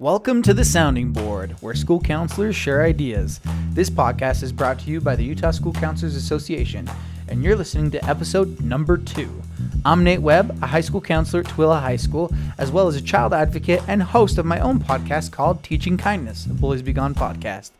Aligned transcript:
Welcome 0.00 0.40
to 0.44 0.54
the 0.54 0.64
Sounding 0.64 1.12
Board, 1.12 1.56
where 1.60 1.74
school 1.74 2.00
counselors 2.00 2.56
share 2.56 2.82
ideas. 2.84 3.38
This 3.72 3.90
podcast 3.90 4.42
is 4.42 4.50
brought 4.50 4.78
to 4.78 4.90
you 4.90 4.98
by 4.98 5.14
the 5.14 5.24
Utah 5.24 5.50
School 5.50 5.74
Counselors 5.74 6.16
Association, 6.16 6.88
and 7.28 7.44
you're 7.44 7.54
listening 7.54 7.90
to 7.90 8.08
episode 8.08 8.62
number 8.62 8.96
two. 8.96 9.42
I'm 9.84 10.02
Nate 10.02 10.22
Webb, 10.22 10.58
a 10.62 10.66
high 10.68 10.80
school 10.80 11.02
counselor 11.02 11.40
at 11.40 11.48
Tooele 11.48 11.78
High 11.78 11.96
School, 11.96 12.32
as 12.56 12.72
well 12.72 12.88
as 12.88 12.96
a 12.96 13.02
child 13.02 13.34
advocate 13.34 13.82
and 13.88 14.02
host 14.02 14.38
of 14.38 14.46
my 14.46 14.58
own 14.60 14.78
podcast 14.80 15.32
called 15.32 15.62
Teaching 15.62 15.98
Kindness, 15.98 16.46
a 16.46 16.54
Bullies 16.54 16.80
Be 16.80 16.94
Gone 16.94 17.14
podcast. 17.14 17.72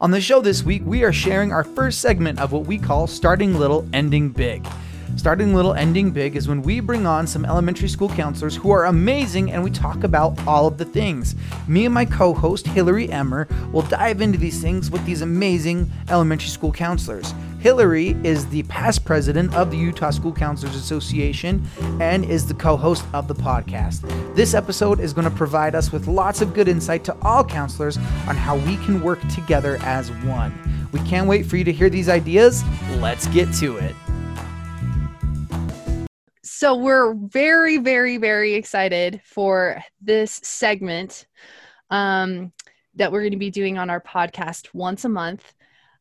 On 0.00 0.10
the 0.10 0.20
show 0.20 0.40
this 0.40 0.64
week, 0.64 0.82
we 0.84 1.04
are 1.04 1.12
sharing 1.12 1.52
our 1.52 1.62
first 1.62 2.00
segment 2.00 2.40
of 2.40 2.50
what 2.50 2.66
we 2.66 2.78
call 2.78 3.06
Starting 3.06 3.56
Little, 3.56 3.88
Ending 3.92 4.30
Big. 4.30 4.66
Starting 5.16 5.54
Little, 5.54 5.74
Ending 5.74 6.10
Big 6.10 6.36
is 6.36 6.48
when 6.48 6.62
we 6.62 6.80
bring 6.80 7.06
on 7.06 7.26
some 7.26 7.44
elementary 7.44 7.88
school 7.88 8.08
counselors 8.08 8.54
who 8.54 8.70
are 8.70 8.86
amazing 8.86 9.50
and 9.50 9.62
we 9.62 9.70
talk 9.70 10.04
about 10.04 10.38
all 10.46 10.66
of 10.66 10.78
the 10.78 10.84
things. 10.84 11.34
Me 11.66 11.84
and 11.84 11.94
my 11.94 12.04
co 12.04 12.32
host, 12.32 12.66
Hillary 12.66 13.10
Emmer, 13.10 13.48
will 13.72 13.82
dive 13.82 14.20
into 14.20 14.38
these 14.38 14.60
things 14.60 14.90
with 14.90 15.04
these 15.04 15.22
amazing 15.22 15.90
elementary 16.08 16.50
school 16.50 16.72
counselors. 16.72 17.34
Hillary 17.58 18.10
is 18.22 18.46
the 18.46 18.62
past 18.64 19.04
president 19.04 19.52
of 19.54 19.70
the 19.70 19.76
Utah 19.76 20.10
School 20.10 20.32
Counselors 20.32 20.76
Association 20.76 21.66
and 22.00 22.24
is 22.24 22.46
the 22.46 22.54
co 22.54 22.76
host 22.76 23.04
of 23.12 23.26
the 23.26 23.34
podcast. 23.34 24.02
This 24.36 24.54
episode 24.54 25.00
is 25.00 25.12
going 25.12 25.28
to 25.28 25.36
provide 25.36 25.74
us 25.74 25.90
with 25.90 26.06
lots 26.06 26.40
of 26.40 26.54
good 26.54 26.68
insight 26.68 27.02
to 27.04 27.16
all 27.22 27.44
counselors 27.44 27.96
on 28.28 28.36
how 28.36 28.56
we 28.56 28.76
can 28.78 29.02
work 29.02 29.20
together 29.28 29.78
as 29.82 30.10
one. 30.22 30.54
We 30.92 31.00
can't 31.00 31.28
wait 31.28 31.44
for 31.44 31.56
you 31.56 31.64
to 31.64 31.72
hear 31.72 31.90
these 31.90 32.08
ideas. 32.08 32.62
Let's 32.98 33.26
get 33.28 33.52
to 33.54 33.76
it. 33.78 33.94
So 36.58 36.74
we're 36.74 37.14
very, 37.14 37.76
very, 37.76 38.16
very 38.16 38.54
excited 38.54 39.20
for 39.24 39.80
this 40.00 40.40
segment 40.42 41.28
um, 41.88 42.52
that 42.96 43.12
we're 43.12 43.20
going 43.20 43.30
to 43.30 43.38
be 43.38 43.52
doing 43.52 43.78
on 43.78 43.90
our 43.90 44.00
podcast 44.00 44.66
once 44.74 45.04
a 45.04 45.08
month. 45.08 45.54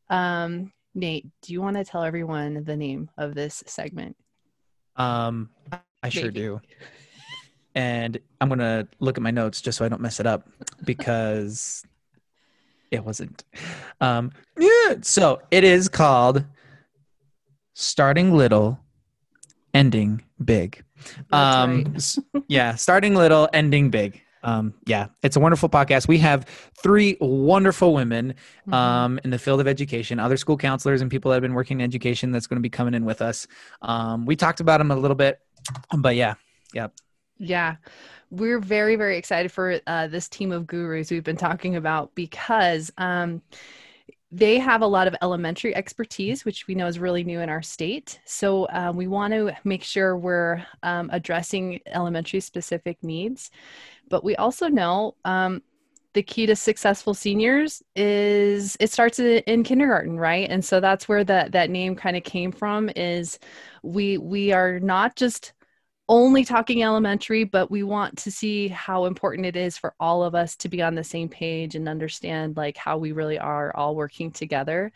Um, 0.09 0.73
Nate, 0.95 1.27
do 1.43 1.53
you 1.53 1.61
want 1.61 1.77
to 1.77 1.85
tell 1.85 2.01
everyone 2.01 2.63
the 2.63 2.75
name 2.75 3.07
of 3.19 3.35
this 3.35 3.63
segment? 3.67 4.17
Um, 4.95 5.51
I 6.01 6.09
sure 6.09 6.23
Maybe. 6.23 6.39
do. 6.39 6.61
And 7.75 8.17
I'm 8.41 8.49
going 8.49 8.57
to 8.57 8.87
look 8.99 9.19
at 9.19 9.21
my 9.21 9.29
notes 9.29 9.61
just 9.61 9.77
so 9.77 9.85
I 9.85 9.89
don't 9.89 10.01
mess 10.01 10.19
it 10.19 10.25
up 10.25 10.49
because 10.83 11.85
it 12.89 13.05
wasn't. 13.05 13.43
Um, 14.01 14.31
yeah, 14.57 14.95
so 15.01 15.39
it 15.51 15.63
is 15.63 15.87
called 15.87 16.43
Starting 17.75 18.33
Little 18.33 18.79
ending 19.75 20.23
big. 20.43 20.83
Um, 21.31 21.83
right. 21.93 22.17
yeah, 22.47 22.75
starting 22.75 23.15
little, 23.15 23.49
ending 23.53 23.89
big. 23.89 24.21
Um, 24.43 24.73
yeah, 24.85 25.07
it's 25.23 25.35
a 25.35 25.39
wonderful 25.39 25.67
podcast. 25.67 26.07
We 26.07 26.19
have 26.19 26.45
three 26.81 27.17
wonderful 27.19 27.93
women 27.93 28.35
mm-hmm. 28.61 28.73
um, 28.73 29.19
in 29.23 29.29
the 29.29 29.39
field 29.39 29.59
of 29.59 29.67
education, 29.67 30.19
other 30.19 30.37
school 30.37 30.57
counselors 30.57 31.01
and 31.01 31.11
people 31.11 31.29
that 31.29 31.35
have 31.35 31.41
been 31.41 31.53
working 31.53 31.79
in 31.79 31.83
education 31.83 32.31
that's 32.31 32.47
going 32.47 32.57
to 32.57 32.61
be 32.61 32.69
coming 32.69 32.93
in 32.93 33.03
with 33.03 33.21
us. 33.21 33.47
Um, 33.81 34.25
we 34.25 34.35
talked 34.35 34.59
about 34.59 34.77
them 34.77 34.91
a 34.91 34.95
little 34.95 35.15
bit, 35.15 35.39
but 35.97 36.15
yeah, 36.15 36.35
yeah. 36.73 36.87
Yeah. 37.39 37.75
We're 38.29 38.59
very, 38.59 38.95
very 38.95 39.17
excited 39.17 39.51
for 39.51 39.79
uh, 39.87 40.07
this 40.07 40.27
team 40.27 40.51
of 40.51 40.67
gurus 40.67 41.11
we've 41.11 41.23
been 41.23 41.37
talking 41.37 41.75
about 41.75 42.13
because 42.15 42.91
um, 42.97 43.41
they 44.31 44.59
have 44.59 44.81
a 44.81 44.87
lot 44.87 45.07
of 45.07 45.15
elementary 45.21 45.73
expertise, 45.75 46.43
which 46.43 46.67
we 46.67 46.75
know 46.75 46.87
is 46.87 46.99
really 46.99 47.23
new 47.23 47.39
in 47.39 47.49
our 47.49 47.61
state. 47.61 48.19
So 48.25 48.65
uh, 48.65 48.91
we 48.93 49.07
want 49.07 49.33
to 49.33 49.55
make 49.63 49.83
sure 49.83 50.17
we're 50.17 50.65
um, 50.83 51.09
addressing 51.13 51.79
elementary 51.87 52.41
specific 52.41 53.01
needs. 53.03 53.51
But 54.09 54.23
we 54.23 54.35
also 54.35 54.67
know 54.67 55.15
um, 55.23 55.63
the 56.13 56.23
key 56.23 56.45
to 56.45 56.55
successful 56.55 57.13
seniors 57.13 57.83
is 57.95 58.75
it 58.79 58.91
starts 58.91 59.19
in 59.19 59.63
kindergarten, 59.63 60.17
right? 60.17 60.49
And 60.49 60.63
so 60.63 60.79
that's 60.79 61.07
where 61.07 61.23
that 61.23 61.53
that 61.53 61.69
name 61.69 61.95
kind 61.95 62.17
of 62.17 62.23
came 62.23 62.51
from. 62.51 62.89
Is 62.95 63.39
we 63.83 64.17
we 64.17 64.51
are 64.51 64.79
not 64.79 65.15
just 65.15 65.53
only 66.09 66.45
talking 66.45 66.83
elementary, 66.83 67.43
but 67.43 67.69
we 67.69 67.83
want 67.83 68.17
to 68.17 68.31
see 68.31 68.67
how 68.69 69.05
important 69.05 69.45
it 69.45 69.55
is 69.55 69.77
for 69.77 69.93
all 69.99 70.23
of 70.23 70.35
us 70.35 70.55
to 70.57 70.69
be 70.69 70.81
on 70.81 70.95
the 70.95 71.03
same 71.03 71.27
page 71.27 71.75
and 71.75 71.89
understand 71.89 72.55
like 72.55 72.77
how 72.77 72.97
we 72.97 73.11
really 73.11 73.37
are 73.37 73.75
all 73.75 73.95
working 73.95 74.31
together 74.31 74.91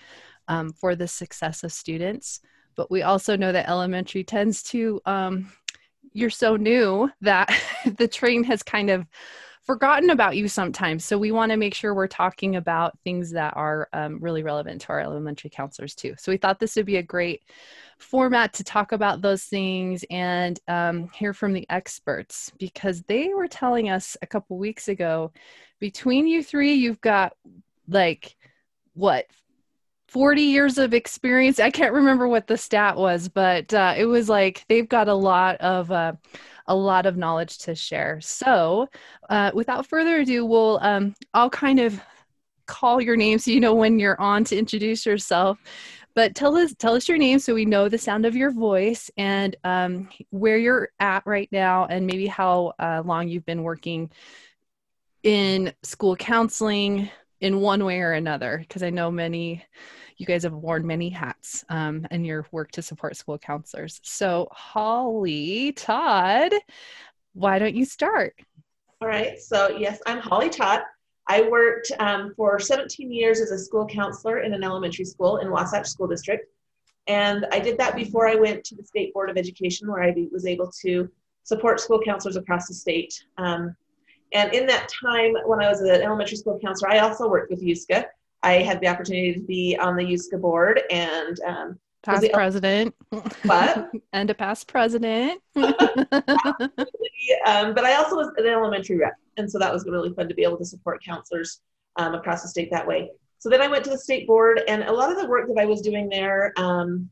um, 0.48 0.72
for 0.72 0.96
the 0.96 1.08
success 1.08 1.64
of 1.64 1.74
students. 1.74 2.40
But 2.76 2.90
we 2.90 3.02
also 3.02 3.36
know 3.36 3.52
that 3.52 3.70
elementary 3.70 4.24
tends 4.24 4.64
to, 4.64 5.02
um, 5.06 5.52
you're 6.14 6.30
so 6.30 6.56
new 6.56 7.10
that 7.22 7.50
the 7.98 8.08
train 8.08 8.44
has 8.46 8.64
kind 8.64 8.90
of 8.90 9.06
forgotten 9.64 10.10
about 10.10 10.36
you 10.36 10.48
sometimes. 10.48 11.06
So 11.06 11.18
we 11.18 11.32
want 11.32 11.52
to 11.52 11.58
make 11.58 11.74
sure 11.74 11.94
we're 11.94 12.08
talking 12.08 12.56
about 12.56 12.98
things 13.04 13.32
that 13.32 13.56
are 13.56 13.88
um, 13.94 14.20
really 14.20 14.44
relevant 14.44 14.82
to 14.82 14.90
our 14.90 15.00
elementary 15.00 15.50
counselors 15.50 15.94
too. 15.94 16.16
So 16.18 16.32
we 16.32 16.38
thought 16.38 16.60
this 16.60 16.76
would 16.76 16.88
be 16.88 16.98
a 16.98 17.04
great 17.04 17.44
format 18.00 18.54
to 18.54 18.64
talk 18.64 18.92
about 18.92 19.22
those 19.22 19.44
things 19.44 20.04
and 20.10 20.60
um, 20.68 21.10
hear 21.10 21.34
from 21.34 21.54
the 21.54 21.68
experts 21.70 22.52
because 22.58 23.04
they 23.04 23.30
were 23.34 23.48
telling 23.48 23.90
us 23.90 24.18
a 24.22 24.28
couple 24.28 24.58
weeks 24.58 24.88
ago 24.88 25.32
between 25.80 26.28
you 26.28 26.44
three, 26.44 26.74
you've 26.74 27.02
got 27.02 27.34
like 27.88 28.36
what 28.94 29.26
40 30.08 30.42
years 30.42 30.78
of 30.78 30.94
experience. 30.94 31.60
I 31.60 31.72
can't 31.72 31.94
remember 31.94 32.28
what 32.28 32.48
the 32.48 32.58
stat 32.58 32.98
was, 32.98 33.30
but 33.30 33.74
uh, 33.74 33.94
it 33.98 34.06
was 34.06 34.28
like 34.28 34.66
they've 34.68 34.90
got 34.90 35.08
a 35.08 35.14
lot 35.14 35.56
of 35.58 35.92
uh, 35.92 36.14
a 36.68 36.76
lot 36.76 37.06
of 37.06 37.18
knowledge 37.18 37.58
to 37.60 37.76
share. 37.76 38.20
So, 38.22 38.88
uh, 39.30 39.52
without 39.54 39.88
further 39.88 40.20
ado, 40.20 40.46
we'll 40.46 40.80
um, 40.82 41.14
I'll 41.34 41.50
kind 41.50 41.80
of 41.80 42.02
call 42.68 43.02
your 43.02 43.18
name 43.18 43.38
so 43.38 43.52
you 43.52 43.60
know 43.60 43.74
when 43.74 44.00
you're 44.00 44.20
on 44.20 44.44
to 44.46 44.58
introduce 44.58 45.06
yourself. 45.06 45.60
But 46.14 46.36
tell 46.36 46.58
us 46.58 46.74
tell 46.78 46.96
us 46.96 47.08
your 47.08 47.18
name 47.18 47.40
so 47.40 47.54
we 47.54 47.66
know 47.66 47.88
the 47.88 47.98
sound 47.98 48.26
of 48.26 48.36
your 48.36 48.52
voice 48.52 49.10
and 49.18 49.56
um, 49.64 50.10
where 50.30 50.58
you're 50.58 50.90
at 51.00 51.24
right 51.26 51.50
now, 51.52 51.86
and 51.86 52.06
maybe 52.06 52.28
how 52.28 52.74
uh, 52.80 53.02
long 53.06 53.28
you've 53.28 53.46
been 53.46 53.64
working 53.64 54.12
in 55.24 55.74
school 55.84 56.16
counseling 56.16 57.10
in 57.40 57.60
one 57.60 57.86
way 57.86 58.02
or 58.02 58.14
another. 58.14 58.58
Because 58.60 58.84
I 58.84 58.90
know 58.90 59.10
many 59.10 59.64
you 60.22 60.28
guys 60.28 60.44
have 60.44 60.54
worn 60.54 60.86
many 60.86 61.10
hats 61.10 61.66
um, 61.70 62.06
in 62.12 62.24
your 62.24 62.46
work 62.52 62.70
to 62.72 62.82
support 62.84 63.18
school 63.18 63.40
counselors. 63.40 64.00
So, 64.04 64.48
Holly 64.52 65.72
Todd, 65.72 66.54
why 67.34 67.58
don't 67.58 67.74
you 67.74 67.86
start? 67.86 68.36
All 69.02 69.08
right. 69.08 69.40
So, 69.40 69.76
yes, 69.80 70.00
I'm 70.06 70.20
Holly 70.20 70.52
Todd. 70.52 70.82
I 71.28 71.42
worked 71.50 71.92
um, 71.98 72.34
for 72.38 72.60
17 72.60 73.12
years 73.12 73.42
as 73.42 73.50
a 73.50 73.58
school 73.58 73.88
counselor 73.88 74.42
in 74.42 74.54
an 74.54 74.64
elementary 74.64 75.06
school 75.06 75.38
in 75.38 75.50
Wasatch 75.50 75.88
School 75.88 76.08
District. 76.08 76.46
And 77.08 77.48
I 77.52 77.58
did 77.58 77.80
that 77.80 77.96
before 77.96 78.28
I 78.28 78.36
went 78.36 78.64
to 78.66 78.76
the 78.76 78.84
State 78.84 79.12
Board 79.16 79.32
of 79.32 79.38
Education, 79.38 79.90
where 79.92 80.04
I 80.04 80.14
was 80.32 80.46
able 80.46 80.72
to 80.84 81.10
support 81.44 81.80
school 81.80 82.00
counselors 82.06 82.36
across 82.36 82.68
the 82.68 82.76
state. 82.76 83.12
Um, 83.40 83.76
and 84.34 84.54
in 84.54 84.68
that 84.68 84.88
time, 85.04 85.34
when 85.48 85.64
I 85.64 85.68
was 85.68 85.82
an 85.82 85.90
elementary 85.90 86.38
school 86.38 86.60
counselor, 86.64 86.92
I 86.92 87.00
also 87.00 87.28
worked 87.28 87.50
with 87.50 87.64
USCA. 87.64 88.06
I 88.44 88.54
had 88.54 88.82
the 88.82 88.88
opportunity 88.88 89.34
to 89.34 89.40
be 89.42 89.78
on 89.78 89.96
the 89.96 90.04
USCA 90.04 90.42
board 90.42 90.82
and 90.90 91.40
um, 91.42 91.80
past 92.04 92.28
president. 92.34 92.96
What? 93.44 93.92
and 94.14 94.30
a 94.30 94.34
past 94.34 94.68
president. 94.68 95.42
um, 95.56 95.74
but 97.74 97.86
I 97.86 97.96
also 97.96 98.16
was 98.16 98.32
an 98.38 98.48
elementary 98.48 98.98
rep. 98.98 99.14
And 99.38 99.50
so 99.50 99.60
that 99.60 99.72
was 99.72 99.86
really 99.86 100.14
fun 100.14 100.28
to 100.28 100.36
be 100.36 100.44
able 100.44 100.58
to 100.58 100.66
support 100.66 101.04
counselors 101.04 101.62
um, 101.98 102.16
across 102.16 102.42
the 102.42 102.48
state 102.48 102.70
that 102.72 102.88
way. 102.88 103.12
So 103.40 103.50
then 103.50 103.62
I 103.62 103.68
went 103.68 103.84
to 103.86 103.90
the 103.90 103.98
state 103.98 104.28
board, 104.28 104.62
and 104.68 104.84
a 104.84 104.92
lot 104.92 105.12
of 105.12 105.18
the 105.18 105.28
work 105.28 105.48
that 105.48 105.60
I 105.60 105.66
was 105.66 105.82
doing 105.82 106.10
there 106.10 106.54
um, 106.58 107.10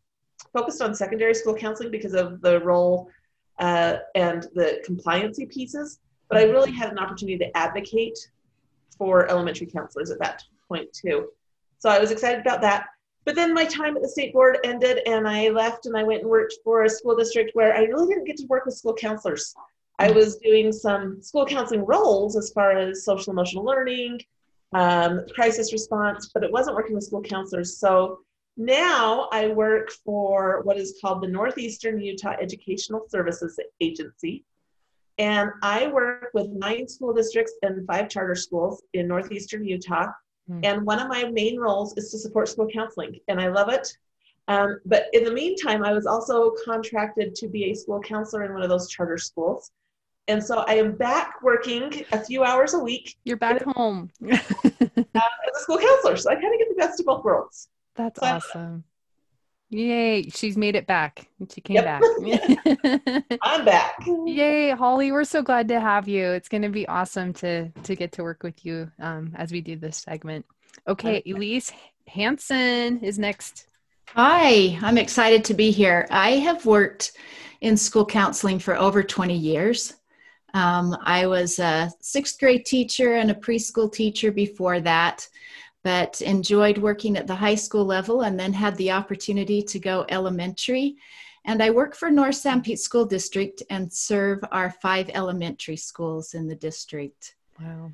focused 0.53 0.81
on 0.81 0.93
secondary 0.93 1.33
school 1.33 1.55
counseling 1.55 1.89
because 1.89 2.13
of 2.13 2.41
the 2.41 2.59
role 2.61 3.09
uh, 3.57 3.97
and 4.13 4.43
the 4.53 4.83
compliancy 4.87 5.49
pieces. 5.49 5.99
But 6.29 6.37
I 6.37 6.43
really 6.43 6.71
had 6.71 6.91
an 6.91 6.99
opportunity 6.99 7.39
to 7.39 7.57
advocate 7.57 8.17
for 8.95 9.27
elementary 9.27 9.65
counselors 9.65 10.11
at 10.11 10.19
that 10.19 10.43
point 10.69 10.87
too. 10.93 11.29
So 11.79 11.89
I 11.89 11.99
was 11.99 12.11
excited 12.11 12.39
about 12.39 12.61
that. 12.61 12.85
But 13.25 13.35
then 13.35 13.53
my 13.53 13.65
time 13.65 13.95
at 13.95 14.01
the 14.01 14.09
state 14.09 14.33
board 14.33 14.57
ended 14.63 15.01
and 15.05 15.27
I 15.27 15.49
left 15.49 15.85
and 15.85 15.97
I 15.97 16.03
went 16.03 16.21
and 16.21 16.29
worked 16.29 16.55
for 16.63 16.83
a 16.83 16.89
school 16.89 17.15
district 17.15 17.51
where 17.53 17.75
I 17.75 17.81
really 17.81 18.07
didn't 18.07 18.25
get 18.25 18.37
to 18.37 18.47
work 18.47 18.65
with 18.65 18.75
school 18.75 18.93
counselors. 18.93 19.53
I 19.99 20.11
was 20.11 20.37
doing 20.37 20.71
some 20.71 21.21
school 21.21 21.45
counseling 21.45 21.85
roles 21.85 22.37
as 22.37 22.51
far 22.51 22.71
as 22.71 23.03
social 23.03 23.33
emotional 23.33 23.65
learning, 23.65 24.21
um, 24.73 25.25
crisis 25.35 25.73
response, 25.73 26.31
but 26.33 26.43
it 26.43 26.51
wasn't 26.51 26.77
working 26.77 26.95
with 26.95 27.03
school 27.03 27.21
counselors. 27.21 27.77
So 27.77 28.19
now 28.55 29.27
I 29.31 29.47
work 29.47 29.91
for 30.05 30.61
what 30.63 30.77
is 30.77 30.97
called 31.01 31.21
the 31.21 31.27
Northeastern 31.27 31.99
Utah 31.99 32.35
Educational 32.41 33.05
Services 33.09 33.59
Agency. 33.81 34.45
And 35.17 35.51
I 35.61 35.87
work 35.87 36.29
with 36.33 36.47
nine 36.47 36.87
school 36.87 37.13
districts 37.13 37.53
and 37.61 37.85
five 37.85 38.09
charter 38.09 38.35
schools 38.35 38.81
in 38.93 39.07
Northeastern 39.07 39.65
Utah. 39.65 40.07
Mm. 40.49 40.59
And 40.63 40.85
one 40.85 40.99
of 40.99 41.07
my 41.07 41.25
main 41.25 41.59
roles 41.59 41.95
is 41.97 42.11
to 42.11 42.17
support 42.17 42.49
school 42.49 42.67
counseling, 42.67 43.19
and 43.27 43.39
I 43.39 43.49
love 43.49 43.69
it. 43.69 43.87
Um, 44.47 44.79
but 44.85 45.05
in 45.13 45.23
the 45.23 45.31
meantime, 45.31 45.83
I 45.83 45.93
was 45.93 46.07
also 46.07 46.53
contracted 46.65 47.35
to 47.35 47.47
be 47.47 47.65
a 47.65 47.73
school 47.75 48.01
counselor 48.01 48.43
in 48.45 48.53
one 48.53 48.63
of 48.63 48.69
those 48.69 48.89
charter 48.89 49.17
schools. 49.17 49.71
And 50.27 50.43
so 50.43 50.59
I 50.67 50.75
am 50.75 50.93
back 50.95 51.41
working 51.41 52.03
a 52.11 52.23
few 52.23 52.43
hours 52.43 52.73
a 52.73 52.79
week 52.79 53.15
You're 53.23 53.37
back 53.37 53.63
home. 53.75 54.11
uh, 54.23 54.33
as 54.33 55.55
a 55.55 55.59
school 55.59 55.77
counselor. 55.77 56.17
So 56.17 56.29
I 56.31 56.35
kind 56.35 56.53
of 56.53 56.59
get 56.59 56.69
the 56.69 56.75
best 56.77 56.99
of 56.99 57.05
both 57.05 57.23
worlds. 57.23 57.69
That's 57.95 58.19
So 58.19 58.25
awesome. 58.25 58.83
Yay, 59.71 60.23
she's 60.29 60.57
made 60.57 60.75
it 60.75 60.87
back. 60.87 61.27
She 61.53 61.61
came 61.61 61.75
Yep. 61.75 61.85
back. 61.85 62.03
I'm 63.43 63.63
back. 63.65 63.93
Yay, 64.25 64.71
Holly, 64.71 65.11
we're 65.11 65.23
so 65.23 65.43
glad 65.43 65.67
to 65.67 65.79
have 65.79 66.07
you. 66.07 66.25
It's 66.31 66.49
going 66.49 66.63
to 66.63 66.69
be 66.69 66.87
awesome 66.87 67.33
to 67.33 67.69
to 67.83 67.95
get 67.95 68.11
to 68.13 68.23
work 68.23 68.41
with 68.41 68.65
you 68.65 68.91
um, 68.99 69.31
as 69.35 69.51
we 69.51 69.61
do 69.61 69.75
this 69.75 69.97
segment. 69.97 70.45
Okay, 70.87 71.21
Elise 71.27 71.71
Hanson 72.07 72.99
is 73.03 73.19
next. 73.19 73.67
Hi, 74.15 74.79
I'm 74.81 74.97
excited 74.97 75.45
to 75.45 75.53
be 75.53 75.69
here. 75.69 76.07
I 76.09 76.31
have 76.37 76.65
worked 76.65 77.11
in 77.61 77.77
school 77.77 78.05
counseling 78.05 78.57
for 78.57 78.75
over 78.75 79.03
20 79.03 79.35
years. 79.35 79.93
Um, 80.55 80.97
I 81.03 81.27
was 81.27 81.59
a 81.59 81.91
sixth 82.01 82.39
grade 82.39 82.65
teacher 82.65 83.13
and 83.15 83.29
a 83.29 83.35
preschool 83.35 83.91
teacher 83.93 84.31
before 84.31 84.79
that, 84.81 85.27
but 85.83 86.21
enjoyed 86.21 86.77
working 86.77 87.17
at 87.17 87.27
the 87.27 87.35
high 87.35 87.55
school 87.55 87.85
level 87.85 88.21
and 88.21 88.39
then 88.39 88.53
had 88.53 88.75
the 88.77 88.91
opportunity 88.91 89.61
to 89.63 89.79
go 89.79 90.05
elementary. 90.09 90.95
And 91.45 91.63
I 91.63 91.69
work 91.69 91.95
for 91.95 92.11
North 92.11 92.35
San 92.35 92.61
Pete 92.61 92.79
School 92.79 93.05
District 93.05 93.63
and 93.69 93.91
serve 93.91 94.39
our 94.51 94.71
five 94.81 95.09
elementary 95.13 95.77
schools 95.77 96.33
in 96.33 96.47
the 96.47 96.55
district. 96.55 97.35
Wow, 97.61 97.91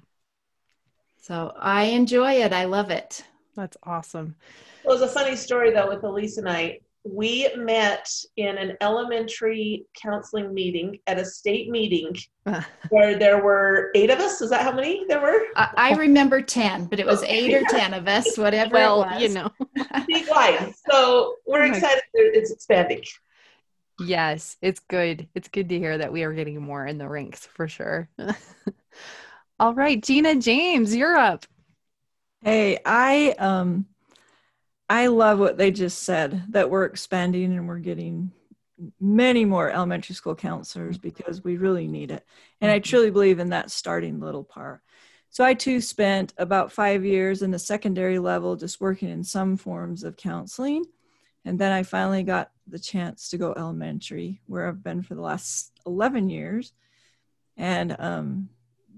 So 1.22 1.54
I 1.60 1.86
enjoy 1.86 2.34
it. 2.34 2.54
I 2.54 2.66
love 2.66 2.90
it. 2.92 3.24
that's 3.56 3.78
awesome. 3.84 4.36
Well, 4.84 4.98
it 4.98 5.02
was 5.02 5.10
a 5.10 5.14
funny 5.14 5.36
story 5.36 5.72
though 5.72 5.88
with 5.88 6.04
Elise 6.04 6.38
and 6.38 6.50
I. 6.50 6.80
We 7.08 7.48
met 7.56 8.10
in 8.36 8.58
an 8.58 8.78
elementary 8.82 9.86
counseling 9.96 10.54
meeting 10.54 10.98
at 11.06 11.20
a 11.20 11.26
state 11.26 11.70
meeting 11.70 12.18
where 12.90 13.18
there 13.18 13.44
were 13.44 13.92
eight 13.94 14.10
of 14.10 14.20
us. 14.20 14.42
Is 14.42 14.50
that 14.50 14.62
how 14.62 14.72
many 14.72 15.06
there 15.08 15.22
were? 15.22 15.44
I, 15.56 15.70
I 15.78 15.94
remember 15.94 16.42
10, 16.42 16.86
but 16.86 17.00
it 17.00 17.06
was 17.06 17.22
eight 17.24 17.54
or 17.54 17.64
10 17.70 17.94
of 17.94 18.08
us, 18.08 18.38
whatever 18.38 18.74
well, 18.74 19.04
it 19.04 19.08
was. 19.08 19.22
you 19.22 19.30
know. 19.30 19.52
Statewide. 19.78 20.74
So 20.90 21.36
we're 21.46 21.64
Oh 21.64 21.68
excited 21.68 22.02
that 22.14 22.32
it's 22.34 22.52
expanding. 22.52 23.04
Yes, 24.00 24.58
it's 24.62 24.80
good. 24.80 25.30
It's 25.36 25.48
good 25.48 25.70
to 25.70 25.78
hear 25.78 25.98
that 25.98 26.12
we 26.12 26.24
are 26.24 26.34
getting 26.34 26.62
more 26.62 26.86
in 26.86 26.98
the 26.98 27.08
ranks 27.08 27.46
for 27.46 27.68
sure. 27.68 28.10
All 29.60 29.74
right, 29.74 30.02
Gina 30.02 30.36
James, 30.36 30.96
you're 30.96 31.16
up. 31.16 31.46
Hey, 32.42 32.80
I 32.86 33.36
um 33.40 33.86
I 34.90 35.08
love 35.08 35.40
what 35.40 35.58
they 35.58 35.72
just 35.72 36.04
said 36.04 36.44
that 36.50 36.70
we're 36.70 36.86
expanding 36.86 37.56
and 37.56 37.68
we're 37.68 37.80
getting 37.80 38.32
many 39.00 39.46
more 39.46 39.72
elementary 39.72 40.16
school 40.16 40.36
counselors 40.36 40.98
because 40.98 41.44
we 41.44 41.58
really 41.58 41.88
need 41.88 42.12
it. 42.12 42.26
And 42.62 42.72
I 42.72 42.80
truly 42.80 43.10
believe 43.10 43.40
in 43.40 43.50
that 43.50 43.72
starting 43.72 44.20
little 44.20 44.44
part. 44.44 44.82
So 45.30 45.44
I 45.44 45.54
too 45.54 45.82
spent 45.82 46.34
about 46.38 46.72
5 46.72 47.04
years 47.04 47.42
in 47.42 47.52
the 47.52 47.60
secondary 47.60 48.20
level 48.20 48.56
just 48.56 48.80
working 48.80 49.10
in 49.10 49.24
some 49.24 49.58
forms 49.58 50.04
of 50.04 50.18
counseling. 50.18 50.86
And 51.46 51.60
then 51.60 51.72
I 51.72 51.84
finally 51.84 52.24
got 52.24 52.52
the 52.68 52.80
chance 52.80 53.30
to 53.30 53.38
go 53.38 53.54
elementary 53.56 54.42
where 54.46 54.68
I've 54.68 54.84
been 54.84 55.04
for 55.04 55.16
the 55.16 55.22
last 55.22 55.72
11 55.86 56.30
years. 56.30 56.74
And 57.58 57.96
um 58.00 58.50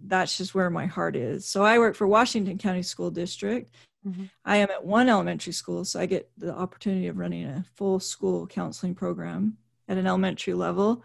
that's 0.06 0.38
just 0.38 0.54
where 0.54 0.70
my 0.70 0.86
heart 0.86 1.16
is. 1.16 1.46
So 1.48 1.64
I 1.64 1.80
work 1.80 1.96
for 1.96 2.08
Washington 2.08 2.58
County 2.58 2.84
School 2.84 3.10
District. 3.10 3.74
Mhm. 4.06 4.30
I 4.46 4.58
am 4.58 4.70
at 4.70 4.86
one 4.86 5.10
elementary 5.10 5.54
school, 5.54 5.86
so 5.86 6.00
I 6.00 6.06
get 6.06 6.30
the 6.38 6.54
opportunity 6.54 7.08
of 7.08 7.18
running 7.18 7.46
a 7.46 7.66
full 7.76 8.00
school 8.00 8.48
counseling 8.48 8.96
program 8.96 9.58
at 9.88 9.98
an 9.98 10.08
elementary 10.08 10.54
level. 10.54 11.04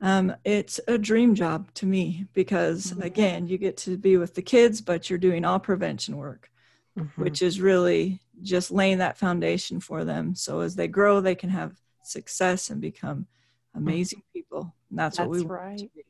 Um, 0.00 0.34
it's 0.44 0.80
a 0.88 0.98
dream 0.98 1.34
job 1.34 1.72
to 1.74 1.86
me 1.86 2.26
because, 2.34 2.92
Mhm. 2.92 3.04
again, 3.04 3.46
you 3.46 3.58
get 3.58 3.76
to 3.78 3.96
be 3.96 4.16
with 4.16 4.34
the 4.34 4.42
kids, 4.42 4.80
but 4.80 5.08
you're 5.08 5.18
doing 5.18 5.44
all 5.44 5.58
prevention 5.58 6.16
work, 6.16 6.50
Mhm. 6.96 7.16
which 7.16 7.40
is 7.42 7.60
really 7.60 8.20
just 8.42 8.70
laying 8.70 8.98
that 8.98 9.16
foundation 9.16 9.80
for 9.80 10.04
them. 10.04 10.34
So 10.34 10.60
as 10.60 10.74
they 10.74 10.88
grow, 10.88 11.20
they 11.20 11.34
can 11.34 11.50
have 11.50 11.80
success 12.02 12.68
and 12.70 12.80
become 12.80 13.26
amazing 13.74 14.22
people. 14.32 14.74
And 14.90 14.98
that's, 14.98 15.18
what 15.18 15.30
we 15.30 15.38
That's 15.38 15.48
want 15.48 15.78
to 15.78 15.88
be. 15.94 16.04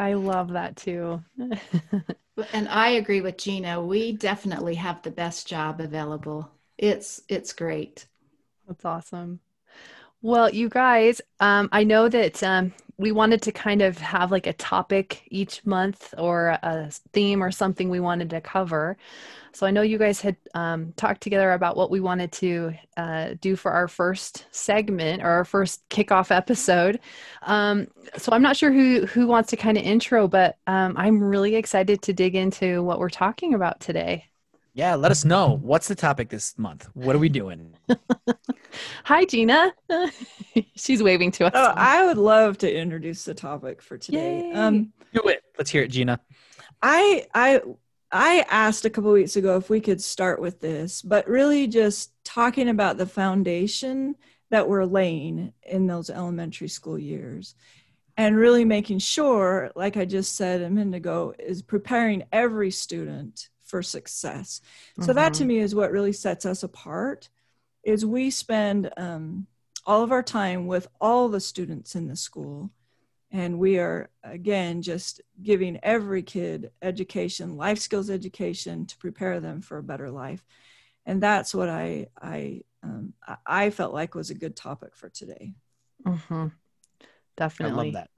I 0.00 0.14
love 0.14 0.52
that 0.52 0.76
too. 0.76 1.22
And 2.52 2.68
I 2.68 2.90
agree 2.90 3.20
with 3.20 3.36
Gina. 3.36 3.82
We 3.84 4.12
definitely 4.12 4.74
have 4.76 5.02
the 5.02 5.10
best 5.10 5.46
job 5.46 5.80
available. 5.80 6.50
It's 6.78 7.20
it's 7.28 7.52
great. 7.52 8.06
That's 8.66 8.84
awesome. 8.84 9.40
Well, 10.22 10.50
you 10.50 10.68
guys, 10.68 11.20
um, 11.40 11.68
I 11.72 11.84
know 11.84 12.08
that 12.08 12.42
um, 12.42 12.72
we 13.00 13.12
wanted 13.12 13.40
to 13.40 13.50
kind 13.50 13.80
of 13.80 13.96
have 13.96 14.30
like 14.30 14.46
a 14.46 14.52
topic 14.52 15.22
each 15.30 15.64
month 15.64 16.12
or 16.18 16.48
a 16.62 16.90
theme 17.14 17.42
or 17.42 17.50
something 17.50 17.88
we 17.88 17.98
wanted 17.98 18.28
to 18.28 18.42
cover. 18.42 18.98
So 19.52 19.66
I 19.66 19.70
know 19.70 19.80
you 19.80 19.96
guys 19.96 20.20
had 20.20 20.36
um, 20.54 20.92
talked 20.96 21.22
together 21.22 21.52
about 21.52 21.78
what 21.78 21.90
we 21.90 22.00
wanted 22.00 22.30
to 22.32 22.74
uh, 22.98 23.34
do 23.40 23.56
for 23.56 23.72
our 23.72 23.88
first 23.88 24.44
segment 24.50 25.22
or 25.22 25.28
our 25.28 25.46
first 25.46 25.88
kickoff 25.88 26.30
episode. 26.30 27.00
Um, 27.42 27.88
so 28.18 28.32
I'm 28.32 28.42
not 28.42 28.58
sure 28.58 28.70
who 28.70 29.06
who 29.06 29.26
wants 29.26 29.48
to 29.50 29.56
kind 29.56 29.78
of 29.78 29.84
intro, 29.84 30.28
but 30.28 30.58
um, 30.66 30.94
I'm 30.98 31.22
really 31.24 31.56
excited 31.56 32.02
to 32.02 32.12
dig 32.12 32.36
into 32.36 32.82
what 32.82 32.98
we're 32.98 33.08
talking 33.08 33.54
about 33.54 33.80
today. 33.80 34.29
Yeah, 34.72 34.94
let 34.94 35.10
us 35.10 35.24
know. 35.24 35.58
What's 35.62 35.88
the 35.88 35.94
topic 35.94 36.28
this 36.28 36.56
month? 36.56 36.88
What 36.94 37.16
are 37.16 37.18
we 37.18 37.28
doing? 37.28 37.74
Hi, 39.04 39.24
Gina. 39.24 39.74
She's 40.76 41.02
waving 41.02 41.32
to 41.32 41.46
us. 41.46 41.52
Oh, 41.54 41.72
I 41.76 42.06
would 42.06 42.18
love 42.18 42.58
to 42.58 42.72
introduce 42.72 43.24
the 43.24 43.34
topic 43.34 43.82
for 43.82 43.98
today. 43.98 44.50
Yay. 44.50 44.52
Um, 44.52 44.92
Do 45.12 45.22
it. 45.28 45.42
Let's 45.58 45.70
hear 45.70 45.82
it, 45.82 45.88
Gina. 45.88 46.20
I 46.80 47.26
I 47.34 47.60
I 48.12 48.44
asked 48.48 48.84
a 48.84 48.90
couple 48.90 49.12
weeks 49.12 49.36
ago 49.36 49.56
if 49.56 49.70
we 49.70 49.80
could 49.80 50.00
start 50.00 50.40
with 50.40 50.60
this, 50.60 51.02
but 51.02 51.28
really 51.28 51.66
just 51.66 52.12
talking 52.24 52.68
about 52.68 52.96
the 52.96 53.06
foundation 53.06 54.14
that 54.50 54.68
we're 54.68 54.84
laying 54.84 55.52
in 55.62 55.86
those 55.86 56.10
elementary 56.10 56.68
school 56.68 56.98
years. 56.98 57.54
And 58.16 58.36
really 58.36 58.66
making 58.66 58.98
sure, 58.98 59.70
like 59.74 59.96
I 59.96 60.04
just 60.04 60.36
said 60.36 60.60
a 60.60 60.68
minute 60.68 60.96
ago, 60.96 61.32
is 61.38 61.62
preparing 61.62 62.24
every 62.32 62.70
student 62.70 63.48
for 63.70 63.82
success. 63.82 64.60
So 64.98 65.12
that 65.14 65.32
to 65.34 65.44
me 65.44 65.58
is 65.58 65.74
what 65.74 65.92
really 65.92 66.12
sets 66.12 66.44
us 66.44 66.62
apart 66.62 67.28
is 67.84 68.04
we 68.04 68.30
spend 68.30 68.90
um, 68.96 69.46
all 69.86 70.02
of 70.02 70.12
our 70.12 70.22
time 70.22 70.66
with 70.66 70.88
all 71.00 71.28
the 71.28 71.40
students 71.40 71.94
in 71.94 72.08
the 72.08 72.16
school 72.16 72.70
and 73.32 73.58
we 73.58 73.78
are 73.78 74.10
again 74.24 74.82
just 74.82 75.20
giving 75.42 75.78
every 75.82 76.22
kid 76.22 76.70
education 76.82 77.56
life 77.56 77.78
skills 77.78 78.10
education 78.10 78.84
to 78.86 78.96
prepare 78.98 79.40
them 79.40 79.60
for 79.62 79.78
a 79.78 79.82
better 79.82 80.10
life 80.10 80.44
and 81.06 81.22
that's 81.22 81.54
what 81.54 81.68
i 81.68 82.06
i 82.20 82.60
um, 82.82 83.12
I- 83.26 83.36
i 83.46 83.70
felt 83.70 83.94
like 83.94 84.14
was 84.14 84.30
a 84.30 84.34
good 84.34 84.56
topic 84.56 84.96
for 84.96 85.08
today 85.08 85.54
hmm 86.04 86.46
Definitely. 87.36 87.72
I 87.72 87.84
love 87.84 87.92
that. 87.94 88.10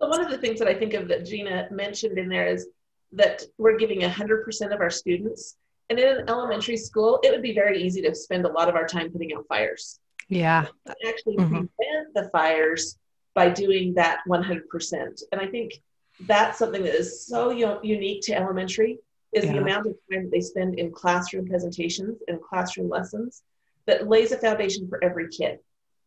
So 0.00 0.08
one 0.08 0.24
of 0.24 0.30
the 0.30 0.38
things 0.38 0.58
that 0.58 0.66
I 0.66 0.74
think 0.74 0.94
of 0.94 1.06
that 1.08 1.24
Gina 1.24 1.68
mentioned 1.70 2.18
in 2.18 2.28
there 2.28 2.48
is 2.48 2.66
that 3.12 3.42
we're 3.58 3.76
giving 3.76 4.00
100% 4.00 4.72
of 4.74 4.80
our 4.80 4.90
students. 4.90 5.56
And 5.90 5.98
in 5.98 6.08
an 6.20 6.24
elementary 6.28 6.76
school, 6.76 7.20
it 7.22 7.30
would 7.30 7.42
be 7.42 7.52
very 7.54 7.82
easy 7.82 8.00
to 8.02 8.14
spend 8.14 8.44
a 8.46 8.48
lot 8.52 8.68
of 8.68 8.74
our 8.74 8.86
time 8.86 9.10
putting 9.10 9.34
out 9.34 9.46
fires. 9.48 10.00
Yeah. 10.28 10.66
Actually 11.06 11.36
Mhm. 11.36 11.48
prevent 11.48 12.14
the 12.14 12.28
fires 12.32 12.98
by 13.34 13.50
doing 13.50 13.94
that 13.94 14.20
100%. 14.26 15.22
And 15.32 15.40
I 15.40 15.46
think 15.46 15.82
that's 16.20 16.58
something 16.58 16.82
that 16.84 16.94
is 16.94 17.26
so 17.26 17.50
u- 17.50 17.80
unique 17.82 18.22
to 18.22 18.34
elementary 18.34 18.98
is 19.32 19.44
the 19.44 19.56
amount 19.58 19.86
of 19.86 19.94
time 20.10 20.24
that 20.24 20.30
they 20.30 20.40
spend 20.40 20.78
in 20.78 20.90
classroom 20.92 21.46
presentations 21.48 22.18
and 22.28 22.40
classroom 22.42 22.88
lessons 22.88 23.42
that 23.86 24.08
lays 24.08 24.30
a 24.32 24.38
foundation 24.38 24.86
for 24.88 25.02
every 25.02 25.28
kid 25.28 25.58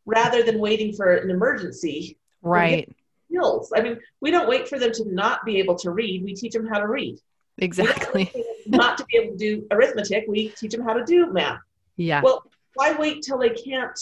rather 0.05 0.43
than 0.43 0.59
waiting 0.59 0.93
for 0.93 1.15
an 1.15 1.29
emergency 1.29 2.17
Right. 2.41 2.94
Skills. 3.27 3.71
I 3.75 3.81
mean, 3.81 3.99
we 4.21 4.31
don't 4.31 4.47
wait 4.47 4.67
for 4.67 4.79
them 4.79 4.91
to 4.93 5.05
not 5.13 5.45
be 5.45 5.57
able 5.57 5.75
to 5.79 5.91
read. 5.91 6.23
We 6.23 6.33
teach 6.33 6.53
them 6.53 6.67
how 6.67 6.79
to 6.79 6.87
read. 6.87 7.19
Exactly. 7.57 8.31
wait 8.35 8.45
for 8.63 8.69
them 8.69 8.77
not 8.79 8.97
to 8.97 9.05
be 9.05 9.17
able 9.17 9.31
to 9.33 9.37
do 9.37 9.67
arithmetic. 9.71 10.25
We 10.27 10.49
teach 10.49 10.71
them 10.71 10.83
how 10.83 10.93
to 10.93 11.03
do 11.05 11.31
math. 11.31 11.59
Yeah. 11.97 12.21
Well, 12.21 12.43
why 12.75 12.93
wait 12.93 13.23
till 13.23 13.37
they 13.37 13.49
can't 13.49 13.97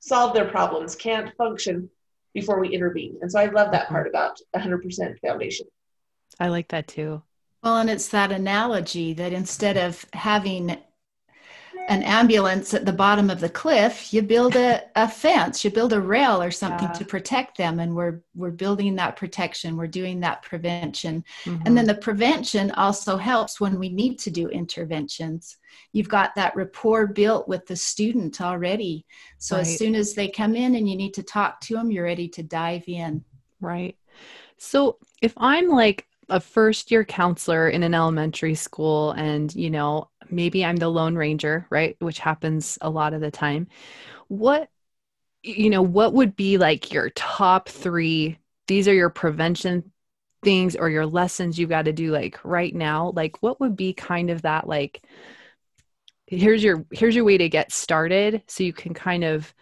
solve 0.00 0.34
their 0.34 0.46
problems, 0.46 0.94
can't 0.94 1.34
function 1.36 1.90
before 2.34 2.60
we 2.60 2.68
intervene? 2.68 3.18
And 3.20 3.30
so 3.30 3.40
I 3.40 3.46
love 3.46 3.72
that 3.72 3.88
part 3.88 4.06
about 4.06 4.38
100% 4.54 5.20
foundation. 5.20 5.66
I 6.38 6.48
like 6.48 6.68
that 6.68 6.88
too. 6.88 7.22
Well, 7.62 7.78
and 7.78 7.90
it's 7.90 8.08
that 8.08 8.32
analogy 8.32 9.12
that 9.14 9.32
instead 9.32 9.76
of 9.76 10.04
having 10.12 10.78
an 11.88 12.02
ambulance 12.02 12.74
at 12.74 12.84
the 12.84 12.92
bottom 12.92 13.30
of 13.30 13.38
the 13.40 13.48
cliff, 13.48 14.12
you 14.12 14.20
build 14.22 14.56
a, 14.56 14.82
a 14.96 15.08
fence, 15.08 15.64
you 15.64 15.70
build 15.70 15.92
a 15.92 16.00
rail 16.00 16.42
or 16.42 16.50
something 16.50 16.88
Yeah. 16.88 16.94
to 16.94 17.04
protect 17.04 17.56
them. 17.56 17.78
And 17.80 17.94
we're 17.94 18.22
we're 18.34 18.50
building 18.50 18.96
that 18.96 19.16
protection, 19.16 19.76
we're 19.76 19.86
doing 19.86 20.20
that 20.20 20.42
prevention. 20.42 21.24
Mhm. 21.44 21.62
And 21.64 21.76
then 21.78 21.86
the 21.86 21.94
prevention 21.94 22.70
also 22.72 23.16
helps 23.16 23.60
when 23.60 23.78
we 23.78 23.88
need 23.88 24.18
to 24.20 24.30
do 24.30 24.48
interventions. 24.48 25.56
You've 25.92 26.08
got 26.08 26.34
that 26.34 26.56
rapport 26.56 27.06
built 27.06 27.46
with 27.48 27.66
the 27.66 27.76
student 27.76 28.40
already. 28.40 29.06
So 29.38 29.56
Right. 29.56 29.62
as 29.62 29.78
soon 29.78 29.94
as 29.94 30.14
they 30.14 30.28
come 30.28 30.54
in 30.56 30.74
and 30.74 30.88
you 30.88 30.96
need 30.96 31.14
to 31.14 31.22
talk 31.22 31.60
to 31.62 31.74
them, 31.74 31.90
you're 31.90 32.04
ready 32.04 32.28
to 32.28 32.42
dive 32.42 32.84
in. 32.88 33.24
Right. 33.60 33.96
So 34.58 34.98
if 35.22 35.34
I'm 35.36 35.68
like 35.68 36.06
a 36.28 36.40
first 36.40 36.90
year 36.90 37.04
counselor 37.04 37.68
in 37.68 37.82
an 37.84 37.94
elementary 37.94 38.56
school 38.56 39.12
and, 39.12 39.54
you 39.54 39.70
know, 39.70 40.10
maybe 40.30 40.64
I'm 40.64 40.76
the 40.76 40.88
lone 40.88 41.16
ranger, 41.16 41.66
right? 41.70 41.96
Which 42.00 42.18
happens 42.18 42.78
a 42.80 42.90
lot 42.90 43.14
of 43.14 43.20
the 43.20 43.30
time. 43.30 43.68
What, 44.28 44.68
you 45.42 45.70
know, 45.70 45.82
what 45.82 46.12
would 46.14 46.36
be 46.36 46.58
like 46.58 46.92
your 46.92 47.10
top 47.10 47.68
three? 47.68 48.38
These 48.66 48.88
are 48.88 48.94
your 48.94 49.10
prevention 49.10 49.92
things 50.42 50.76
or 50.76 50.88
your 50.90 51.06
lessons 51.06 51.58
you've 51.58 51.70
got 51.70 51.86
to 51.86 51.92
do 51.92 52.10
like 52.12 52.38
right 52.44 52.74
now. 52.74 53.12
Like, 53.14 53.42
what 53.42 53.60
would 53.60 53.76
be 53.76 53.92
kind 53.92 54.30
of 54.30 54.42
that 54.42 54.68
like, 54.68 55.02
here's 56.26 56.62
your 56.62 56.84
here's 56.90 57.14
your 57.14 57.24
way 57.24 57.38
to 57.38 57.48
get 57.48 57.72
started 57.72 58.42
so 58.48 58.64
you 58.64 58.72
can 58.72 58.94
kind 58.94 59.24
of 59.24 59.54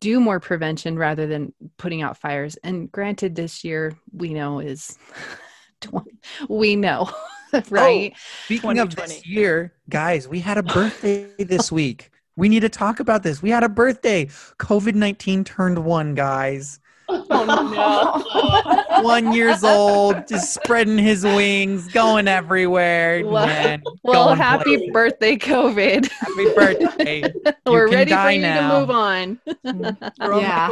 do 0.00 0.20
more 0.20 0.40
prevention 0.40 0.98
rather 0.98 1.26
than 1.26 1.52
putting 1.78 2.02
out 2.02 2.16
fires. 2.16 2.56
And 2.62 2.90
granted, 2.90 3.34
this 3.34 3.64
year 3.64 3.96
we 4.12 4.34
know 4.34 4.58
is 4.58 4.98
20, 5.80 6.10
we 6.48 6.76
know, 6.76 7.08
oh, 7.52 7.62
right? 7.70 8.12
Oh, 8.14 8.18
speaking 8.44 8.78
of 8.78 8.94
this 8.94 9.26
year, 9.26 9.74
guys, 9.88 10.28
we 10.28 10.40
had 10.40 10.58
a 10.58 10.62
birthday 10.62 11.30
this 11.38 11.70
week. 11.70 12.10
We 12.36 12.48
need 12.48 12.60
to 12.60 12.68
talk 12.68 13.00
about 13.00 13.22
this. 13.22 13.40
We 13.40 13.50
had 13.50 13.64
a 13.64 13.68
birthday. 13.68 14.26
COVID 14.58 14.94
19 14.94 15.44
turned 15.44 15.84
one, 15.84 16.14
guys. 16.14 16.80
Oh 17.08 17.22
no. 17.44 19.02
One 19.02 19.32
years 19.32 19.62
old, 19.62 20.26
just 20.26 20.54
spreading 20.54 20.98
his 20.98 21.22
wings, 21.22 21.86
going 21.88 22.26
everywhere. 22.26 23.24
Well, 23.24 23.46
man, 23.46 23.82
well 24.02 24.26
going 24.26 24.38
happy 24.38 24.76
places. 24.76 24.90
birthday, 24.92 25.36
COVID. 25.36 26.08
Happy 26.10 26.54
birthday. 26.54 27.32
We're 27.66 27.90
ready 27.90 28.12
for 28.12 28.30
you 28.30 28.40
now. 28.40 28.72
to 28.72 28.80
move 28.80 28.90
on. 28.90 29.40
yeah. 30.40 30.70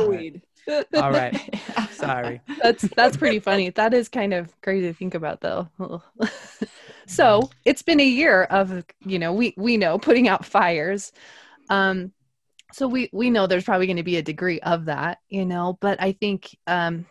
All 0.69 1.11
right. 1.11 1.61
Sorry. 1.91 2.41
That's 2.63 2.83
that's 2.97 3.17
pretty 3.17 3.41
funny. 3.41 3.71
That 3.71 3.95
is 3.95 4.09
kind 4.09 4.35
of 4.35 4.59
crazy 4.61 4.87
to 4.87 4.95
think 4.95 5.15
about 5.15 5.41
though. 5.41 5.69
so 7.07 7.51
it's 7.65 7.83
been 7.83 8.01
a 8.01 8.07
year 8.07 8.45
of, 8.45 8.85
you 9.05 9.19
know, 9.19 9.33
we 9.33 9.55
we 9.57 9.77
know 9.77 9.99
putting 9.99 10.29
out 10.29 10.45
fires. 10.45 11.13
Um 11.69 12.13
so 12.75 12.89
we 12.89 13.09
we 13.13 13.31
know 13.31 13.47
there's 13.47 13.65
probably 13.65 13.87
going 13.87 13.99
to 13.99 14.03
be 14.03 14.17
a 14.17 14.23
degree 14.23 14.61
of 14.61 14.87
that 14.87 15.19
you 15.29 15.47
know 15.47 15.79
but 15.81 16.01
i 16.03 16.11
think 16.11 16.57
um 16.67 17.07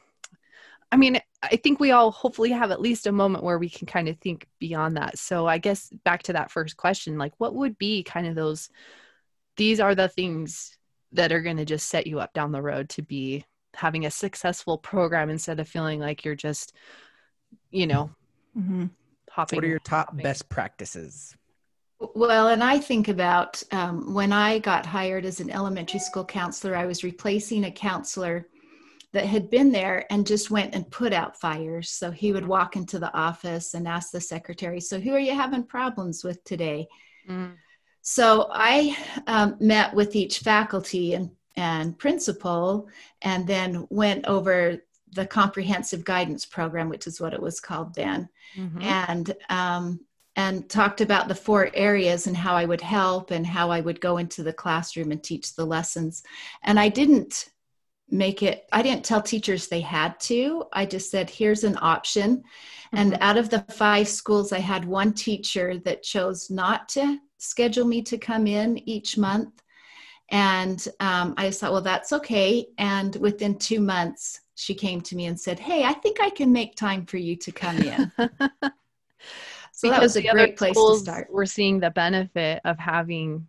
i 0.92 0.98
mean 0.98 1.20
i 1.42 1.56
think 1.56 1.80
we 1.80 1.92
all 1.92 2.12
hopefully 2.12 2.52
have 2.52 2.70
at 2.70 2.82
least 2.82 3.08
a 3.08 3.12
moment 3.12 3.46
where 3.46 3.58
we 3.58 3.70
can 3.70 3.88
kind 3.88 4.10
of 4.10 4.18
think 4.18 4.48
beyond 4.60 4.98
that 4.98 5.18
so 5.18 5.48
i 5.48 5.58
guess 5.58 5.90
back 6.04 6.22
to 6.24 6.34
that 6.34 6.52
first 6.52 6.76
question 6.76 7.18
like 7.18 7.34
what 7.38 7.56
would 7.56 7.78
be 7.78 8.04
kind 8.04 8.28
of 8.28 8.36
those 8.36 8.70
these 9.56 9.80
are 9.80 9.96
the 9.96 10.10
things 10.10 10.78
that 11.13 11.32
are 11.32 11.41
going 11.41 11.58
to 11.58 11.65
just 11.65 11.89
set 11.89 12.08
you 12.08 12.20
up 12.20 12.34
down 12.34 12.51
the 12.51 12.62
road 12.62 12.89
to 12.89 13.01
be 13.01 13.46
having 13.75 14.05
a 14.05 14.12
successful 14.12 14.77
program 14.77 15.29
instead 15.29 15.60
of 15.60 15.67
feeling 15.67 16.00
like 16.00 16.24
you're 16.24 16.36
just 16.36 16.74
you 17.72 17.88
know 17.88 18.10
mm-hmm. 18.58 18.86
hopping 19.29 19.58
what 19.58 19.65
are 19.65 19.70
your 19.70 19.79
top 19.79 20.08
hopping. 20.10 20.24
best 20.24 20.48
practices 20.50 21.36
well, 22.15 22.50
and 22.50 22.63
I 22.63 22.79
think 22.79 23.08
about 23.08 23.63
um, 23.72 24.13
when 24.13 24.34
I 24.34 24.60
got 24.60 24.86
hired 24.86 25.25
as 25.25 25.39
an 25.39 25.50
elementary 25.50 26.00
school 26.00 26.25
counselor, 26.25 26.75
I 26.75 26.86
was 26.86 27.03
replacing 27.03 27.63
a 27.63 27.72
counselor 27.72 28.48
that 29.13 29.25
had 29.25 29.50
been 29.50 29.72
there 29.72 30.05
and 30.12 30.27
just 30.27 30.51
went 30.51 30.75
and 30.75 30.89
put 30.89 31.13
out 31.13 31.39
fires. 31.39 31.91
So 31.91 32.12
he 32.12 32.34
would 32.34 32.46
walk 32.46 32.75
into 32.75 33.00
the 33.00 33.13
office 33.15 33.74
and 33.74 33.88
ask 33.88 34.12
the 34.12 34.20
secretary, 34.20 34.82
So, 34.82 35.00
who 35.00 35.13
are 35.13 35.20
you 35.20 35.34
having 35.34 35.63
problems 35.63 36.24
with 36.24 36.43
today? 36.43 36.88
Mm. 37.29 37.53
So 38.04 38.50
I 38.52 38.96
um, 39.28 39.56
met 39.60 39.94
with 39.94 40.16
each 40.16 40.40
faculty 40.40 41.14
and, 41.14 41.32
and 41.56 41.98
principal 41.98 42.90
and 43.22 43.48
then 43.48 43.88
went 43.90 44.26
over 44.26 44.84
the 45.14 45.26
comprehensive 45.26 46.04
guidance 46.04 46.46
program, 46.46 46.90
which 46.90 47.08
is 47.08 47.22
what 47.22 47.34
it 47.34 47.42
was 47.42 47.60
called 47.60 47.96
then. 47.96 48.28
Mm-hmm. 48.58 48.82
And 48.82 49.36
um, 49.50 50.00
and 50.36 50.68
talked 50.68 51.00
about 51.02 51.28
the 51.28 51.36
four 51.36 51.70
areas 51.74 52.28
and 52.28 52.36
how 52.36 52.56
I 52.56 52.66
would 52.66 52.82
help 52.82 53.32
and 53.32 53.46
how 53.46 53.70
I 53.70 53.82
would 53.82 54.02
go 54.02 54.18
into 54.18 54.44
the 54.44 54.54
classroom 54.54 55.12
and 55.12 55.24
teach 55.24 55.56
the 55.56 55.66
lessons. 55.66 56.24
And 56.64 56.80
I 56.80 56.90
didn't 56.90 57.50
make 58.10 58.42
it, 58.42 58.66
I 58.72 58.82
didn't 58.82 59.06
tell 59.06 59.22
teachers 59.22 59.68
they 59.68 59.82
had 59.82 60.20
to. 60.22 60.66
I 60.74 60.86
just 60.86 61.12
said, 61.12 61.30
here's 61.30 61.64
an 61.64 61.78
option. 61.82 62.38
Mm-hmm. 62.38 62.98
And 62.98 63.18
out 63.22 63.38
of 63.38 63.50
the 63.50 63.60
five 63.70 64.08
schools, 64.08 64.52
I 64.52 64.60
had 64.60 64.86
one 64.86 65.14
teacher 65.14 65.78
that 65.80 66.02
chose 66.02 66.50
not 66.50 66.90
to 66.90 67.20
schedule 67.44 67.86
me 67.86 68.02
to 68.04 68.18
come 68.18 68.48
in 68.48 68.78
each 68.90 69.18
month. 69.18 69.62
And 70.32 70.86
um, 71.00 71.34
I 71.38 71.52
thought, 71.52 71.74
well, 71.74 71.82
that's 71.82 72.14
okay. 72.14 72.68
And 72.78 73.16
within 73.18 73.58
two 73.58 73.80
months, 73.80 74.40
she 74.56 74.74
came 74.74 75.02
to 75.02 75.16
me 75.16 75.26
and 75.26 75.40
said, 75.40 75.60
Hey, 75.60 75.84
I 75.84 75.94
think 75.94 76.22
I 76.22 76.30
can 76.30 76.52
make 76.52 76.76
time 76.76 77.06
for 77.06 77.18
you 77.18 77.36
to 77.38 77.52
come 77.52 77.78
in. 77.78 78.12
So 79.76 79.90
because 79.90 80.14
that 80.14 80.22
was 80.22 80.26
a 80.30 80.32
great 80.32 80.56
place 80.56 80.76
to 80.76 80.98
start. 80.98 81.28
We're 81.32 81.48
seeing 81.48 81.80
the 81.80 81.90
benefit 81.90 82.62
of 82.64 82.78
having 82.78 83.48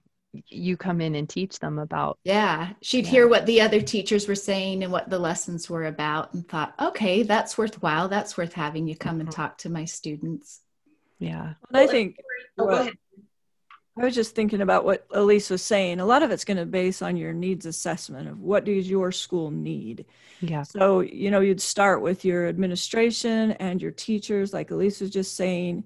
you 0.49 0.77
come 0.77 1.01
in 1.01 1.15
and 1.15 1.29
teach 1.29 1.59
them 1.59 1.79
about. 1.79 2.19
Yeah. 2.25 2.71
She'd 2.83 3.05
yeah. 3.05 3.11
hear 3.11 3.29
what 3.29 3.47
the 3.47 3.61
other 3.61 3.81
teachers 3.81 4.27
were 4.27 4.35
saying 4.35 4.83
and 4.83 4.91
what 4.91 5.11
the 5.11 5.19
lessons 5.19 5.69
were 5.69 5.85
about 5.85 6.33
and 6.35 6.49
thought, 6.49 6.75
okay, 6.81 7.23
that's 7.23 7.59
worthwhile. 7.59 8.09
That's 8.09 8.37
worth 8.37 8.55
having 8.55 8.89
you 8.89 8.97
come 8.97 9.21
and 9.21 9.29
mm-hmm. 9.29 9.41
talk 9.41 9.59
to 9.59 9.69
my 9.69 9.85
students. 9.85 10.61
Yeah. 11.19 11.55
And 11.69 11.77
I 11.77 11.87
think 11.87 12.17
oh, 12.59 12.67
well, 12.67 12.91
I 13.97 14.05
was 14.05 14.15
just 14.15 14.35
thinking 14.35 14.61
about 14.61 14.85
what 14.85 15.07
Elise 15.13 15.51
was 15.51 15.63
saying. 15.63 16.01
A 16.01 16.07
lot 16.07 16.25
of 16.25 16.33
it's 16.33 16.45
going 16.45 16.57
to 16.57 16.67
base 16.67 17.01
on 17.01 17.17
your 17.17 17.33
needs 17.33 17.65
assessment 17.65 18.29
of 18.29 18.41
what 18.41 18.65
does 18.65 18.91
your 18.91 19.13
school 19.13 19.53
need. 19.53 20.05
Yeah. 20.41 20.65
So, 20.65 21.01
you 21.01 21.31
know, 21.31 21.41
you'd 21.41 21.61
start 21.61 22.03
with 22.03 22.25
your 22.25 22.49
administration 22.49 23.53
and 23.53 23.81
your 23.81 23.93
teachers, 23.93 24.53
like 24.53 24.73
Elise 24.73 25.01
was 25.01 25.11
just 25.11 25.37
saying 25.37 25.85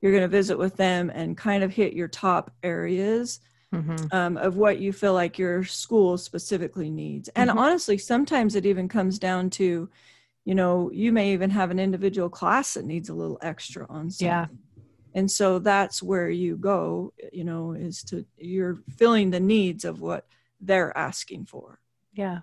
you're 0.00 0.12
going 0.12 0.22
to 0.22 0.28
visit 0.28 0.56
with 0.56 0.76
them 0.76 1.10
and 1.10 1.36
kind 1.36 1.64
of 1.64 1.72
hit 1.72 1.94
your 1.94 2.06
top 2.06 2.52
areas 2.62 3.40
mm-hmm. 3.74 4.06
um, 4.12 4.36
of 4.36 4.56
what 4.56 4.78
you 4.78 4.92
feel 4.92 5.14
like 5.14 5.36
your 5.38 5.64
school 5.64 6.16
specifically 6.16 6.90
needs. 6.90 7.28
And 7.30 7.50
mm-hmm. 7.50 7.58
honestly, 7.58 7.98
sometimes 7.98 8.54
it 8.54 8.66
even 8.66 8.88
comes 8.88 9.18
down 9.18 9.50
to, 9.50 9.88
you 10.44 10.54
know, 10.54 10.90
you 10.92 11.12
may 11.12 11.32
even 11.32 11.50
have 11.50 11.72
an 11.72 11.80
individual 11.80 12.28
class 12.28 12.74
that 12.74 12.84
needs 12.84 13.08
a 13.08 13.14
little 13.14 13.38
extra 13.42 13.84
on 13.88 14.10
something. 14.10 14.26
Yeah. 14.28 14.46
And 15.14 15.30
so 15.30 15.58
that's 15.58 16.02
where 16.02 16.28
you 16.28 16.56
go, 16.56 17.12
you 17.32 17.44
know, 17.44 17.72
is 17.72 18.02
to 18.04 18.24
you're 18.36 18.78
filling 18.96 19.30
the 19.30 19.40
needs 19.40 19.84
of 19.84 20.00
what 20.00 20.26
they're 20.60 20.96
asking 20.96 21.46
for. 21.46 21.80
Yeah. 22.12 22.40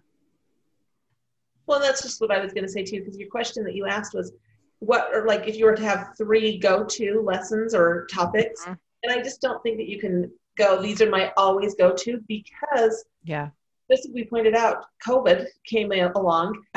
Well, 1.68 1.80
that's 1.80 2.02
just 2.02 2.22
what 2.22 2.32
I 2.32 2.40
was 2.40 2.54
going 2.54 2.66
to 2.66 2.72
say 2.72 2.84
too, 2.84 3.00
because 3.00 3.18
your 3.18 3.30
question 3.30 3.64
that 3.64 3.76
you 3.76 3.86
asked 3.86 4.14
was, 4.14 4.32
what 4.80 5.10
or 5.14 5.26
like 5.26 5.48
if 5.48 5.58
you 5.58 5.66
were 5.66 5.76
to 5.76 5.84
have 5.84 6.10
three 6.18 6.58
go-to 6.58 7.22
lessons 7.22 7.74
or 7.74 8.08
topics 8.12 8.62
mm-hmm. 8.64 8.74
and 9.04 9.14
i 9.14 9.22
just 9.22 9.42
don't 9.42 9.62
think 9.64 9.78
that 9.78 9.88
you 9.88 10.00
can 10.00 10.32
go 10.58 10.82
these 10.82 11.02
are 11.02 11.10
my 11.10 11.32
always 11.38 11.76
go-to 11.76 12.22
because 12.28 13.06
yeah 13.24 13.50
this 13.90 14.08
we 14.14 14.26
pointed 14.26 14.56
out 14.56 14.86
covid 15.06 15.48
came 15.66 15.92
along 15.92 16.62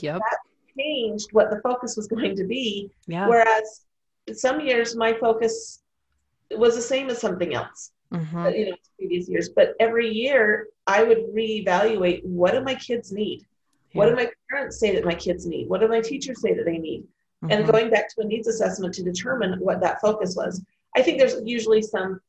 yep 0.00 0.18
that 0.18 0.38
changed 0.78 1.28
what 1.32 1.50
the 1.50 1.60
focus 1.62 1.96
was 1.96 2.06
going 2.06 2.36
to 2.36 2.44
be 2.44 2.90
yeah 3.06 3.26
whereas 3.26 3.86
some 4.36 4.60
years 4.60 4.96
my 4.96 5.12
focus 5.14 5.82
was 6.50 6.74
the 6.74 6.82
same 6.82 7.10
as 7.10 7.18
something 7.18 7.54
else 7.54 7.92
mm-hmm. 8.12 8.48
you 8.48 8.70
know 8.70 8.76
previous 8.98 9.28
years 9.28 9.50
but 9.50 9.74
every 9.80 10.08
year 10.08 10.68
i 10.86 11.02
would 11.02 11.18
reevaluate 11.34 12.24
what 12.24 12.52
do 12.52 12.60
my 12.62 12.74
kids 12.74 13.12
need 13.12 13.40
yeah. 13.92 13.98
what 13.98 14.08
do 14.08 14.16
my 14.16 14.30
parents 14.50 14.78
say 14.78 14.94
that 14.94 15.04
my 15.04 15.14
kids 15.14 15.46
need 15.46 15.68
what 15.68 15.80
do 15.80 15.88
my 15.88 16.00
teachers 16.00 16.40
say 16.40 16.54
that 16.54 16.64
they 16.64 16.78
need 16.78 17.04
mm-hmm. 17.44 17.52
and 17.52 17.66
going 17.66 17.90
back 17.90 18.08
to 18.14 18.20
a 18.22 18.24
needs 18.24 18.48
assessment 18.48 18.94
to 18.94 19.02
determine 19.02 19.58
what 19.60 19.80
that 19.80 20.00
focus 20.00 20.34
was. 20.36 20.62
I 20.96 21.02
think 21.02 21.18
there's 21.18 21.36
usually 21.44 21.82
some 21.82 22.20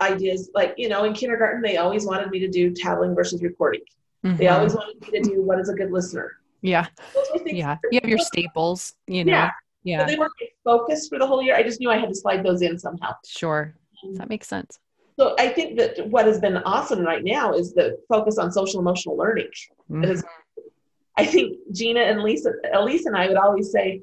ideas 0.00 0.50
like, 0.54 0.74
you 0.76 0.88
know, 0.88 1.04
in 1.04 1.12
kindergarten, 1.12 1.62
they 1.62 1.76
always 1.76 2.04
wanted 2.04 2.30
me 2.30 2.38
to 2.40 2.48
do 2.48 2.72
tabling 2.72 3.14
versus 3.14 3.42
recording. 3.42 3.82
Mm-hmm. 4.24 4.36
They 4.36 4.48
always 4.48 4.74
wanted 4.74 5.00
me 5.00 5.18
to 5.18 5.28
do 5.28 5.42
what 5.42 5.60
is 5.60 5.68
a 5.68 5.74
good 5.74 5.90
listener. 5.90 6.32
Yeah. 6.62 6.86
Yeah. 7.44 7.76
You 7.90 8.00
have 8.02 8.08
your 8.08 8.18
staples, 8.18 8.94
you 9.06 9.24
know. 9.24 9.32
Yeah. 9.32 9.50
Yeah. 9.86 10.00
So 10.00 10.12
they 10.12 10.18
weren't 10.18 10.32
focused 10.64 11.08
for 11.08 11.18
the 11.18 11.26
whole 11.26 11.40
year. 11.40 11.54
I 11.54 11.62
just 11.62 11.78
knew 11.78 11.90
I 11.90 11.96
had 11.96 12.08
to 12.08 12.14
slide 12.14 12.44
those 12.44 12.60
in 12.60 12.76
somehow. 12.76 13.12
Sure. 13.24 13.74
That 14.14 14.28
makes 14.28 14.48
sense. 14.48 14.80
So 15.18 15.36
I 15.38 15.48
think 15.48 15.78
that 15.78 16.08
what 16.08 16.26
has 16.26 16.40
been 16.40 16.56
awesome 16.58 17.00
right 17.00 17.22
now 17.24 17.54
is 17.54 17.72
the 17.72 17.98
focus 18.08 18.36
on 18.36 18.50
social 18.50 18.80
emotional 18.80 19.16
learning. 19.16 19.48
Mm-hmm. 19.90 20.20
I 21.16 21.24
think 21.24 21.56
Gina 21.72 22.00
and 22.00 22.20
Lisa, 22.20 22.52
Elise 22.74 23.06
and 23.06 23.16
I 23.16 23.28
would 23.28 23.38
always 23.38 23.70
say, 23.70 24.02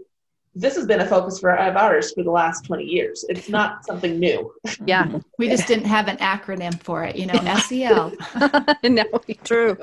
this 0.55 0.75
has 0.75 0.85
been 0.85 1.01
a 1.01 1.05
focus 1.05 1.39
for 1.39 1.55
of 1.55 1.75
ours 1.75 2.13
for 2.13 2.23
the 2.23 2.31
last 2.31 2.65
20 2.65 2.83
years. 2.85 3.25
It's 3.27 3.49
not 3.49 3.85
something 3.85 4.19
new. 4.19 4.53
Yeah. 4.85 5.19
We 5.37 5.49
just 5.49 5.67
didn't 5.67 5.85
have 5.85 6.07
an 6.07 6.17
acronym 6.17 6.81
for 6.81 7.03
it, 7.03 7.15
you 7.15 7.25
know, 7.25 7.39
SEL. 7.57 8.13
no, 8.83 9.03
true. 9.43 9.77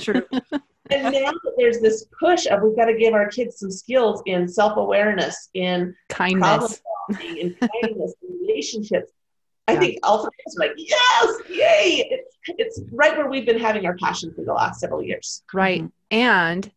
true. 0.00 0.26
And 0.90 1.02
now 1.14 1.30
that 1.30 1.54
there's 1.56 1.80
this 1.80 2.06
push 2.20 2.46
of 2.46 2.62
we've 2.62 2.76
got 2.76 2.86
to 2.86 2.94
give 2.96 3.14
our 3.14 3.28
kids 3.28 3.58
some 3.58 3.70
skills 3.70 4.22
in 4.26 4.46
self-awareness, 4.46 5.48
in 5.54 5.94
kindness, 6.10 6.80
in 7.20 7.54
kindness, 7.82 8.14
in 8.22 8.38
relationships. 8.46 9.10
I 9.66 9.72
yeah. 9.74 9.80
think 9.80 9.98
all 10.02 10.18
three 10.18 10.26
of 10.26 10.46
us 10.46 10.56
are 10.58 10.68
like, 10.68 10.74
yes, 10.76 11.36
yay! 11.48 12.06
It's, 12.10 12.36
it's 12.58 12.80
right 12.92 13.16
where 13.16 13.30
we've 13.30 13.46
been 13.46 13.58
having 13.58 13.86
our 13.86 13.96
passion 13.96 14.34
for 14.34 14.44
the 14.44 14.52
last 14.52 14.78
several 14.78 15.02
years. 15.02 15.42
Right. 15.54 15.80
Mm-hmm. 15.80 16.16
And 16.18 16.70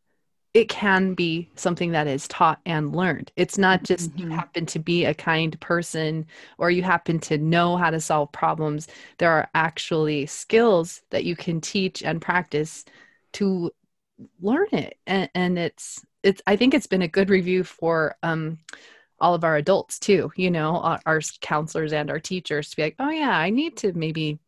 it 0.54 0.70
can 0.70 1.14
be 1.14 1.50
something 1.56 1.92
that 1.92 2.08
is 2.08 2.30
taught 2.30 2.60
and 2.66 2.96
learned. 2.96 3.32
It's 3.36 3.58
not 3.58 3.84
just 3.84 4.18
you 4.18 4.28
Mhm. 4.28 4.36
happen 4.36 4.66
to 4.68 4.80
be 4.80 5.04
a 5.04 5.14
kind 5.14 5.60
person 5.60 6.26
or 6.58 6.72
you 6.72 6.82
happen 6.82 7.20
to 7.20 7.38
know 7.38 7.76
how 7.76 7.92
to 7.92 8.00
solve 8.00 8.32
problems. 8.32 8.88
There 9.18 9.30
are 9.32 9.50
actually 9.54 10.26
skills 10.26 11.02
that 11.10 11.26
you 11.26 11.36
can 11.36 11.60
teach 11.60 12.02
and 12.02 12.22
practice 12.22 12.86
to 13.34 13.70
learn 14.42 14.68
it. 14.72 14.98
And, 15.06 15.30
and 15.36 15.60
it's 15.60 16.06
it's 16.24 16.42
I 16.48 16.56
think 16.56 16.74
it's 16.74 16.88
been 16.88 17.02
a 17.04 17.08
good 17.08 17.30
review 17.30 17.64
for 17.64 18.16
um 18.24 18.60
all 19.20 19.34
of 19.34 19.44
our 19.44 19.56
adults 19.56 19.98
too, 20.00 20.32
you 20.36 20.52
know, 20.52 20.78
our, 20.78 21.00
our 21.06 21.22
counselors 21.42 21.92
and 21.92 22.10
our 22.12 22.20
teachers 22.20 22.70
to 22.70 22.76
be 22.76 22.84
like, 22.84 22.96
oh 23.00 23.10
yeah, 23.10 23.36
I 23.38 23.50
need 23.50 23.78
to 23.78 23.94
maybe 23.94 24.40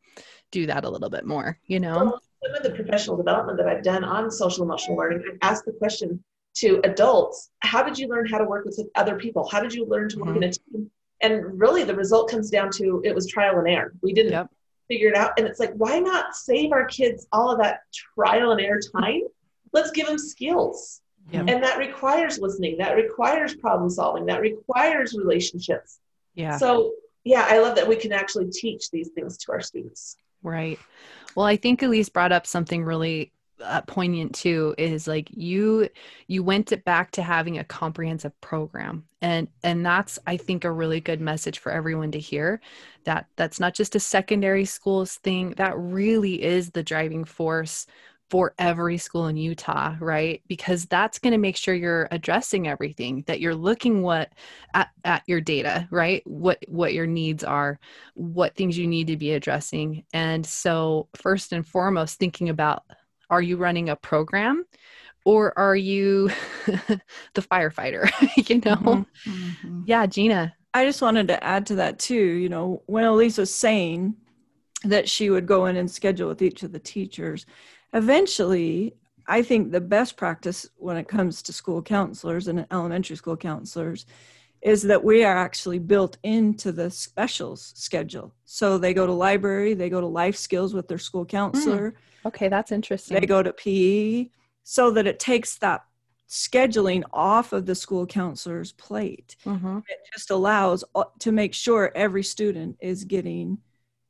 do 0.52 0.68
that 0.68 0.86
a 0.86 0.90
little 0.90 1.10
bit 1.10 1.26
more, 1.26 1.58
you 1.66 1.80
know? 1.80 1.96
Well, 1.96 2.22
some 2.44 2.56
of 2.56 2.64
the 2.64 2.72
professional 2.72 3.18
development 3.18 3.58
that 3.58 3.68
I've 3.68 3.84
done 3.84 4.04
on 4.04 4.30
social 4.30 4.64
emotional 4.64 4.98
learning, 4.98 5.24
I've 5.28 5.38
asked 5.42 5.66
the 5.66 5.72
question 5.72 6.24
to 6.58 6.82
adults, 6.84 7.50
how 7.62 7.84
did 7.84 7.98
you 7.98 8.08
learn 8.08 8.28
how 8.28 8.38
to 8.38 8.46
work 8.46 8.66
with 8.66 8.80
other 8.96 9.16
people? 9.16 9.48
How 9.50 9.60
did 9.60 9.74
you 9.74 9.86
learn 9.86 10.10
to 10.10 10.20
work 10.20 10.36
in 10.36 10.44
a 10.44 10.52
team? 10.52 10.92
And 11.22 11.60
really 11.60 11.84
the 11.84 11.96
result 11.96 12.30
comes 12.30 12.50
down 12.50 12.70
to 12.74 13.02
it 13.04 13.14
was 13.14 13.28
trial 13.28 13.58
and 13.60 13.68
error. 13.68 13.94
We 14.02 14.14
didn't 14.14 14.32
Yep. 14.34 14.50
figure 14.88 15.10
it 15.10 15.16
out. 15.16 15.34
And 15.38 15.48
it's 15.48 15.60
like, 15.60 15.74
why 15.74 16.00
not 16.00 16.36
save 16.36 16.72
our 16.72 16.86
kids 16.86 17.28
all 17.32 17.52
of 17.52 17.60
that 17.60 17.82
trial 18.16 18.52
and 18.52 18.62
error 18.62 18.80
time? 18.96 19.22
Let's 19.74 19.92
give 19.92 20.08
them 20.08 20.18
skills. 20.18 21.02
And 21.32 21.64
that 21.64 21.78
requires 21.78 22.40
listening, 22.40 22.78
that 22.80 22.96
requires 22.96 23.56
problem 23.56 23.90
solving, 23.90 24.26
that 24.26 24.42
requires 24.42 25.14
relationships. 25.14 26.00
Yeah. 26.34 26.58
So 26.58 26.94
yeah, 27.24 27.46
I 27.48 27.60
love 27.60 27.76
that 27.76 27.88
we 27.88 27.96
can 27.96 28.12
actually 28.12 28.50
teach 28.50 28.90
these 28.90 29.10
things 29.10 29.38
to 29.40 29.52
our 29.52 29.62
students. 29.62 30.16
Right. 30.42 30.80
Well, 31.36 31.46
I 31.46 31.56
think 31.56 31.84
Elise 31.84 32.10
brought 32.10 32.32
up 32.32 32.48
something 32.48 32.84
really 32.84 33.32
uh, 33.62 33.82
poignant 33.82 34.34
too. 34.34 34.74
Is 34.78 35.08
like 35.08 35.30
you 35.32 35.90
you 36.28 36.44
went 36.44 36.72
it 36.72 36.84
back 36.86 37.12
to 37.12 37.22
having 37.22 37.60
a 37.60 37.64
comprehensive 37.64 38.40
program, 38.42 39.04
and 39.22 39.50
and 39.64 39.86
that's 39.86 40.18
I 40.26 40.38
think 40.38 40.64
a 40.64 40.72
really 40.72 41.02
good 41.02 41.22
message 41.22 41.60
for 41.60 41.72
everyone 41.72 42.12
to 42.14 42.20
hear. 42.20 42.62
That 43.04 43.28
that's 43.36 43.60
not 43.60 43.76
just 43.76 43.96
a 43.96 44.00
secondary 44.00 44.66
schools 44.66 45.16
thing. 45.18 45.52
That 45.58 45.78
really 45.78 46.42
is 46.42 46.72
the 46.72 46.84
driving 46.84 47.26
force 47.26 47.86
for 48.30 48.54
every 48.60 48.98
school 48.98 49.28
in 49.28 49.38
Utah, 49.38 49.96
right? 50.00 50.42
Because 50.48 50.86
that's 50.86 51.20
going 51.20 51.32
to 51.32 51.40
make 51.40 51.56
sure 51.56 51.74
you're 51.74 52.08
addressing 52.12 52.68
everything, 52.68 53.24
that 53.28 53.40
you're 53.40 53.56
looking 53.56 54.02
what 54.02 54.32
at, 54.74 54.90
at 55.04 55.24
your 55.28 55.42
data, 55.42 55.88
right? 55.92 56.22
What 56.26 56.60
what 56.68 56.94
your 56.94 57.08
needs 57.08 57.44
are, 57.44 57.80
what 58.14 58.56
things 58.56 58.78
you 58.78 58.88
need 58.88 59.08
to 59.08 59.18
be 59.18 59.32
addressing. 59.34 60.04
And 60.14 60.46
so 60.46 61.08
first 61.16 61.54
and 61.54 61.66
foremost 61.66 62.20
thinking 62.20 62.50
about 62.50 62.84
are 63.30 63.42
you 63.42 63.58
running 63.58 63.90
a 63.90 63.96
program 63.96 64.66
or 65.26 65.58
are 65.58 65.76
you 65.76 66.30
the 66.66 67.42
firefighter, 67.42 68.10
you 68.50 68.62
know? 68.62 69.06
Mhm. 69.28 69.84
Yeah, 69.86 70.06
Gina. 70.06 70.56
I 70.74 70.86
just 70.86 71.02
wanted 71.02 71.28
to 71.30 71.44
add 71.44 71.66
to 71.68 71.76
that 71.76 72.00
too. 72.00 72.16
You 72.16 72.50
know, 72.50 72.84
when 72.86 73.04
Elise 73.04 73.38
was 73.40 73.54
saying 73.54 74.16
that 74.84 75.10
she 75.10 75.30
would 75.30 75.48
go 75.48 75.66
in 75.66 75.76
and 75.76 75.90
schedule 75.90 76.28
with 76.30 76.42
each 76.42 76.64
of 76.64 76.72
the 76.72 76.80
teachers, 76.80 77.46
eventually, 77.93 78.96
I 79.27 79.41
think 79.43 79.72
the 79.72 79.81
best 79.81 80.17
practice 80.17 80.67
when 80.77 80.98
it 80.98 81.08
comes 81.08 81.41
to 81.43 81.53
school 81.53 81.81
counselors 81.81 82.48
and 82.48 82.65
elementary 82.72 83.15
school 83.15 83.38
counselors 83.38 84.05
is 84.62 84.81
that 84.84 85.03
we 85.03 85.24
are 85.24 85.38
actually 85.38 85.79
built 85.79 86.17
into 86.24 86.72
the 86.72 86.89
specials 86.91 87.72
schedule. 87.75 88.34
So 88.46 88.77
they 88.77 88.93
go 88.93 89.05
to 89.05 89.13
library, 89.13 89.74
they 89.74 89.89
go 89.89 90.01
to 90.01 90.08
life 90.08 90.36
skills 90.36 90.74
with 90.74 90.88
their 90.88 90.98
school 90.98 91.25
counselor, 91.25 91.96
Okay, 92.25 92.50
that's 92.50 92.72
interesting. 92.72 93.19
they 93.19 93.25
go 93.25 93.41
to 93.41 93.53
PE, 93.53 94.29
so 94.63 94.91
that 94.91 95.08
it 95.08 95.19
takes 95.19 95.58
that 95.60 95.81
scheduling 96.27 97.03
off 97.13 97.53
of 97.53 97.65
the 97.65 97.74
school 97.75 98.05
counselor's 98.05 98.72
plate 98.74 99.36
Mhm. 99.46 99.81
it 99.88 99.98
just 100.13 100.29
allows 100.29 100.84
uh, 100.93 101.05
to 101.19 101.32
make 101.32 101.54
sure 101.56 101.91
every 101.95 102.21
student 102.23 102.78
is 102.80 103.04
getting 103.04 103.58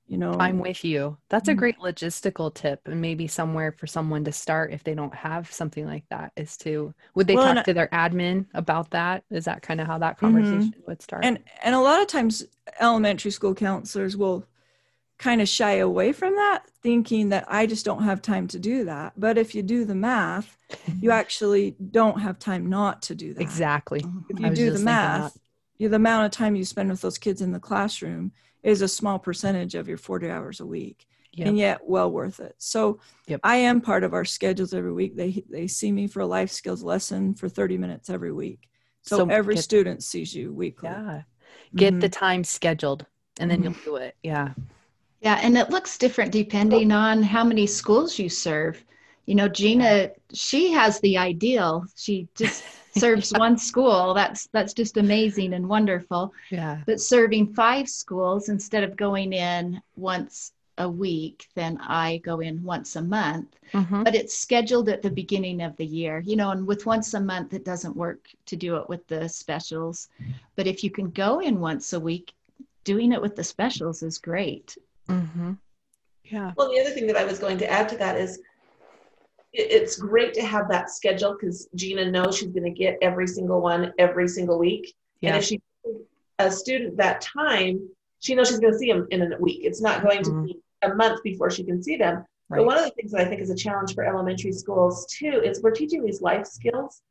you 0.10 0.18
know 0.18 0.40
I'm 0.40 0.60
with 0.60 0.84
you. 0.84 1.18
That's 1.30 1.48
a 1.50 1.52
Mhm. 1.52 1.56
great 1.56 1.78
logistical 1.78 2.54
tip, 2.54 2.82
and 2.88 3.02
maybe 3.02 3.28
somewhere 3.28 3.72
for 3.72 3.88
someone 3.88 4.24
to 4.26 4.32
start 4.32 4.74
if 4.74 4.84
they 4.84 4.96
don't 4.96 5.16
have 5.16 5.52
something 5.52 5.86
like 5.86 6.06
that. 6.10 6.32
Is 6.38 6.58
to 6.60 6.94
would 7.16 7.28
they 7.28 7.36
Well, 7.36 7.44
talk 7.44 7.64
to 7.64 7.74
their 7.74 7.88
admin 7.90 8.48
about 8.54 8.92
that? 8.92 9.24
Is 9.30 9.46
that 9.46 9.62
kind 9.62 9.82
of 9.82 9.88
how 9.88 10.00
that 10.00 10.18
conversation 10.18 10.76
would 10.88 11.02
start? 11.02 11.24
and 11.24 11.40
and 11.64 11.76
a 11.76 11.80
lot 11.80 12.02
of 12.02 12.08
times 12.08 12.46
elementary 12.80 13.32
school 13.32 13.54
counselors 13.54 14.16
will 14.18 14.46
kind 15.20 15.42
of 15.42 15.50
shy 15.50 15.74
away 15.74 16.14
from 16.14 16.36
that 16.36 16.64
thinking 16.84 17.30
that 17.30 17.46
i 17.50 17.66
just 17.66 17.86
don't 17.86 18.04
have 18.04 18.22
time 18.22 18.48
to 18.48 18.60
do 18.60 18.86
that 18.86 19.14
but 19.18 19.38
if 19.38 19.56
you 19.56 19.64
do 19.64 19.86
the 19.86 19.96
math 19.96 20.58
you 21.02 21.12
actually 21.12 21.76
don't 21.92 22.22
have 22.22 22.40
time 22.40 22.70
not 22.70 23.02
to 23.02 23.16
do 23.16 23.34
that 23.34 23.42
exactly. 23.42 24.06
if 24.30 24.40
you 24.40 24.50
do 24.52 24.72
the 24.72 24.80
math 24.80 25.38
you, 25.78 25.90
the 25.90 25.96
amount 25.98 26.26
of 26.26 26.32
time 26.32 26.56
you 26.56 26.66
spend 26.66 26.90
with 26.90 27.02
those 27.02 27.18
kids 27.18 27.42
in 27.42 27.52
the 27.52 27.60
classroom 27.60 28.32
is 28.64 28.82
a 28.82 28.88
small 28.88 29.20
percentage 29.20 29.76
of 29.76 29.88
your 29.88 29.98
40 29.98 30.30
hours 30.30 30.60
a 30.60 30.66
week 30.66 31.06
Yep. 31.34 31.48
and 31.48 31.58
yet 31.58 31.80
well 31.88 32.12
worth 32.12 32.40
it. 32.40 32.56
So 32.58 33.00
Yep. 33.28 33.42
I 33.44 33.58
am 33.58 33.82
part 33.82 34.04
of 34.04 34.14
our 34.14 34.26
schedules 34.26 34.74
every 34.74 34.92
week. 34.92 35.16
They 35.16 35.44
they 35.50 35.68
see 35.68 35.92
me 35.92 36.08
for 36.08 36.22
a 36.22 36.26
life 36.26 36.52
skills 36.52 36.84
lesson 36.84 37.36
for 37.36 37.48
30 37.48 37.78
minutes 37.78 38.10
every 38.10 38.32
week. 38.34 38.68
So, 39.04 39.18
So 39.20 39.28
every 39.30 39.56
get- 39.56 39.64
student 39.64 40.04
sees 40.04 40.34
you 40.36 40.52
weekly. 40.54 40.90
Yeah. 40.90 41.22
Get 41.76 42.00
the 42.02 42.10
Mhm. 42.10 42.20
time 42.20 42.44
scheduled, 42.44 43.06
and 43.40 43.50
then 43.50 43.64
you'll 43.64 43.76
do 43.86 43.96
it. 43.98 44.16
Yeah. 44.24 44.54
Yeah, 45.22 45.40
and 45.42 45.58
it 45.58 45.70
looks 45.70 45.98
different 45.98 46.32
depending 46.32 46.92
on 46.92 47.22
how 47.24 47.44
many 47.44 47.68
schools 47.68 48.18
you 48.20 48.28
serve. 48.30 48.84
You 49.30 49.36
know, 49.36 49.48
Gina, 49.48 50.10
she 50.34 50.72
has 50.72 51.00
the 51.02 51.16
ideal. 51.16 51.86
She 51.96 52.28
just 52.34 52.64
serves 52.98 53.32
one 53.32 53.60
school. 53.60 54.16
That's 54.16 54.48
that's 54.48 54.74
just 54.74 54.98
amazing 54.98 55.54
and 55.54 55.70
wonderful. 55.70 56.34
Yeah. 56.50 56.80
But 56.88 57.00
serving 57.00 57.54
five 57.54 57.88
schools 57.88 58.50
instead 58.50 58.84
of 58.84 58.98
going 58.98 59.34
in 59.34 59.84
once 59.96 60.54
a 60.80 60.90
week, 60.90 61.48
then 61.54 61.78
I 61.80 62.18
go 62.24 62.40
in 62.40 62.64
once 62.64 62.96
a 62.96 63.04
month. 63.04 63.56
Mhm. 63.72 64.04
But 64.04 64.16
it's 64.16 64.36
scheduled 64.36 64.90
at 64.90 65.04
the 65.04 65.12
beginning 65.12 65.62
of 65.62 65.78
the 65.78 65.86
year, 65.86 66.24
you 66.26 66.36
know, 66.36 66.50
and 66.50 66.66
with 66.66 66.88
once 66.88 67.14
a 67.14 67.20
month, 67.20 67.54
it 67.54 67.64
doesn't 67.64 67.96
work 67.96 68.30
to 68.48 68.56
do 68.56 68.78
it 68.78 68.90
with 68.90 69.06
the 69.06 69.30
specials. 69.30 70.08
But 70.56 70.66
if 70.66 70.84
you 70.84 70.90
can 70.90 71.12
go 71.12 71.40
in 71.40 71.60
once 71.60 71.94
a 71.94 72.00
week, 72.00 72.34
doing 72.84 73.12
it 73.12 73.22
with 73.22 73.36
the 73.36 73.44
specials 73.44 74.02
is 74.02 74.18
great. 74.18 74.76
mm-hmm. 75.08 75.52
Yeah. 76.24 76.54
Well, 76.56 76.72
the 76.72 76.80
other 76.80 76.92
thing 76.92 77.08
that 77.08 77.18
I 77.18 77.26
was 77.26 77.40
going 77.40 77.58
to 77.58 77.72
add 77.72 77.90
to 77.90 77.98
that 77.98 78.16
is 78.16 78.38
it, 78.38 78.44
it's 79.54 79.96
great 79.98 80.34
to 80.36 80.42
have 80.42 80.70
that 80.70 80.90
schedule 80.90 81.34
because 81.34 81.68
Gina 81.76 82.10
knows 82.10 82.38
she's 82.38 82.50
going 82.50 82.64
to 82.64 82.70
get 82.78 82.98
every 83.02 83.28
single 83.28 83.62
one 83.62 83.92
every 83.98 84.28
single 84.28 84.60
week. 84.60 84.94
And 85.24 85.36
if 85.36 85.44
she 85.44 85.62
a 86.38 86.50
student 86.52 86.96
that 86.98 87.20
time, 87.22 87.90
she 88.20 88.36
knows 88.36 88.48
she's 88.50 88.60
going 88.60 88.74
to 88.74 88.80
see 88.80 88.92
them 88.92 89.08
in 89.12 89.34
a 89.34 89.38
week. 89.40 89.62
It's 89.64 89.82
not 89.82 90.04
going 90.04 90.24
to 90.24 90.30
Mhm. 90.30 90.46
be 90.46 90.60
a 90.84 90.94
month 90.96 91.22
before 91.24 91.50
she 91.50 91.64
can 91.64 91.84
see 91.84 91.98
them. 91.98 92.26
But 92.50 92.66
one 92.66 92.78
of 92.78 92.86
the 92.86 92.92
things 92.92 93.12
that 93.12 93.22
I 93.22 93.26
think 93.26 93.42
is 93.42 93.50
a 93.50 93.56
challenge 93.56 93.94
for 93.94 94.04
elementary 94.04 94.52
schools 94.54 95.06
too 95.08 95.42
is 95.44 95.62
we're 95.62 95.72
teaching 95.72 96.04
these 96.04 96.22
life 96.22 96.48
skills, 96.48 97.02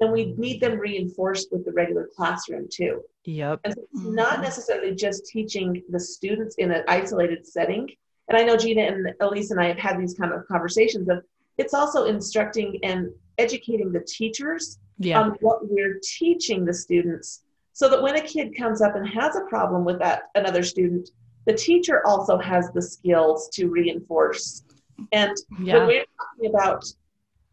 and 0.00 0.10
we 0.12 0.34
need 0.38 0.60
them 0.60 0.78
reinforced 0.78 1.52
with 1.52 1.64
the 1.64 1.72
regular 1.72 2.08
classroom 2.16 2.66
too. 2.70 3.04
Yep. 3.24 3.60
And 3.64 3.74
so 3.74 3.80
it's 3.82 4.04
not 4.04 4.38
Mhm. 4.38 4.42
necessarily 4.42 4.94
just 4.94 5.26
teaching 5.26 5.82
the 5.90 6.00
students 6.00 6.54
in 6.56 6.70
an 6.72 6.84
isolated 6.88 7.46
setting. 7.46 7.90
And 8.28 8.38
I 8.38 8.44
know 8.44 8.56
Gina 8.56 8.82
and 8.82 9.14
Elise 9.20 9.50
and 9.50 9.60
I 9.60 9.66
have 9.68 9.78
had 9.78 10.00
these 10.00 10.14
kind 10.14 10.32
of 10.32 10.46
conversations 10.48 11.08
of 11.08 11.24
it's 11.58 11.74
also 11.74 12.04
instructing 12.04 12.78
and 12.82 13.10
educating 13.36 13.92
the 13.92 14.00
teachers 14.00 14.78
Yeah. 14.98 15.20
on 15.20 15.30
what 15.40 15.58
we're 15.68 16.00
teaching 16.02 16.64
the 16.64 16.72
students 16.74 17.42
so 17.72 17.88
that 17.88 18.02
when 18.02 18.16
a 18.16 18.20
kid 18.20 18.56
comes 18.56 18.80
up 18.80 18.96
and 18.96 19.06
has 19.08 19.36
a 19.36 19.42
problem 19.42 19.84
with 19.84 19.98
that 20.00 20.22
another 20.34 20.62
student, 20.62 21.10
the 21.46 21.52
teacher 21.52 22.04
also 22.06 22.38
has 22.38 22.70
the 22.72 22.82
skills 22.82 23.48
to 23.54 23.68
reinforce. 23.68 24.64
And 25.12 25.36
when 25.60 25.86
we're 25.86 26.04
talking 26.20 26.50
about, 26.52 26.84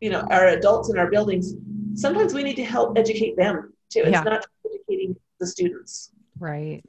you 0.01 0.09
know, 0.09 0.21
our 0.31 0.47
adults 0.47 0.89
in 0.89 0.97
our 0.97 1.09
buildings, 1.09 1.53
sometimes 1.93 2.33
we 2.33 2.41
need 2.43 2.55
to 2.55 2.63
help 2.65 2.97
educate 2.97 3.35
them 3.37 3.73
too. 3.89 3.99
It's 4.01 4.11
Yeah. 4.11 4.21
not 4.23 4.45
educating 4.65 5.15
the 5.39 5.45
students. 5.47 6.11
Right. 6.39 6.83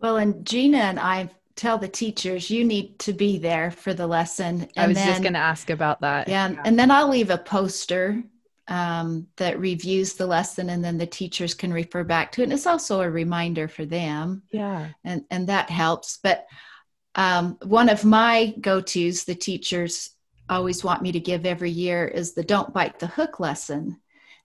Well, 0.00 0.16
and 0.16 0.46
Gina 0.46 0.78
and 0.78 1.00
I 1.00 1.28
tell 1.58 1.76
the 1.76 1.88
teachers, 1.88 2.48
you 2.50 2.64
need 2.64 2.98
to 3.00 3.12
be 3.12 3.36
there 3.36 3.70
for 3.70 3.92
the 3.92 4.06
lesson. 4.06 4.62
And 4.76 4.84
I 4.84 4.86
was 4.88 4.96
then, 4.96 5.08
just 5.08 5.22
going 5.22 5.34
to 5.34 5.38
ask 5.40 5.68
about 5.70 6.00
that. 6.00 6.28
Yeah, 6.28 6.46
and- 6.46 6.58
and 6.64 6.78
then 6.78 6.90
I'll 6.90 7.08
leave 7.08 7.30
a 7.30 7.36
poster 7.38 8.22
um, 8.68 9.26
that 9.36 9.58
reviews 9.58 10.14
the 10.14 10.26
lesson, 10.26 10.70
and 10.70 10.84
then 10.84 10.98
the 10.98 11.06
teachers 11.06 11.54
can 11.54 11.72
refer 11.72 12.04
back 12.04 12.32
to 12.32 12.42
it. 12.42 12.44
And 12.44 12.52
it's 12.52 12.66
also 12.66 13.00
a 13.00 13.10
reminder 13.10 13.66
for 13.66 13.84
them, 13.86 14.42
Yeah. 14.52 14.88
and 15.04 15.24
and 15.30 15.48
that 15.48 15.70
helps. 15.70 16.18
But 16.22 16.46
um, 17.14 17.56
one 17.64 17.88
of 17.88 18.04
my 18.04 18.54
go-tos, 18.60 19.24
the 19.24 19.34
teachers 19.34 20.10
always 20.50 20.84
want 20.84 21.02
me 21.02 21.12
to 21.12 21.20
give 21.20 21.46
every 21.46 21.70
year, 21.70 22.06
is 22.06 22.34
the 22.34 22.44
"Don't 22.44 22.72
bite 22.74 22.98
the 22.98 23.06
hook" 23.06 23.40
lesson. 23.40 24.00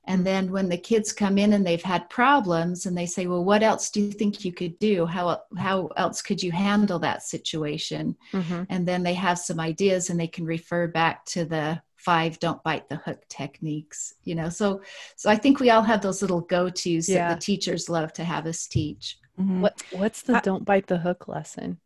And 0.05 0.25
then 0.25 0.51
when 0.51 0.67
the 0.69 0.77
kids 0.77 1.13
come 1.13 1.37
in 1.37 1.53
and 1.53 1.65
they've 1.65 1.81
had 1.81 2.09
problems 2.09 2.85
and 2.85 2.97
they 2.97 3.05
say, 3.05 3.25
well, 3.27 3.43
what 3.43 3.63
else 3.63 3.89
do 3.89 4.01
you 4.01 4.11
think 4.11 4.43
you 4.43 4.51
could 4.51 4.77
do? 4.79 5.05
How, 5.05 5.41
how 5.57 5.87
else 5.95 6.21
could 6.21 6.43
you 6.43 6.51
handle 6.51 6.99
that 6.99 7.23
situation? 7.23 8.17
Mhm. 8.33 8.65
And 8.69 8.85
then 8.87 9.03
they 9.03 9.13
have 9.13 9.39
some 9.39 9.59
ideas 9.61 10.09
and 10.09 10.19
they 10.19 10.27
can 10.27 10.45
refer 10.45 10.87
back 10.87 11.23
to 11.27 11.45
the 11.45 11.81
five 11.95 12.37
don't 12.39 12.61
bite 12.63 12.89
the 12.89 12.97
hook 12.97 13.21
techniques 13.29 14.15
you 14.25 14.35
know 14.35 14.49
so 14.49 14.81
so 15.15 15.29
i 15.29 15.37
think 15.37 15.61
we 15.61 15.69
all 15.69 15.81
have 15.81 16.01
those 16.01 16.21
little 16.21 16.41
go-to's 16.41 17.07
Yeah. 17.07 17.29
that 17.29 17.35
the 17.39 17.45
teachers 17.45 17.87
love 17.87 18.11
to 18.13 18.25
have 18.25 18.45
us 18.45 18.67
teach 18.67 19.17
Mhm. 19.39 19.61
What 19.61 19.81
what's 19.91 20.21
the 20.21 20.35
I- 20.35 20.41
don't 20.41 20.65
bite 20.65 20.87
the 20.87 20.97
hook 20.97 21.29
lesson? 21.29 21.79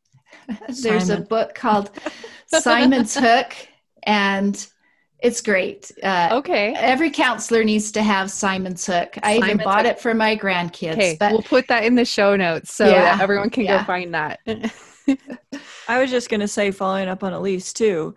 there's 0.81 1.11
a 1.11 1.21
book 1.21 1.53
called 1.53 1.91
simon's 2.47 3.13
hook 3.15 3.53
and 4.03 4.67
it's 5.19 5.41
great 5.41 5.91
uh, 6.03 6.29
Okay. 6.31 6.73
every 6.75 7.09
counselor 7.09 7.63
needs 7.63 7.91
to 7.91 8.03
have 8.03 8.29
simon's 8.29 8.85
hook 8.85 9.17
i 9.23 9.37
even 9.37 9.57
bought 9.57 9.85
Hook. 9.85 9.95
it 9.95 9.99
for 9.99 10.13
my 10.13 10.35
grandkids 10.37 10.93
Okay, 10.93 11.17
but 11.19 11.31
we'll 11.31 11.41
put 11.41 11.67
that 11.69 11.83
in 11.85 11.95
the 11.95 12.05
show 12.05 12.35
notes 12.35 12.73
so 12.73 12.85
Yeah, 12.85 13.15
that 13.15 13.21
everyone 13.21 13.49
can 13.49 13.63
yeah. 13.63 13.79
go 13.79 13.83
find 13.85 14.13
that. 14.13 14.39
I 15.87 15.99
was 15.99 16.11
just 16.11 16.29
going 16.29 16.41
to 16.41 16.47
say, 16.47 16.71
following 16.71 17.07
up 17.07 17.23
on 17.23 17.33
Elise 17.33 17.71
too, 17.73 18.13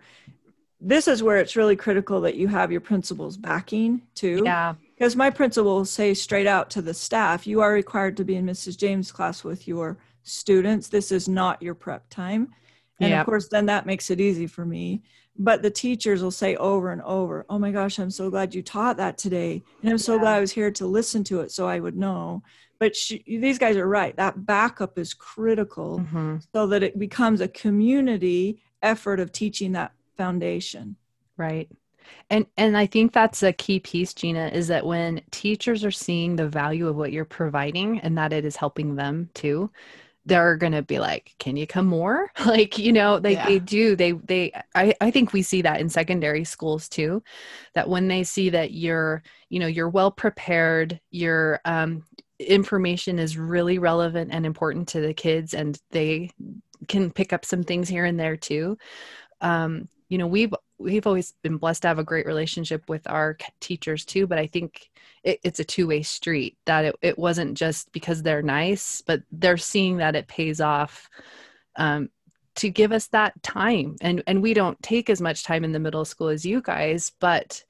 this 0.79 1.07
is 1.07 1.23
where 1.23 1.37
it's 1.37 1.55
really 1.55 1.75
critical 1.75 2.21
that 2.21 2.35
you 2.35 2.47
have 2.49 2.71
your 2.71 2.81
principal's 2.81 3.37
backing 3.37 4.01
too. 4.15 4.41
yeah. 4.43 4.75
Because 4.95 5.15
my 5.15 5.29
principal 5.31 5.77
will 5.77 5.85
say 5.85 6.13
straight 6.13 6.45
out 6.47 6.69
to 6.71 6.81
the 6.81 6.93
staff, 6.93 7.47
you 7.47 7.61
are 7.61 7.71
required 7.73 8.17
to 8.17 8.23
be 8.23 8.35
in 8.35 8.45
Mrs. 8.45 8.77
James' 8.77 9.11
class 9.11 9.43
with 9.43 9.67
your 9.67 9.97
students. 10.23 10.89
This 10.89 11.11
is 11.11 11.27
not 11.27 11.61
your 11.61 11.73
prep 11.73 12.07
time. 12.09 12.49
And 12.99 13.09
Yep. 13.09 13.21
of 13.21 13.25
course, 13.25 13.47
then 13.47 13.65
that 13.65 13.87
makes 13.87 14.11
it 14.11 14.19
easy 14.21 14.45
for 14.45 14.63
me. 14.65 15.01
But 15.37 15.61
the 15.61 15.71
teachers 15.71 16.21
will 16.21 16.31
say 16.31 16.55
over 16.55 16.91
and 16.91 17.01
over, 17.01 17.45
Oh 17.49 17.57
my 17.57 17.71
gosh, 17.71 17.99
I'm 17.99 18.11
so 18.11 18.29
glad 18.29 18.53
you 18.53 18.61
taught 18.61 18.97
that 18.97 19.17
today. 19.17 19.63
And 19.81 19.91
I'm 19.91 19.97
so 19.97 20.15
Yeah. 20.15 20.21
glad 20.21 20.35
I 20.37 20.39
was 20.41 20.51
here 20.51 20.71
to 20.71 20.85
listen 20.85 21.23
to 21.25 21.41
it 21.41 21.51
so 21.51 21.67
I 21.67 21.79
would 21.79 21.95
know. 21.95 22.43
But 22.79 22.95
she, 22.95 23.23
these 23.27 23.57
guys 23.59 23.77
are 23.77 23.87
right. 23.87 24.15
That 24.17 24.45
backup 24.45 24.97
is 24.97 25.13
critical 25.13 25.99
Mhm. 25.99 26.43
so 26.53 26.67
that 26.67 26.83
it 26.83 26.99
becomes 26.99 27.39
a 27.41 27.47
community 27.47 28.61
effort 28.81 29.19
of 29.19 29.31
teaching 29.31 29.71
that 29.73 29.93
foundation. 30.17 30.95
Right. 31.37 31.69
And 32.29 32.45
and 32.57 32.75
I 32.75 32.87
think 32.87 33.13
that's 33.13 33.41
a 33.43 33.53
key 33.53 33.79
piece, 33.79 34.13
Gina, 34.13 34.47
is 34.47 34.67
that 34.67 34.85
when 34.85 35.21
teachers 35.31 35.85
are 35.85 35.91
seeing 35.91 36.35
the 36.35 36.47
value 36.49 36.87
of 36.87 36.95
what 36.95 37.11
you're 37.11 37.25
providing 37.25 37.99
and 37.99 38.17
that 38.17 38.33
it 38.33 38.43
is 38.43 38.55
helping 38.57 38.95
them 38.95 39.29
too, 39.33 39.71
they're 40.25 40.55
gonna 40.57 40.81
be 40.83 40.99
like, 40.99 41.33
Can 41.39 41.55
you 41.57 41.67
come 41.67 41.87
more? 41.87 42.31
Like, 42.45 42.77
you 42.77 42.93
know, 42.93 43.19
they, 43.19 43.33
Yeah. 43.33 43.47
they 43.47 43.59
do. 43.59 43.95
They 43.95 44.11
they 44.13 44.51
I, 44.75 44.93
I 45.01 45.11
think 45.11 45.33
we 45.33 45.41
see 45.41 45.61
that 45.63 45.81
in 45.81 45.89
secondary 45.89 46.43
schools 46.43 46.87
too. 46.89 47.23
That 47.75 47.89
when 47.89 48.07
they 48.07 48.23
see 48.23 48.49
that 48.51 48.71
you're, 48.71 49.23
you 49.49 49.59
know, 49.59 49.67
you're 49.67 49.89
well 49.89 50.11
prepared, 50.11 50.99
your 51.11 51.59
um 51.65 52.03
information 52.39 53.19
is 53.19 53.37
really 53.37 53.77
relevant 53.77 54.31
and 54.33 54.45
important 54.45 54.87
to 54.89 54.99
the 55.01 55.13
kids 55.13 55.53
and 55.53 55.79
they 55.91 56.31
can 56.87 57.11
pick 57.11 57.33
up 57.33 57.45
some 57.45 57.63
things 57.63 57.87
here 57.87 58.05
and 58.05 58.19
there 58.19 58.35
too. 58.35 58.77
Um, 59.41 59.87
you 60.11 60.17
know, 60.17 60.27
we've 60.27 60.53
we've 60.77 61.07
always 61.07 61.33
been 61.41 61.57
blessed 61.57 61.83
to 61.83 61.87
have 61.87 61.99
a 61.99 62.03
great 62.03 62.25
relationship 62.25 62.89
with 62.89 63.07
our 63.07 63.37
teachers 63.59 64.03
too 64.03 64.25
but 64.25 64.39
i 64.39 64.47
think 64.47 64.89
it, 65.23 65.39
it's 65.43 65.59
a 65.59 65.63
two-way 65.63 66.01
street 66.01 66.57
that 66.65 66.85
it, 66.85 66.95
it 67.03 67.19
wasn't 67.19 67.55
just 67.55 67.91
because 67.91 68.23
they're 68.23 68.41
nice 68.41 69.01
but 69.01 69.21
they're 69.31 69.57
seeing 69.57 69.97
that 69.97 70.15
it 70.15 70.27
pays 70.27 70.59
off 70.59 71.07
um, 71.75 72.09
to 72.55 72.69
give 72.69 72.91
us 72.91 73.07
that 73.07 73.41
time. 73.43 73.95
And 74.01 74.23
and 74.27 74.41
we 74.41 74.53
don't 74.53 74.81
take 74.81 75.09
as 75.09 75.21
much 75.21 75.43
time 75.43 75.63
in 75.63 75.71
the 75.71 75.79
middle 75.79 76.05
school 76.05 76.27
as 76.27 76.45
you 76.45 76.61
guys 76.61 77.11
but 77.19 77.63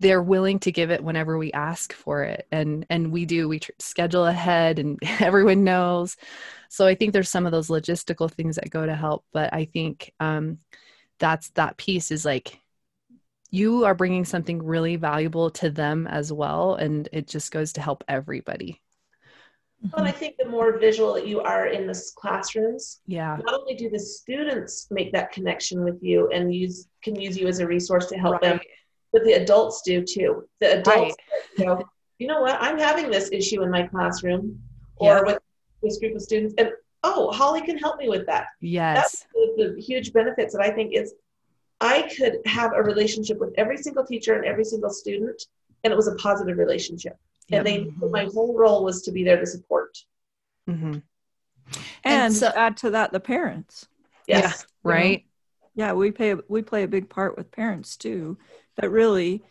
they're 0.00 0.22
willing 0.22 0.60
to 0.60 0.70
give 0.70 0.92
it 0.92 1.02
whenever 1.02 1.36
we 1.36 1.50
ask 1.52 1.92
for 1.92 2.22
it. 2.22 2.46
And 2.52 2.86
and 2.90 3.10
we 3.10 3.24
do 3.24 3.48
we 3.48 3.60
tr- 3.60 3.72
schedule 3.78 4.26
ahead 4.26 4.78
and 4.78 4.98
everyone 5.20 5.64
knows. 5.64 6.16
So 6.68 6.86
i 6.86 6.94
think 6.94 7.12
there's 7.12 7.30
some 7.30 7.46
of 7.46 7.52
those 7.52 7.68
logistical 7.68 8.30
things 8.30 8.56
that 8.56 8.70
go 8.70 8.84
to 8.84 8.94
help 8.94 9.24
but 9.32 9.52
i 9.54 9.64
think 9.64 10.12
um, 10.20 10.58
that's 11.18 11.50
that 11.50 11.76
piece 11.76 12.10
is 12.10 12.24
like 12.24 12.60
you 13.50 13.84
are 13.84 13.94
bringing 13.94 14.24
something 14.24 14.62
really 14.62 14.96
valuable 14.96 15.50
to 15.50 15.70
them 15.70 16.06
as 16.06 16.32
well 16.32 16.74
and 16.74 17.08
it 17.12 17.26
just 17.26 17.50
goes 17.50 17.72
to 17.72 17.80
help 17.80 18.04
everybody 18.08 18.80
mm-hmm. 19.84 19.96
Well, 19.96 20.06
I 20.06 20.12
think 20.12 20.36
the 20.38 20.48
more 20.48 20.78
visual 20.78 21.14
that 21.14 21.26
you 21.26 21.40
are 21.40 21.66
in 21.68 21.86
the 21.86 22.00
classrooms, 22.16 23.00
yeah 23.06 23.38
not 23.44 23.54
only 23.54 23.74
do 23.74 23.88
the 23.90 23.98
students 23.98 24.88
make 24.90 25.12
that 25.12 25.32
connection 25.32 25.84
with 25.84 25.98
you 26.02 26.28
and 26.30 26.54
use 26.54 26.88
can 27.02 27.18
use 27.20 27.38
you 27.38 27.46
as 27.48 27.60
a 27.60 27.66
resource 27.66 28.06
to 28.06 28.18
help 28.18 28.40
them, 28.40 28.60
but 29.12 29.24
the 29.24 29.32
adults 29.34 29.82
do 29.82 30.04
too. 30.04 30.46
The 30.60 30.80
adults, 30.80 31.16
you 31.56 31.64
know, 31.64 31.82
you 32.18 32.26
know 32.26 32.40
what? 32.40 32.60
I'm 32.60 32.78
having 32.78 33.10
this 33.10 33.30
issue 33.32 33.62
in 33.62 33.70
my 33.70 33.86
classroom 33.86 34.60
or 34.96 35.14
Yeah. 35.14 35.22
with 35.22 35.38
this 35.82 35.98
group 35.98 36.16
of 36.16 36.22
students, 36.22 36.54
and 36.58 36.72
oh, 37.08 37.30
Holly 37.32 37.62
can 37.62 37.78
help 37.78 37.96
me 37.98 38.08
with 38.08 38.24
that. 38.26 38.46
yes 38.60 39.26
the, 39.34 39.44
the 39.74 39.80
huge 39.80 40.12
benefits 40.12 40.52
that 40.54 40.62
I 40.62 40.70
think 40.70 40.94
is 40.94 41.14
I 41.80 42.02
could 42.16 42.34
have 42.46 42.72
a 42.74 42.82
relationship 42.82 43.38
with 43.38 43.52
every 43.56 43.76
single 43.76 44.04
teacher 44.04 44.34
and 44.34 44.44
every 44.44 44.64
single 44.64 44.90
student, 44.90 45.38
and 45.84 45.92
it 45.92 45.96
was 45.96 46.08
a 46.08 46.16
positive 46.16 46.58
relationship. 46.58 47.16
Yep. 47.48 47.58
And 47.58 47.66
they 47.66 48.08
my 48.18 48.24
whole 48.34 48.52
role 48.56 48.80
was 48.84 49.02
to 49.02 49.12
be 49.12 49.22
there 49.24 49.38
to 49.38 49.46
support. 49.46 49.96
hmm 50.66 50.94
And, 50.94 51.02
And 52.04 52.34
so- 52.34 52.52
add 52.64 52.76
to 52.78 52.90
that 52.90 53.12
the 53.12 53.20
parents. 53.20 53.86
Yes. 54.26 54.66
right 54.82 55.24
Yeah, 55.74 55.92
we 55.94 56.10
pay 56.10 56.34
we 56.48 56.60
play 56.62 56.82
a 56.82 56.88
big 56.96 57.08
part 57.08 57.36
with 57.36 57.50
parents 57.52 57.96
too. 57.96 58.38
That 58.76 58.90
really, 58.90 59.42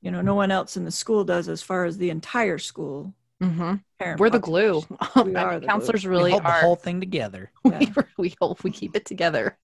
you 0.00 0.10
know, 0.12 0.22
no 0.22 0.34
one 0.34 0.50
else 0.50 0.76
in 0.76 0.84
the 0.84 0.90
school 1.02 1.24
does 1.24 1.48
as 1.48 1.60
far 1.62 1.84
as 1.84 1.98
the 1.98 2.10
entire 2.10 2.58
school. 2.58 3.14
Hmm 3.40 3.74
we're 4.18 4.30
the 4.30 4.38
glue 4.38 4.82
We 5.24 5.34
are 5.36 5.54
the 5.54 5.60
glue. 5.60 5.68
counselors 5.68 6.04
We 6.04 6.10
really 6.10 6.30
hold 6.30 6.44
the 6.44 6.52
whole 6.52 6.76
thing 6.76 7.00
together. 7.00 7.50
Yeah. 7.64 7.80
we, 8.18 8.30
we 8.30 8.34
hope 8.40 8.64
we 8.64 8.70
keep 8.70 8.96
it 8.96 9.04
together 9.04 9.58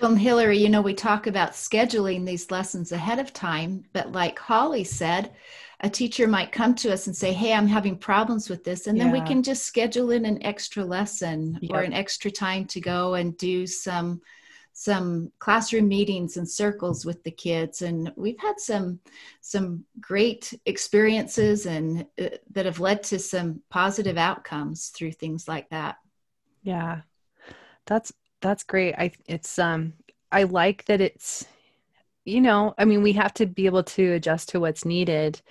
Well, 0.00 0.14
Hillary, 0.14 0.58
you 0.58 0.68
know, 0.70 0.80
we 0.80 0.94
talk 0.94 1.26
about 1.26 1.52
scheduling 1.52 2.24
these 2.24 2.50
lessons 2.50 2.90
ahead 2.90 3.18
of 3.18 3.32
time, 3.34 3.84
but 3.92 4.12
like 4.12 4.38
Holly 4.38 4.82
said, 4.84 5.32
a 5.80 5.90
teacher 5.90 6.26
might 6.26 6.52
come 6.52 6.74
to 6.76 6.92
us 6.92 7.06
and 7.06 7.14
say, 7.16 7.32
Hey, 7.32 7.52
I'm 7.52 7.66
having 7.66 7.96
problems 7.98 8.48
with 8.48 8.64
this. 8.64 8.86
And 8.86 8.98
then 9.00 9.10
we 9.10 9.20
can 9.20 9.42
just 9.42 9.64
schedule 9.64 10.10
in 10.10 10.24
an 10.24 10.42
extra 10.42 10.84
lesson 10.84 11.60
or 11.68 11.82
an 11.82 11.92
extra 11.92 12.30
time 12.30 12.64
to 12.66 12.80
go 12.80 13.14
and 13.14 13.36
do 13.36 13.66
some 13.66 14.22
some 14.80 15.30
classroom 15.38 15.86
meetings 15.88 16.38
and 16.38 16.48
circles 16.48 17.04
with 17.04 17.22
the 17.22 17.30
kids 17.30 17.82
and 17.82 18.10
we've 18.16 18.40
had 18.40 18.58
some 18.58 18.98
some 19.42 19.84
great 20.00 20.54
experiences 20.64 21.66
and 21.66 22.06
uh, 22.18 22.28
that 22.50 22.64
have 22.64 22.80
led 22.80 23.02
to 23.02 23.18
some 23.18 23.60
positive 23.68 24.16
outcomes 24.16 24.88
through 24.88 25.12
things 25.12 25.46
like 25.46 25.68
that 25.68 25.96
Yeah. 26.62 27.02
That's 27.86 28.12
that's 28.42 28.64
great. 28.64 28.94
I 28.96 29.12
it's 29.28 29.58
um 29.58 29.94
I 30.32 30.44
like 30.44 30.84
that 30.86 31.00
it's 31.00 31.46
you 32.24 32.40
know, 32.40 32.74
I 32.78 32.84
mean 32.86 33.02
we 33.02 33.12
have 33.14 33.34
to 33.34 33.46
be 33.46 33.66
able 33.66 33.84
to 33.84 34.14
adjust 34.14 34.50
to 34.50 34.60
what's 34.60 34.84
needed, 34.84 35.42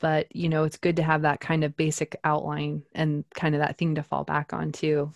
but 0.00 0.34
you 0.36 0.48
know, 0.48 0.64
it's 0.64 0.78
good 0.78 0.96
to 0.96 1.02
have 1.04 1.22
that 1.22 1.40
kind 1.40 1.64
of 1.64 1.76
basic 1.76 2.16
outline 2.24 2.84
and 2.94 3.24
kind 3.34 3.54
of 3.54 3.60
that 3.60 3.78
thing 3.78 3.96
to 3.96 4.04
fall 4.04 4.24
back 4.24 4.52
on 4.54 4.72
too. 4.72 5.12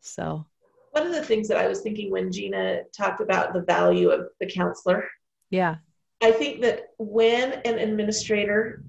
So, 0.00 0.46
One 0.90 1.06
of 1.06 1.12
the 1.12 1.22
things 1.22 1.46
that 1.48 1.56
I 1.56 1.68
was 1.68 1.80
thinking 1.80 2.10
when 2.10 2.32
Gina 2.32 2.82
talked 2.96 3.20
about 3.20 3.52
the 3.52 3.62
value 3.62 4.10
of 4.10 4.28
the 4.40 4.46
counselor, 4.46 5.08
yeah. 5.50 5.76
I 6.22 6.32
think 6.32 6.60
that 6.62 6.88
when 6.98 7.54
an 7.64 7.78
administrator 7.78 8.84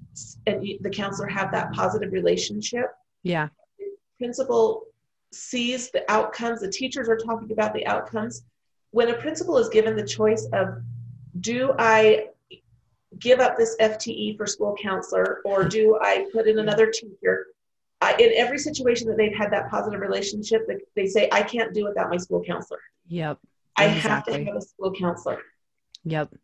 and 0.46 0.66
the 0.80 0.90
counselor 0.90 1.28
have 1.28 1.50
that 1.52 1.72
positive 1.72 2.12
relationship, 2.12 2.86
Yeah. 3.22 3.48
principal 4.18 4.86
sees 5.32 5.90
the 5.90 6.04
outcomes, 6.10 6.60
the 6.60 6.70
teachers 6.70 7.08
are 7.08 7.16
talking 7.16 7.50
about 7.52 7.72
the 7.72 7.86
outcomes. 7.86 8.44
When 8.90 9.08
a 9.08 9.14
principal 9.14 9.56
is 9.58 9.68
given 9.70 9.96
the 9.96 10.06
choice 10.06 10.46
of, 10.52 10.82
do 11.40 11.74
I 11.78 12.28
give 13.18 13.40
up 13.40 13.56
this 13.56 13.76
FTE 13.80 14.36
for 14.36 14.46
school 14.46 14.76
counselor 14.80 15.40
or 15.44 15.64
do 15.64 15.98
I 16.02 16.26
put 16.32 16.46
in 16.46 16.58
another 16.58 16.90
teacher? 16.90 17.46
I, 18.02 18.16
in 18.18 18.32
every 18.34 18.58
situation 18.58 19.06
that 19.08 19.16
they've 19.16 19.34
had 19.34 19.52
that 19.52 19.70
positive 19.70 20.00
relationship, 20.00 20.66
they, 20.66 20.76
they 20.96 21.06
say, 21.06 21.28
I 21.30 21.42
can't 21.42 21.72
do 21.72 21.84
without 21.84 22.10
my 22.10 22.16
school 22.16 22.42
counselor. 22.44 22.80
Yep. 23.06 23.38
I 23.76 23.84
Exactly. 23.86 24.32
have 24.34 24.40
to 24.40 24.44
have 24.46 24.56
a 24.56 24.60
school 24.60 24.92
counselor. 24.92 25.38
Yep. 26.04 26.34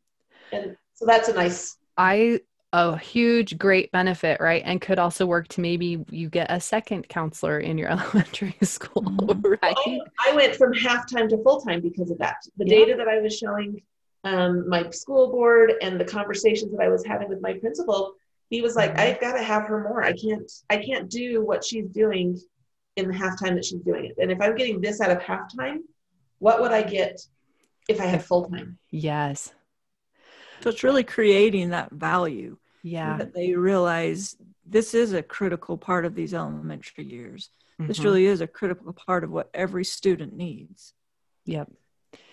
And 0.53 0.77
so 0.95 1.05
that's 1.05 1.29
a 1.29 1.35
nice, 1.35 1.77
I 1.97 2.41
a 2.73 2.97
huge 2.97 3.59
great 3.59 3.91
benefit, 3.93 4.41
right? 4.41 4.63
And 4.65 4.81
could 4.81 4.99
also 4.99 5.25
work 5.27 5.49
to 5.49 5.61
maybe 5.61 6.05
you 6.11 6.29
get 6.29 6.51
a 6.51 6.61
second 6.61 7.09
counselor 7.09 7.59
in 7.59 7.77
your 7.77 7.89
elementary 7.95 8.57
school, 8.63 9.03
Mhm. 9.03 9.59
right? 9.63 9.75
I, 9.77 10.01
I 10.29 10.35
went 10.35 10.55
from 10.55 10.73
half 10.73 11.11
time 11.11 11.29
to 11.31 11.43
full 11.43 11.61
time 11.61 11.81
because 11.81 12.11
of 12.11 12.19
that. 12.19 12.37
The 12.57 12.67
Yeah. 12.67 12.79
data 12.79 12.95
that 12.99 13.09
I 13.09 13.21
was 13.21 13.37
showing 13.37 13.83
um, 14.25 14.69
my 14.69 14.89
school 14.91 15.31
board 15.31 15.73
and 15.83 15.99
the 16.01 16.05
conversations 16.05 16.71
that 16.73 16.81
I 16.81 16.89
was 16.89 17.05
having 17.05 17.29
with 17.29 17.41
my 17.41 17.55
principal, 17.55 18.15
he 18.51 18.63
was 18.63 18.75
like, 18.77 18.95
Mhm. 18.95 19.01
"I've 19.01 19.21
got 19.21 19.35
to 19.35 19.43
have 19.43 19.65
her 19.65 19.83
more. 19.83 20.03
I 20.03 20.13
can't. 20.13 20.51
I 20.71 20.79
can't 20.79 21.11
do 21.11 21.45
what 21.45 21.65
she's 21.65 21.87
doing 21.87 22.39
in 22.97 23.09
the 23.09 23.15
halftime 23.15 23.55
that 23.55 23.65
she's 23.65 23.81
doing 23.81 24.07
it. 24.07 24.17
And 24.19 24.31
if 24.33 24.41
I'm 24.41 24.57
getting 24.57 24.81
this 24.81 25.01
out 25.01 25.11
of 25.11 25.19
halftime, 25.19 25.79
what 26.39 26.61
would 26.61 26.73
I 26.73 26.83
get 26.83 27.21
if 27.89 28.01
I 28.01 28.05
had 28.05 28.25
full 28.25 28.49
time?" 28.51 28.79
Yes. 28.91 29.53
So 30.61 30.71
it's 30.71 30.83
really 30.83 31.05
creating 31.05 31.71
that 31.71 31.93
value 31.93 32.59
Yeah. 32.83 33.19
that 33.19 33.35
they 33.35 33.55
realize 33.55 34.37
this 34.67 34.93
is 34.95 35.13
a 35.13 35.23
critical 35.23 35.79
part 35.79 36.05
of 36.05 36.15
these 36.15 36.35
elementary 36.35 37.05
years. 37.05 37.51
This 37.79 38.01
Mhm. 38.01 38.05
really 38.05 38.27
is 38.27 38.41
a 38.41 38.47
critical 38.49 38.93
part 38.93 39.23
of 39.23 39.31
what 39.31 39.51
every 39.55 39.85
student 39.85 40.35
needs. 40.35 40.95
Yep. 41.45 41.71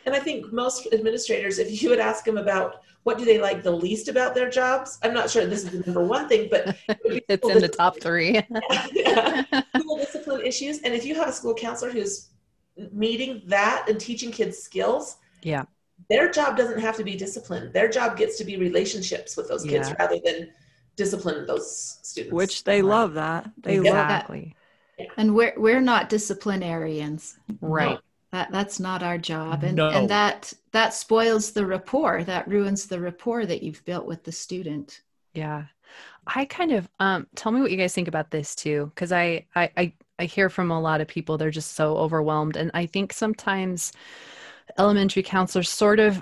And 0.05 0.13
I 0.13 0.19
think 0.19 0.53
most 0.53 0.87
administrators, 0.93 1.57
if 1.59 1.81
you 1.81 1.89
would 1.89 1.99
ask 1.99 2.25
them 2.25 2.37
about 2.37 2.81
what 3.03 3.17
do 3.17 3.25
they 3.25 3.39
like 3.39 3.63
the 3.63 3.71
least 3.71 4.07
about 4.07 4.33
their 4.35 4.49
jobs, 4.49 4.97
I'm 5.03 5.13
not 5.13 5.29
sure 5.29 5.45
this 5.45 5.63
is 5.63 5.71
the 5.71 5.79
number 5.79 6.03
one 6.03 6.27
thing, 6.27 6.47
but 6.49 6.75
it's 7.05 7.47
in 7.47 7.59
the 7.59 7.67
top 7.67 7.99
three. 8.01 8.41
yeah. 8.91 9.43
School 9.77 9.97
discipline 9.97 10.41
issues. 10.41 10.81
And 10.81 10.93
if 10.93 11.05
you 11.05 11.15
have 11.15 11.27
a 11.27 11.31
school 11.31 11.53
counselor 11.53 11.91
who's 11.91 12.29
meeting 12.91 13.41
that 13.45 13.85
and 13.87 13.99
teaching 13.99 14.31
kids 14.31 14.57
skills, 14.57 15.17
yeah, 15.43 15.65
their 16.09 16.29
job 16.31 16.57
doesn't 16.57 16.79
have 16.79 16.97
to 16.97 17.03
be 17.03 17.15
discipline. 17.15 17.71
Their 17.71 17.89
job 17.89 18.17
gets 18.17 18.37
to 18.39 18.43
be 18.43 18.57
relationships 18.57 19.37
with 19.37 19.47
those 19.47 19.63
kids 19.63 19.89
Yeah. 19.89 19.95
rather 19.99 20.19
than 20.23 20.49
discipline 20.95 21.45
those 21.45 21.99
students. 22.01 22.33
Which 22.33 22.63
they 22.63 22.81
love 22.81 23.13
that. 23.15 23.51
They 23.57 23.77
love 23.77 23.85
exactly. 23.85 24.55
And 25.17 25.35
we're 25.35 25.53
we're 25.57 25.81
not 25.81 26.09
disciplinarians. 26.09 27.37
Right. 27.61 27.99
That 28.35 28.51
that's 28.51 28.81
not 28.81 29.01
our 29.01 29.17
job. 29.17 29.63
And 29.63 29.77
No. 29.77 29.89
and 29.91 30.09
that 30.09 30.51
that 30.73 30.93
spoils 30.93 31.53
the 31.53 31.65
rapport. 31.65 32.21
That 32.25 32.45
ruins 32.49 32.85
the 32.85 32.99
rapport 32.99 33.45
that 33.45 33.63
you've 33.63 33.85
built 33.85 34.05
with 34.05 34.25
the 34.25 34.33
student. 34.33 34.99
Yeah. 35.33 35.63
I 36.27 36.43
kind 36.43 36.73
of 36.73 36.89
um 36.99 37.27
tell 37.35 37.53
me 37.53 37.61
what 37.61 37.71
you 37.71 37.77
guys 37.77 37.93
think 37.93 38.09
about 38.09 38.31
this 38.31 38.53
too 38.55 38.91
cuz 38.95 39.13
I, 39.13 39.45
I 39.55 39.69
I 39.77 39.93
I 40.19 40.25
hear 40.25 40.49
from 40.49 40.69
a 40.69 40.81
lot 40.81 40.99
of 40.99 41.07
people 41.07 41.37
they're 41.37 41.49
just 41.49 41.75
so 41.75 41.95
overwhelmed 41.95 42.57
and 42.57 42.71
I 42.73 42.87
think 42.87 43.13
sometimes 43.13 43.93
elementary 44.77 45.23
counselors 45.23 45.69
sort 45.69 45.99
of 46.01 46.21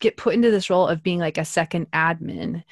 get 0.00 0.16
put 0.16 0.34
into 0.34 0.50
this 0.50 0.70
role 0.70 0.88
of 0.88 1.02
being 1.02 1.18
like 1.18 1.38
a 1.38 1.44
second 1.44 1.90
admin 1.92 2.64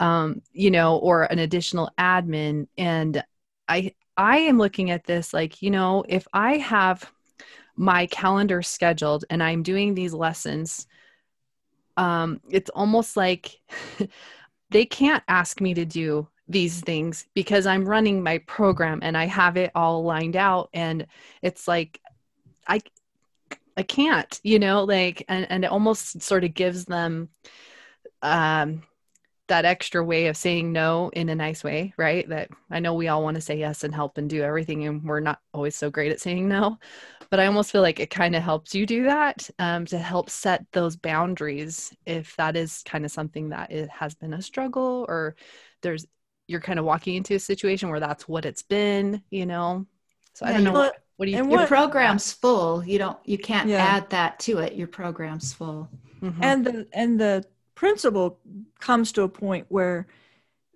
um 0.00 0.42
you 0.52 0.70
know 0.70 0.98
or 0.98 1.24
an 1.24 1.38
additional 1.38 1.90
admin 1.98 2.66
and 2.78 3.24
I 3.68 3.94
I 4.16 4.38
am 4.38 4.58
looking 4.58 4.90
at 4.90 5.04
this 5.04 5.32
like 5.32 5.62
you 5.62 5.70
know 5.70 6.04
if 6.08 6.26
I 6.34 6.58
have 6.58 7.10
my 7.76 8.06
calendar 8.06 8.62
scheduled 8.62 9.24
and 9.30 9.42
I'm 9.42 9.62
doing 9.62 9.94
these 9.94 10.12
lessons 10.12 10.86
um 11.96 12.40
it's 12.50 12.70
almost 12.70 13.16
like 13.16 13.60
they 14.70 14.84
can't 14.84 15.22
ask 15.28 15.60
me 15.60 15.74
to 15.74 15.84
do 15.84 16.26
these 16.48 16.80
things 16.80 17.26
because 17.34 17.66
I'm 17.66 17.88
running 17.88 18.22
my 18.22 18.38
program 18.38 19.00
and 19.02 19.16
I 19.16 19.26
have 19.26 19.56
it 19.56 19.70
all 19.74 20.04
lined 20.04 20.36
out 20.36 20.70
and 20.72 21.06
it's 21.42 21.66
like 21.68 22.00
I 22.66 22.80
I 23.76 23.82
can't, 23.82 24.38
you 24.42 24.58
know, 24.58 24.84
like 24.84 25.24
and 25.28 25.46
and 25.50 25.64
it 25.64 25.70
almost 25.70 26.22
sort 26.22 26.44
of 26.44 26.54
gives 26.54 26.84
them 26.84 27.28
um 28.22 28.82
that 29.52 29.66
extra 29.66 30.02
way 30.02 30.28
of 30.28 30.36
saying 30.36 30.72
no 30.72 31.10
in 31.12 31.28
a 31.28 31.34
nice 31.34 31.62
way, 31.62 31.92
right? 31.98 32.26
That 32.30 32.48
I 32.70 32.80
know 32.80 32.94
we 32.94 33.08
all 33.08 33.22
want 33.22 33.34
to 33.34 33.40
say 33.42 33.58
yes 33.58 33.84
and 33.84 33.94
help 33.94 34.16
and 34.16 34.28
do 34.28 34.42
everything 34.42 34.86
and 34.86 35.04
we're 35.04 35.20
not 35.20 35.40
always 35.52 35.76
so 35.76 35.90
great 35.90 36.10
at 36.10 36.22
saying 36.22 36.48
no. 36.48 36.78
But 37.28 37.38
I 37.38 37.46
almost 37.46 37.70
feel 37.70 37.82
like 37.82 38.00
it 38.00 38.08
kind 38.08 38.34
of 38.34 38.42
helps 38.42 38.74
you 38.74 38.86
do 38.86 39.04
that 39.04 39.48
um, 39.58 39.84
to 39.86 39.98
help 39.98 40.30
set 40.30 40.64
those 40.72 40.96
boundaries 40.96 41.94
if 42.06 42.34
that 42.36 42.56
is 42.56 42.82
kind 42.86 43.04
of 43.04 43.10
something 43.10 43.50
that 43.50 43.70
it 43.70 43.90
has 43.90 44.14
been 44.14 44.32
a 44.32 44.40
struggle 44.40 45.04
or 45.06 45.36
there's 45.82 46.06
you're 46.46 46.60
kind 46.60 46.78
of 46.78 46.86
walking 46.86 47.14
into 47.16 47.34
a 47.34 47.38
situation 47.38 47.90
where 47.90 48.00
that's 48.00 48.26
what 48.26 48.46
it's 48.46 48.62
been, 48.62 49.22
you 49.30 49.44
know. 49.44 49.86
So 50.34 50.46
I 50.46 50.52
don't 50.52 50.64
know. 50.64 50.70
you- 50.72 50.76
What, 50.78 50.96
what 51.18 51.26
do 51.26 51.30
you 51.32 51.36
and 51.38 51.46
think? 51.48 51.58
Your 51.58 51.66
program's 51.68 52.32
full. 52.32 52.82
You 52.84 52.98
don't 52.98 53.18
you 53.26 53.36
can't 53.36 53.68
Yeah. 53.68 53.84
add 53.84 54.08
that 54.10 54.38
to 54.40 54.58
it. 54.60 54.74
Your 54.74 54.88
program's 54.88 55.52
full. 55.52 55.90
Mhm. 56.22 56.38
and 56.40 56.64
the 56.66 56.86
and 56.94 57.20
the 57.20 57.44
principal 57.74 58.38
comes 58.80 59.12
to 59.12 59.22
a 59.22 59.28
point 59.28 59.66
where 59.68 60.06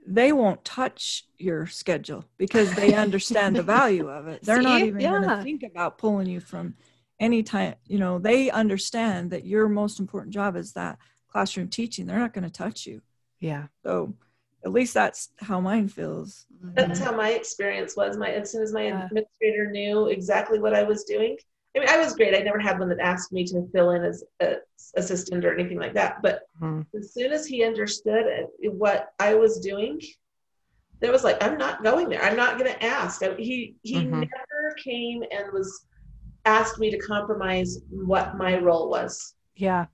they 0.06 0.32
won't 0.32 0.64
touch 0.64 1.24
your 1.37 1.66
schedule 1.66 2.24
because 2.38 2.72
they 2.74 2.94
understand 3.06 3.56
the 3.56 3.62
value 3.62 4.09
of 4.09 4.28
it. 4.28 4.42
They're 4.44 4.62
not 4.62 4.80
See? 4.80 4.87
even 4.88 5.02
going 5.02 5.22
Yeah. 5.22 5.37
to 5.37 5.42
think 5.42 5.62
about 5.62 5.98
pulling 5.98 6.28
you 6.28 6.40
from 6.40 6.74
any 7.18 7.42
time. 7.42 7.74
You 7.87 7.98
know, 7.98 8.18
they 8.18 8.50
understand 8.50 9.30
that 9.32 9.44
your 9.44 9.68
most 9.68 9.98
important 9.98 10.32
job 10.32 10.56
is 10.56 10.72
that 10.74 10.98
classroom 11.28 11.68
teaching. 11.68 12.06
They're 12.06 12.18
not 12.18 12.32
going 12.32 12.44
to 12.44 12.50
touch 12.50 12.87
you. 12.87 13.02
yeah. 13.40 13.66
So, 13.85 14.14
at 14.64 14.72
least 14.72 14.94
that's 14.94 15.28
how 15.38 15.61
mine 15.61 15.88
feels. 15.88 16.46
That's 16.74 16.98
how 16.98 17.14
my 17.14 17.30
experience 17.30 17.94
was. 17.96 18.16
My 18.16 18.30
as 18.30 18.50
soon 18.50 18.62
as 18.62 18.72
my 18.72 18.87
Yeah. 18.87 19.04
administrator 19.04 19.70
knew 19.70 20.06
exactly 20.09 20.59
what 20.59 20.74
I 20.74 20.82
was 20.82 21.04
doing. 21.04 21.37
I 21.76 21.80
mean, 21.80 21.88
I 21.90 21.98
was 21.98 22.14
great. 22.14 22.34
I 22.34 22.38
never 22.42 22.58
had 22.58 22.78
one 22.78 22.88
that 22.88 23.00
asked 23.00 23.32
me 23.32 23.44
to 23.44 23.68
fill 23.72 23.90
in 23.90 24.02
as 24.02 24.24
a 24.40 24.56
assistant 24.96 25.44
or 25.44 25.52
anything 25.54 25.78
like 25.78 25.92
that. 25.94 26.22
But 26.22 26.42
Mhm. 26.60 26.86
as 26.96 27.12
soon 27.12 27.32
as 27.32 27.46
he 27.46 27.64
understood 27.64 28.46
what 28.62 29.12
I 29.20 29.34
was 29.34 29.60
doing, 29.60 30.00
there 31.00 31.12
was 31.12 31.22
like, 31.22 31.42
I'm 31.44 31.58
not 31.58 31.84
going 31.84 32.08
there. 32.08 32.22
I'm 32.22 32.36
not 32.36 32.58
going 32.58 32.72
to 32.72 32.82
ask. 32.84 33.22
I, 33.22 33.34
he 33.34 33.76
he 33.82 33.96
Mhm. 33.96 34.10
never 34.20 34.74
came 34.82 35.22
and 35.30 35.52
was 35.52 35.84
asked 36.46 36.78
me 36.78 36.90
to 36.90 36.98
compromise 36.98 37.78
what 37.90 38.36
my 38.38 38.56
role 38.58 38.88
was. 38.88 39.34
Yeah. 39.54 39.86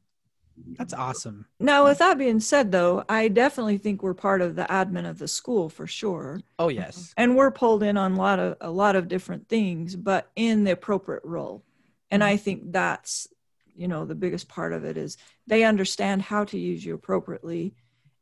That's 0.76 0.92
awesome. 0.94 1.46
Now, 1.58 1.84
with 1.86 1.98
that 1.98 2.18
being 2.18 2.38
said, 2.38 2.70
though, 2.70 3.04
I 3.08 3.28
definitely 3.28 3.78
think 3.78 4.02
we're 4.02 4.14
part 4.14 4.42
of 4.42 4.54
the 4.54 4.64
admin 4.64 5.08
of 5.08 5.18
the 5.18 5.26
school 5.26 5.68
for 5.68 5.86
sure. 5.86 6.42
Oh 6.58 6.68
yes. 6.68 7.12
and 7.16 7.36
we're 7.36 7.50
pulled 7.50 7.82
in 7.82 7.96
on 7.96 8.12
a 8.12 8.16
lot 8.16 8.38
of 8.38 8.56
a 8.60 8.70
lot 8.70 8.94
of 8.94 9.08
different 9.08 9.48
things 9.48 9.96
but 9.96 10.30
in 10.36 10.62
the 10.64 10.70
appropriate 10.72 11.24
role 11.24 11.64
and 12.12 12.22
i 12.22 12.36
think 12.36 12.70
that's 12.70 13.26
you 13.74 13.88
know 13.88 14.04
the 14.04 14.14
biggest 14.14 14.48
part 14.48 14.72
of 14.72 14.84
it 14.84 14.96
is 14.96 15.16
they 15.46 15.64
understand 15.64 16.22
how 16.22 16.44
to 16.44 16.58
use 16.58 16.84
you 16.84 16.94
appropriately 16.94 17.74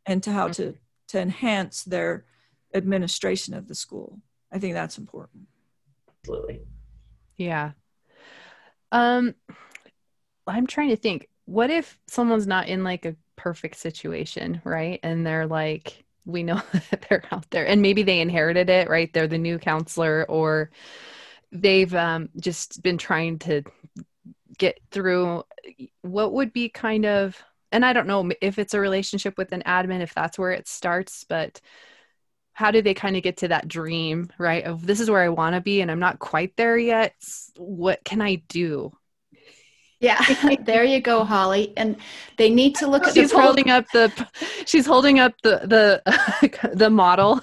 and 0.06 0.22
to 0.22 0.32
how 0.32 0.48
to 0.48 0.74
to 1.08 1.20
enhance 1.20 1.84
their 1.84 2.24
administration 2.74 3.52
of 3.52 3.68
the 3.68 3.74
school 3.74 4.18
i 4.50 4.58
think 4.58 4.72
that's 4.72 4.96
important 4.96 5.46
Absolutely. 6.22 6.60
Yeah. 7.36 7.72
Um 8.92 9.34
I'm 10.46 10.66
trying 10.66 10.88
to 10.88 10.96
think. 10.96 11.28
What 11.44 11.70
if 11.70 11.98
someone's 12.06 12.46
not 12.46 12.68
in 12.68 12.84
like 12.84 13.04
a 13.04 13.16
perfect 13.36 13.76
situation, 13.76 14.60
right? 14.64 15.00
And 15.02 15.26
they're 15.26 15.46
like 15.46 16.04
we 16.26 16.42
know 16.42 16.60
that 16.90 17.06
they're 17.08 17.24
out 17.32 17.50
there 17.50 17.66
and 17.66 17.82
maybe 17.82 18.02
they 18.02 18.20
inherited 18.20 18.68
it, 18.68 18.88
right? 18.88 19.12
They're 19.12 19.26
the 19.26 19.38
new 19.38 19.58
counselor 19.58 20.26
or 20.28 20.70
they've 21.52 21.94
um 21.94 22.28
just 22.38 22.82
been 22.82 22.98
trying 22.98 23.38
to 23.40 23.62
get 24.60 24.78
through 24.92 25.42
what 26.02 26.32
would 26.32 26.52
be 26.52 26.68
kind 26.68 27.04
of 27.04 27.42
and 27.72 27.84
I 27.84 27.92
don't 27.92 28.06
know 28.06 28.30
if 28.40 28.58
it's 28.58 28.74
a 28.74 28.80
relationship 28.80 29.38
with 29.38 29.52
an 29.52 29.62
admin 29.66 30.00
if 30.00 30.12
that's 30.12 30.38
where 30.38 30.52
it 30.52 30.68
starts, 30.68 31.24
but 31.28 31.60
how 32.52 32.70
do 32.70 32.82
they 32.82 32.94
kind 32.94 33.16
of 33.16 33.22
get 33.22 33.38
to 33.38 33.48
that 33.48 33.68
dream 33.68 34.28
right 34.38 34.64
of 34.64 34.84
this 34.84 35.00
is 35.00 35.10
where 35.10 35.22
i 35.22 35.30
want 35.30 35.54
to 35.54 35.62
be 35.62 35.80
and 35.80 35.90
i'm 35.90 35.98
not 35.98 36.18
quite 36.18 36.54
there 36.56 36.76
yet 36.76 37.14
what 37.56 38.04
can 38.04 38.20
i 38.20 38.34
do 38.48 38.92
Yeah, 40.00 40.18
there 40.64 40.82
you 40.84 41.00
go, 41.00 41.24
Holly. 41.24 41.74
And 41.76 41.96
they 42.38 42.48
need 42.48 42.74
to 42.76 42.86
look 42.86 43.06
at 43.06 43.12
she's 43.14 43.30
the 43.30 43.34
pro- 43.36 43.44
holding 43.44 43.70
up 43.70 43.84
the 43.92 44.10
she's 44.64 44.86
holding 44.86 45.20
up 45.20 45.34
the 45.42 45.60
the 45.64 46.70
the 46.74 46.88
model 46.88 47.40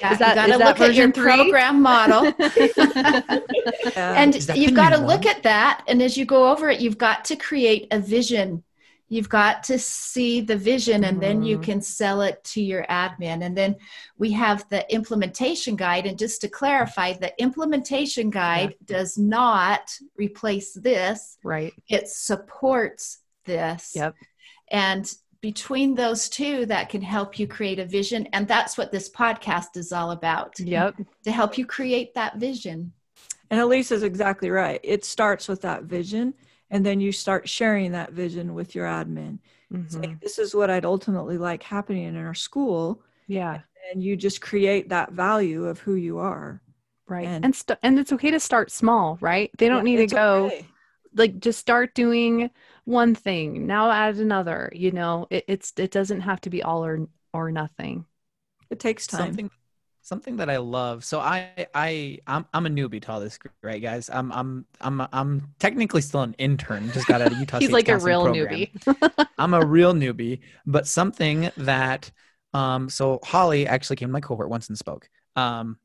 Yeah, 0.00 0.12
Is 0.12 0.18
that- 0.18 0.30
you 0.30 0.34
got 0.34 0.46
to 0.46 0.52
is 0.54 0.58
that 0.58 0.78
look 0.78 0.80
at 0.80 0.94
your 0.94 1.08
version 1.08 1.12
three? 1.12 1.34
program 1.36 1.82
model. 1.82 2.32
Yeah. 3.96 4.14
and 4.16 4.34
you've 4.56 4.74
got 4.74 4.90
to 4.90 4.98
look 4.98 5.24
one? 5.24 5.28
at 5.36 5.42
that 5.42 5.82
and 5.88 6.02
as 6.02 6.16
you 6.16 6.24
go 6.24 6.50
over 6.50 6.68
it 6.70 6.80
you've 6.80 6.98
got 6.98 7.24
to 7.26 7.36
create 7.36 7.86
a 7.90 7.98
vision 7.98 8.62
you've 9.10 9.28
got 9.28 9.64
to 9.64 9.78
see 9.78 10.40
the 10.40 10.56
vision 10.56 11.04
and 11.04 11.20
then 11.20 11.42
you 11.42 11.58
Mhm. 11.58 11.62
can 11.64 11.82
sell 11.82 12.22
it 12.22 12.42
to 12.44 12.62
your 12.62 12.84
admin. 12.84 13.44
And 13.44 13.56
then 13.56 13.74
we 14.16 14.30
have 14.32 14.66
the 14.70 14.90
implementation 14.94 15.74
guide. 15.74 16.06
And 16.06 16.16
just 16.16 16.40
to 16.42 16.48
clarify 16.48 17.12
the 17.14 17.34
implementation 17.42 18.30
guide 18.30 18.76
does 18.84 19.18
not 19.18 19.90
replace 20.16 20.72
this. 20.74 21.36
Right. 21.44 21.72
It 21.88 22.08
supports 22.08 23.18
this. 23.44 23.92
Yep. 23.94 24.14
and 24.72 25.12
between 25.40 25.94
those 25.94 26.28
two 26.28 26.66
that 26.66 26.88
can 26.90 27.00
help 27.02 27.38
you 27.38 27.48
create 27.48 27.78
a 27.80 27.84
vision. 27.86 28.28
And 28.32 28.46
that's 28.46 28.76
what 28.78 28.92
this 28.92 29.10
podcast 29.10 29.76
is 29.76 29.90
all 29.90 30.10
about. 30.12 30.60
Yep. 30.60 30.96
To 31.24 31.32
help 31.32 31.58
you 31.58 31.66
create 31.66 32.14
that 32.14 32.36
vision. 32.36 32.92
And 33.50 33.58
elise 33.58 33.90
is 33.90 34.02
exactly 34.04 34.50
right. 34.50 34.78
It 34.84 35.04
starts 35.04 35.48
with 35.48 35.62
that 35.62 35.84
vision 35.84 36.34
and 36.70 36.84
then 36.86 37.00
you 37.00 37.12
start 37.12 37.48
sharing 37.48 37.92
that 37.92 38.12
vision 38.12 38.54
with 38.54 38.74
your 38.74 38.86
admin. 38.86 39.38
Mhm. 39.72 39.90
saying 39.90 40.18
this 40.20 40.38
is 40.38 40.54
what 40.54 40.68
i'd 40.70 40.84
ultimately 40.84 41.38
like 41.38 41.62
happening 41.62 42.04
in 42.04 42.16
our 42.16 42.34
school 42.34 43.02
yeah. 43.28 43.60
and 43.92 44.02
you 44.02 44.16
just 44.16 44.40
create 44.40 44.88
that 44.88 45.12
value 45.12 45.64
of 45.66 45.78
who 45.80 45.94
you 45.94 46.18
are. 46.18 46.60
Right 47.08 47.26
And- 47.26 47.44
and 47.44 47.54
st- 47.54 47.78
and 47.82 47.98
it's 47.98 48.12
okay 48.12 48.30
to 48.32 48.40
start 48.40 48.70
small 48.70 49.18
right? 49.20 49.50
They 49.58 49.68
don't 49.68 49.86
Yeah, 49.86 49.96
need 49.96 50.08
to 50.08 50.14
go 50.16 50.46
okay. 50.46 50.66
like 51.14 51.38
just 51.40 51.58
start 51.58 51.94
doing 51.94 52.50
one 52.84 53.14
thing 53.14 53.66
now 53.66 53.90
add 53.90 54.16
another 54.16 54.70
you 54.74 54.90
know? 54.92 55.26
It, 55.30 55.44
it's 55.48 55.72
it 55.76 55.90
doesn't 55.90 56.20
have 56.22 56.40
to 56.42 56.50
be 56.50 56.62
all 56.62 56.84
or 56.84 57.08
or 57.32 57.50
nothing. 57.52 58.06
It 58.70 58.78
takes 58.80 59.06
time. 59.06 59.26
Something 59.26 59.50
something 60.10 60.36
that 60.38 60.50
I 60.50 60.56
love. 60.56 61.04
So 61.04 61.20
I 61.20 61.66
I 61.72 62.18
I'm 62.26 62.44
I'm 62.52 62.66
a 62.66 62.68
newbie 62.68 63.00
to 63.02 63.12
all 63.12 63.20
this, 63.20 63.38
right, 63.62 63.80
guys? 63.80 64.10
I'm 64.10 64.32
I'm 64.32 64.66
I'm 64.80 65.00
I'm 65.12 65.54
technically 65.60 66.02
still 66.02 66.22
an 66.22 66.34
intern. 66.36 66.90
Just 66.92 67.06
got 67.06 67.22
out 67.22 67.32
of 67.32 67.38
Utah. 67.40 67.60
he's 67.60 67.68
State's 67.68 67.72
like 67.72 67.88
a 67.88 67.96
real 67.96 68.24
program. 68.24 68.66
newbie 68.66 69.28
I'm 69.38 69.54
a 69.54 69.64
real 69.64 69.94
newbie, 69.94 70.40
but 70.66 70.86
something 70.86 71.50
that 71.56 72.10
um 72.52 72.90
so 72.90 73.20
Holly 73.22 73.66
actually 73.68 73.96
came 73.96 74.08
to 74.08 74.12
my 74.12 74.20
cohort 74.20 74.50
once 74.50 74.68
and 74.68 74.76
spoke. 74.76 75.08
Um 75.36 75.78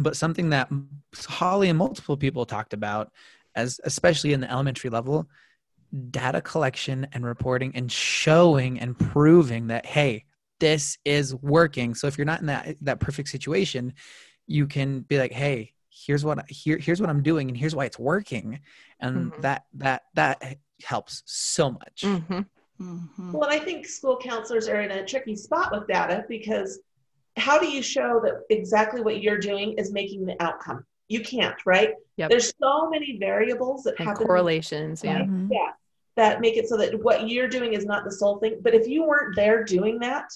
but 0.00 0.16
something 0.16 0.50
that 0.50 0.68
Holly 1.16 1.68
and 1.68 1.78
multiple 1.78 2.16
people 2.16 2.44
talked 2.46 2.74
about 2.74 3.12
as 3.54 3.80
especially 3.84 4.32
in 4.32 4.40
the 4.40 4.50
elementary 4.50 4.90
level 4.90 5.28
data 6.10 6.40
collection 6.40 7.06
and 7.12 7.24
reporting 7.24 7.70
and 7.76 7.92
showing 7.92 8.80
and 8.80 8.98
proving 8.98 9.68
that 9.68 9.86
hey 9.86 10.24
this 10.60 10.98
is 11.04 11.34
working 11.36 11.94
so 11.94 12.06
if 12.06 12.16
you're 12.16 12.24
not 12.24 12.40
in 12.40 12.46
that 12.46 12.76
that 12.80 13.00
perfect 13.00 13.28
situation 13.28 13.92
you 14.46 14.66
can 14.66 15.00
be 15.00 15.18
like 15.18 15.32
hey 15.32 15.72
here's 15.88 16.24
what 16.24 16.48
here 16.50 16.78
here's 16.78 17.00
what 17.00 17.10
i'm 17.10 17.22
doing 17.22 17.48
and 17.48 17.56
here's 17.56 17.74
why 17.74 17.84
it's 17.84 17.98
working 17.98 18.60
and 19.00 19.32
Mhm. 19.32 19.40
that 19.42 19.64
that 19.74 20.02
that 20.14 20.58
helps 20.82 21.22
so 21.26 21.70
much 21.70 22.02
Mm-hmm. 22.02 22.40
Mhm. 22.80 23.32
Well, 23.32 23.48
I 23.48 23.60
think 23.60 23.86
school 23.86 24.18
counselors 24.18 24.66
are 24.68 24.80
in 24.80 24.90
a 24.90 25.06
tricky 25.06 25.36
spot 25.36 25.70
with 25.72 25.86
data 25.86 26.24
because 26.28 26.80
how 27.36 27.56
do 27.58 27.68
you 27.68 27.80
show 27.82 28.20
that 28.24 28.42
exactly 28.50 29.00
what 29.00 29.22
you're 29.22 29.38
doing 29.38 29.74
is 29.78 29.92
making 29.92 30.26
the 30.26 30.34
outcome? 30.42 30.84
You 31.08 31.20
can't, 31.20 31.54
right? 31.64 31.94
Yep. 32.16 32.30
There's 32.30 32.52
so 32.60 32.90
many 32.90 33.16
variables 33.18 33.84
that 33.84 33.94
And 34.00 34.08
happen 34.08 34.26
correlations. 34.26 35.04
Yeah. 35.04 35.20
Mhm. 35.22 35.48
Yeah, 35.52 35.70
that 36.16 36.40
make 36.40 36.56
it 36.56 36.68
so 36.68 36.76
that 36.76 37.02
what 37.02 37.28
you're 37.28 37.48
doing 37.48 37.72
is 37.72 37.84
not 37.84 38.04
the 38.04 38.12
sole 38.12 38.38
thing. 38.38 38.58
But 38.62 38.74
if 38.74 38.86
you 38.86 39.04
weren't 39.04 39.34
there 39.36 39.64
doing 39.64 39.98
that, 40.00 40.30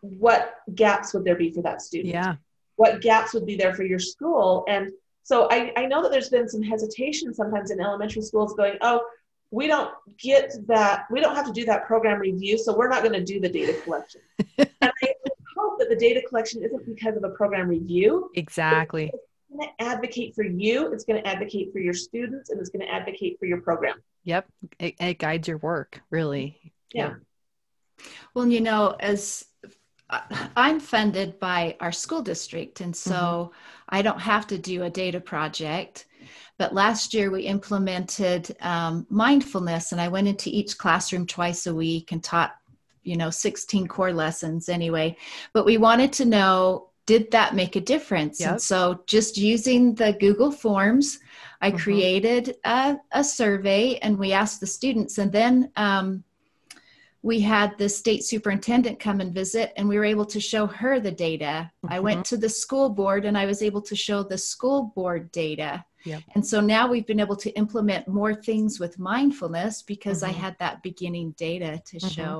what 0.00 0.56
gaps 0.74 1.12
would 1.12 1.24
there 1.24 1.36
be 1.36 1.50
for 1.50 1.62
that 1.62 1.82
student? 1.82 2.14
Yeah. 2.14 2.36
What 2.76 3.00
gaps 3.00 3.34
would 3.34 3.46
be 3.46 3.56
there 3.56 3.74
for 3.74 3.82
your 3.82 3.98
school? 3.98 4.64
And 4.68 4.92
so 5.24 5.48
I, 5.50 5.72
I 5.76 5.86
know 5.86 6.02
that 6.02 6.12
there's 6.12 6.28
been 6.28 6.48
some 6.48 6.62
hesitation 6.62 7.34
sometimes 7.34 7.70
in 7.70 7.80
elementary 7.80 8.22
schools 8.22 8.54
going, 8.54 8.78
oh, 8.80 9.04
we 9.50 9.66
don't 9.66 9.90
get 10.18 10.54
that, 10.66 11.06
we 11.10 11.20
don't 11.20 11.34
have 11.34 11.46
to 11.46 11.52
do 11.52 11.64
that 11.64 11.86
program 11.86 12.20
review, 12.20 12.58
so 12.58 12.76
we're 12.76 12.88
not 12.88 13.02
going 13.02 13.14
to 13.14 13.24
do 13.24 13.40
the 13.40 13.48
data 13.48 13.72
collection. 13.82 14.20
and 14.58 14.68
I 14.82 15.14
hope 15.56 15.78
that 15.78 15.88
the 15.88 15.96
data 15.96 16.22
collection 16.28 16.62
isn't 16.62 16.86
because 16.86 17.16
of 17.16 17.24
a 17.24 17.30
program 17.30 17.68
review. 17.68 18.30
Exactly. 18.34 19.10
It's 19.48 19.56
going 19.56 19.68
to 19.68 19.84
advocate 19.84 20.34
for 20.34 20.44
you, 20.44 20.92
it's 20.92 21.04
going 21.04 21.22
to 21.22 21.28
advocate 21.28 21.72
for 21.72 21.78
your 21.78 21.94
students, 21.94 22.50
and 22.50 22.60
it's 22.60 22.70
going 22.70 22.86
to 22.86 22.92
advocate 22.92 23.38
for 23.38 23.46
your 23.46 23.60
program. 23.60 24.02
Yep. 24.24 24.46
It, 24.78 24.94
it 25.00 25.18
guides 25.18 25.48
your 25.48 25.58
work, 25.58 26.02
really. 26.10 26.72
Yeah. 26.92 27.14
Well, 28.34 28.46
you 28.46 28.60
know, 28.60 28.94
as 29.00 29.44
I- 30.10 30.50
I'm 30.56 30.80
funded 30.80 31.38
by 31.38 31.76
our 31.80 31.92
school 31.92 32.22
district, 32.22 32.80
and 32.80 32.94
so 32.94 33.52
I 33.88 34.02
don't 34.02 34.20
have 34.20 34.46
to 34.48 34.58
do 34.58 34.84
a 34.84 34.90
data 34.90 35.20
project. 35.20 36.06
But 36.58 36.74
last 36.74 37.14
year 37.14 37.30
we 37.30 37.42
implemented 37.42 38.56
um, 38.60 39.06
mindfulness, 39.10 39.92
and 39.92 40.00
I 40.00 40.08
went 40.08 40.28
into 40.28 40.50
each 40.50 40.76
classroom 40.76 41.26
twice 41.26 41.66
a 41.66 41.74
week 41.74 42.12
and 42.12 42.22
taught, 42.22 42.56
you 43.02 43.16
know, 43.16 43.30
16 43.30 43.86
core 43.86 44.12
lessons 44.12 44.68
anyway. 44.68 45.16
But 45.52 45.64
we 45.64 45.76
wanted 45.76 46.12
to 46.14 46.24
know 46.24 46.87
did 47.08 47.30
that 47.30 47.54
make 47.54 47.74
a 47.74 47.80
difference? 47.94 48.38
Yep. 48.38 48.50
And 48.50 48.60
so 48.70 49.00
just 49.06 49.38
using 49.38 49.94
the 49.94 50.12
Google 50.24 50.52
Forms, 50.52 51.18
I 51.66 51.70
Mhm. 51.70 51.78
created 51.84 52.44
a, 52.64 52.98
a 53.12 53.24
survey 53.24 53.96
and 54.02 54.18
we 54.18 54.32
asked 54.32 54.60
the 54.60 54.66
students, 54.78 55.16
and 55.18 55.32
then 55.32 55.72
um, 55.76 56.22
we 57.22 57.40
had 57.40 57.76
the 57.78 57.88
state 57.88 58.22
superintendent 58.24 59.00
come 59.00 59.20
and 59.20 59.32
visit 59.34 59.72
and 59.76 59.88
we 59.88 59.96
were 59.98 60.04
able 60.14 60.24
to 60.26 60.40
show 60.40 60.64
her 60.80 61.00
the 61.00 61.10
data 61.28 61.68
i 61.88 61.98
went 61.98 62.24
to 62.24 62.36
the 62.36 62.48
school 62.48 62.88
board 63.00 63.24
and 63.24 63.36
i 63.36 63.44
was 63.44 63.60
able 63.60 63.82
to 63.82 63.96
show 63.96 64.22
the 64.22 64.38
school 64.38 64.92
board 64.94 65.22
data 65.32 65.84
Yep. 66.04 66.22
and 66.34 66.46
so 66.46 66.60
now 66.60 66.84
we've 66.88 67.08
been 67.12 67.24
able 67.26 67.40
to 67.44 67.50
implement 67.62 68.06
more 68.20 68.34
things 68.48 68.78
with 68.78 69.00
mindfulness 69.00 69.82
because 69.82 70.22
i 70.22 70.32
Mhm. 70.32 70.42
had 70.44 70.54
that 70.60 70.80
beginning 70.88 71.28
data 71.48 71.82
to 71.90 71.96
Mhm. 71.96 72.14
show 72.14 72.32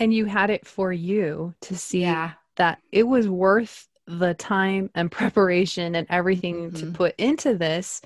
And 0.00 0.12
you 0.12 0.24
had 0.26 0.50
it 0.50 0.66
for 0.66 0.92
you 0.92 1.54
to 1.66 1.76
see 1.76 2.00
yeah 2.00 2.32
that 2.56 2.80
it 2.92 3.04
was 3.04 3.28
worth 3.28 3.88
the 4.06 4.34
time 4.34 4.90
and 4.94 5.10
preparation 5.12 5.94
and 5.94 6.06
everything 6.10 6.72
to 6.72 6.86
Mhm. 6.86 6.94
put 6.94 7.14
into 7.18 7.56
this 7.56 8.00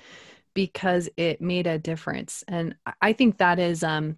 because 0.53 1.09
it 1.17 1.41
made 1.41 1.67
a 1.67 1.79
difference. 1.79 2.43
And 2.47 2.75
I- 3.01 3.13
think 3.13 3.37
that 3.39 3.59
is 3.59 3.83
um 3.83 4.15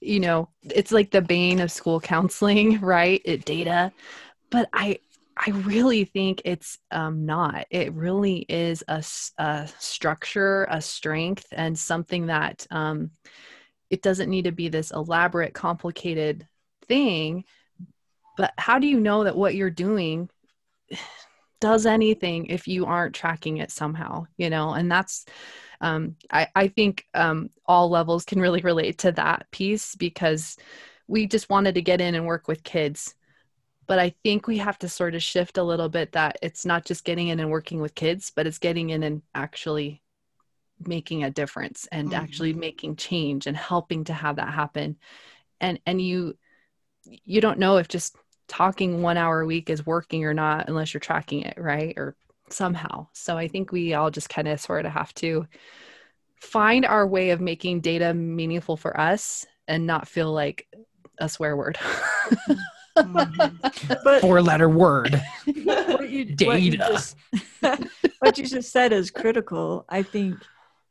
you 0.00 0.20
know, 0.20 0.48
it's 0.62 0.92
like 0.92 1.10
the 1.10 1.22
bane 1.22 1.60
of 1.60 1.72
school 1.72 2.00
counseling, 2.12 2.80
right? 2.80 3.20
It 3.24 3.44
data. 3.44 3.92
But 4.50 4.68
I 4.72 4.98
I 5.36 5.50
really 5.50 6.04
think 6.04 6.42
it's 6.46 6.78
um, 6.90 7.26
not. 7.26 7.66
It 7.70 7.92
really 7.92 8.46
is 8.48 8.82
a 8.88 9.02
structure, 9.78 10.66
a 10.70 10.80
strength, 10.80 11.46
and 11.52 11.78
something 11.78 12.26
that 12.26 12.66
um, 12.70 13.10
it 13.90 14.02
doesn't 14.02 14.30
need 14.30 14.44
to 14.44 14.52
be 14.52 14.68
this 14.68 14.90
elaborate, 14.90 15.54
complicated 15.54 16.46
thing. 16.88 17.44
But 18.36 18.52
how 18.58 18.78
do 18.78 18.86
you 18.86 19.00
know 19.00 19.24
that 19.24 19.36
what 19.36 19.54
you're 19.54 19.70
doing 19.70 20.30
does 21.60 21.86
anything 21.86 22.46
if 22.46 22.68
you 22.68 22.84
aren't 22.86 23.14
tracking 23.14 23.58
it 23.58 23.70
somehow? 23.70 24.26
You 24.36 24.50
know, 24.50 24.72
and 24.74 24.90
that's 24.90 25.24
um, 25.80 26.16
I, 26.32 26.48
I 26.56 26.68
think 26.68 27.06
um, 27.14 27.50
all 27.66 27.90
levels 27.90 28.24
can 28.24 28.40
really 28.40 28.62
relate 28.62 28.98
to 28.98 29.12
that 29.12 29.46
piece 29.52 29.94
because 29.96 30.56
we 31.08 31.26
just 31.26 31.50
wanted 31.50 31.76
to 31.76 31.82
get 31.82 32.00
in 32.00 32.14
and 32.16 32.26
work 32.26 32.48
with 32.48 32.64
kids 32.64 33.14
but 33.86 33.98
i 33.98 34.14
think 34.24 34.46
we 34.46 34.58
have 34.58 34.78
to 34.78 34.88
sort 34.88 35.14
of 35.14 35.22
shift 35.22 35.58
a 35.58 35.62
little 35.62 35.88
bit 35.88 36.12
that 36.12 36.36
it's 36.42 36.66
not 36.66 36.84
just 36.84 37.04
getting 37.04 37.28
in 37.28 37.40
and 37.40 37.50
working 37.50 37.80
with 37.80 37.94
kids 37.94 38.32
but 38.34 38.46
it's 38.46 38.58
getting 38.58 38.90
in 38.90 39.02
and 39.02 39.22
actually 39.34 40.02
making 40.80 41.24
a 41.24 41.30
difference 41.30 41.88
and 41.90 42.08
Mhm. 42.08 42.16
actually 42.16 42.52
making 42.52 42.96
change 42.96 43.46
and 43.46 43.56
helping 43.56 44.04
to 44.04 44.12
have 44.12 44.36
that 44.36 44.52
happen 44.52 44.96
and 45.60 45.80
and 45.86 46.00
you 46.00 46.36
you 47.24 47.40
don't 47.40 47.58
know 47.58 47.76
if 47.78 47.88
just 47.88 48.16
talking 48.48 49.02
one 49.02 49.16
hour 49.16 49.40
a 49.40 49.46
week 49.46 49.70
is 49.70 49.84
working 49.86 50.24
or 50.24 50.34
not 50.34 50.68
unless 50.68 50.92
you're 50.94 51.00
tracking 51.00 51.42
it 51.42 51.54
right 51.58 51.94
or 51.96 52.14
somehow 52.50 53.06
so 53.12 53.36
i 53.36 53.48
think 53.48 53.72
we 53.72 53.94
all 53.94 54.10
just 54.10 54.28
kind 54.28 54.46
of 54.46 54.60
sort 54.60 54.86
of 54.86 54.92
have 54.92 55.12
to 55.14 55.46
find 56.40 56.84
our 56.84 57.06
way 57.06 57.30
of 57.30 57.40
making 57.40 57.80
data 57.80 58.14
meaningful 58.14 58.76
for 58.76 58.98
us 59.00 59.44
and 59.66 59.84
not 59.86 60.06
feel 60.06 60.32
like 60.32 60.68
a 61.18 61.28
swear 61.28 61.56
word 61.56 61.76
Mhm. 62.96 63.58
But 64.04 64.20
four 64.22 64.40
letter 64.40 64.70
word 64.70 65.20
what 65.64 66.08
you, 66.08 66.34
what 66.46 66.62
you 66.62 66.70
Data. 66.78 66.86
just, 66.88 67.16
what 68.20 68.38
you 68.38 68.46
just 68.46 68.72
said 68.72 68.90
is 68.92 69.10
critical. 69.10 69.84
I 69.88 70.02
think 70.02 70.38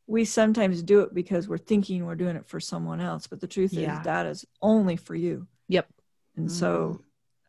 we 0.06 0.24
sometimes 0.24 0.84
do 0.84 1.00
it 1.00 1.12
because 1.12 1.48
we're 1.48 1.58
thinking 1.58 2.06
we're 2.06 2.14
doing 2.14 2.36
it 2.36 2.46
for 2.46 2.60
someone 2.60 3.00
else, 3.00 3.26
but 3.26 3.40
the 3.40 3.48
truth 3.48 3.72
Yeah. 3.72 3.98
is 3.98 4.04
that 4.04 4.26
is 4.26 4.44
only 4.62 4.94
for 4.94 5.16
you. 5.16 5.48
Yep. 5.68 5.88
And 6.36 6.50
so 6.52 7.00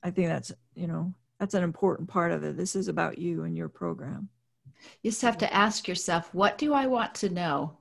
I 0.07 0.11
think 0.11 0.29
that's, 0.29 0.53
you 0.73 0.87
know, 0.87 1.13
that's 1.39 1.53
an 1.53 1.63
important 1.63 2.07
part 2.07 2.31
of 2.31 2.43
it. 2.43 2.55
This 2.55 2.75
is 2.75 2.87
about 2.87 3.17
you 3.17 3.43
and 3.43 3.55
your 3.55 3.67
program. 3.69 4.29
you 5.03 5.11
just 5.11 5.21
have 5.23 5.37
to 5.39 5.53
ask 5.53 5.87
yourself 5.87 6.31
what 6.35 6.57
do 6.59 6.71
i 6.73 6.85
want 6.85 7.13
to 7.15 7.29
know 7.29 7.77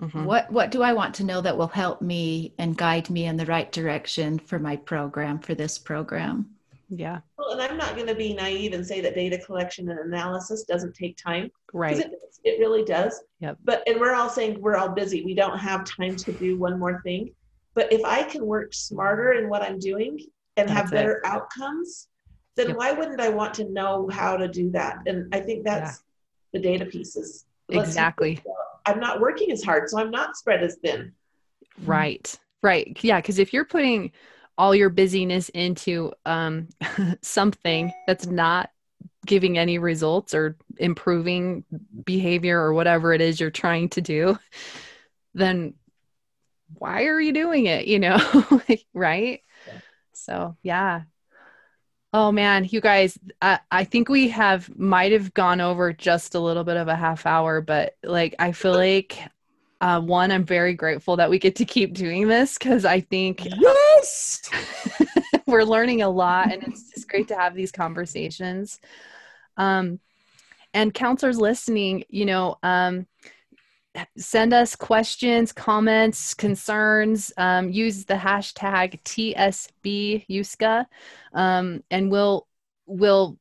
Mhm. 0.00 0.24
what 0.24 0.50
what 0.50 0.70
do 0.70 0.82
i 0.82 0.92
want 0.94 1.14
to 1.16 1.24
know 1.24 1.40
that 1.42 1.58
will 1.58 1.66
help 1.84 2.00
me 2.00 2.54
and 2.58 2.76
guide 2.76 3.10
me 3.10 3.26
in 3.26 3.36
the 3.36 3.44
right 3.44 3.70
direction 3.70 4.38
for 4.38 4.58
my 4.58 4.74
program 4.76 5.38
for 5.40 5.54
this 5.54 5.76
program 5.78 6.48
yeah 6.88 7.18
Well, 7.36 7.50
and 7.52 7.60
I'm 7.60 7.76
not 7.76 7.96
going 7.96 8.06
to 8.06 8.14
be 8.14 8.32
naive 8.34 8.72
and 8.72 8.84
say 8.86 9.00
that 9.02 9.14
data 9.14 9.38
collection 9.44 9.90
and 9.90 9.98
analysis 10.00 10.64
doesn't 10.64 10.94
take 10.94 11.16
time. 11.18 11.50
right 11.74 11.98
It, 11.98 12.12
it 12.44 12.58
really 12.60 12.84
does. 12.84 13.20
Yep. 13.40 13.58
But, 13.64 13.82
and 13.86 14.00
we're 14.00 14.14
all 14.14 14.30
saying 14.30 14.58
we're 14.60 14.76
all 14.76 14.88
busy. 15.02 15.22
We 15.22 15.34
don't 15.34 15.58
have 15.58 15.84
time 15.84 16.16
to 16.16 16.32
do 16.32 16.56
one 16.58 16.78
more 16.78 17.02
thing. 17.02 17.34
But 17.74 17.92
if 17.92 18.02
I 18.06 18.22
can 18.22 18.46
work 18.46 18.72
smarter 18.72 19.32
in 19.34 19.50
what 19.50 19.60
I'm 19.62 19.78
doing 19.78 20.18
and 20.58 20.68
have 20.70 20.90
That's 20.90 20.92
it. 20.92 20.94
better 20.96 21.22
outcomes, 21.24 22.08
then 22.56 22.68
Yep. 22.68 22.76
why 22.76 22.92
wouldn't 22.92 23.20
I 23.20 23.28
want 23.28 23.54
to 23.54 23.64
know 23.70 24.08
how 24.10 24.36
to 24.36 24.48
do 24.48 24.70
that? 24.72 24.98
And 25.06 25.32
I 25.34 25.40
think 25.40 25.64
that's 25.64 26.02
the 26.52 26.58
data 26.58 26.84
pieces. 26.86 27.46
Let's- 27.68 27.88
exactly 27.90 28.40
I'm 28.86 29.00
not 29.00 29.20
working 29.20 29.52
as 29.52 29.62
hard, 29.62 29.88
so 29.90 29.98
I'm 29.98 30.10
not 30.10 30.36
spread 30.36 30.62
as 30.62 30.76
thin. 30.76 31.12
right 31.84 32.38
right 32.62 32.98
yeah 33.04 33.20
because 33.20 33.38
if 33.38 33.52
you're 33.52 33.64
putting 33.64 34.10
all 34.56 34.74
your 34.74 34.88
busyness 34.90 35.48
into 35.50 36.12
um 36.26 36.68
something 37.22 37.92
that's 38.06 38.26
not 38.26 38.70
giving 39.26 39.58
any 39.58 39.78
results 39.78 40.34
or 40.34 40.56
improving 40.78 41.64
behavior 42.04 42.58
or 42.60 42.72
whatever 42.72 43.12
it 43.12 43.20
is 43.20 43.38
you're 43.38 43.50
trying 43.50 43.88
to 43.90 44.00
do 44.00 44.36
then 45.34 45.74
why 46.74 47.04
are 47.04 47.20
you 47.20 47.32
doing 47.32 47.66
it 47.66 47.86
you 47.86 47.98
know 48.00 48.18
right 48.94 49.42
Yeah. 49.42 49.47
So 50.18 50.56
yeah 50.62 51.02
oh 52.12 52.32
man 52.32 52.66
you 52.70 52.80
guys 52.80 53.18
I, 53.42 53.60
I 53.70 53.84
think 53.84 54.08
we 54.08 54.28
have 54.28 54.74
might 54.78 55.12
have 55.12 55.34
gone 55.34 55.60
over 55.60 55.92
just 55.92 56.34
a 56.34 56.40
little 56.40 56.64
bit 56.64 56.76
of 56.76 56.88
a 56.88 56.96
half 56.96 57.26
hour 57.26 57.60
but 57.60 57.96
like 58.02 58.34
i 58.38 58.52
feel 58.52 58.72
like 58.76 59.18
uh, 59.80 60.00
one 60.00 60.32
i'm 60.32 60.44
very 60.44 60.74
grateful 60.74 61.16
that 61.16 61.30
we 61.30 61.38
get 61.38 61.56
to 61.56 61.64
keep 61.64 61.94
doing 61.94 62.26
this 62.28 62.58
because 62.58 62.84
i 62.84 63.00
think 63.00 63.44
Yes. 63.44 64.40
we're 65.46 65.62
learning 65.64 66.02
a 66.02 66.08
lot 66.08 66.52
and 66.52 66.62
it's 66.64 66.90
just 66.90 67.08
great 67.08 67.28
to 67.28 67.36
have 67.36 67.54
these 67.54 67.70
conversations 67.72 68.80
um, 69.56 69.98
and 70.74 70.92
counselors 70.94 71.38
listening 71.38 72.04
you 72.08 72.24
know 72.26 72.56
um, 72.62 73.06
send 74.16 74.52
us 74.52 74.76
questions 74.76 75.52
comments 75.52 76.34
concerns 76.34 77.32
um, 77.36 77.68
use 77.70 78.04
the 78.04 78.14
hashtag 78.14 79.00
tsbuska 79.02 80.84
um, 81.34 81.82
and 81.90 82.10
we'll 82.10 82.46
we'll 82.86 83.38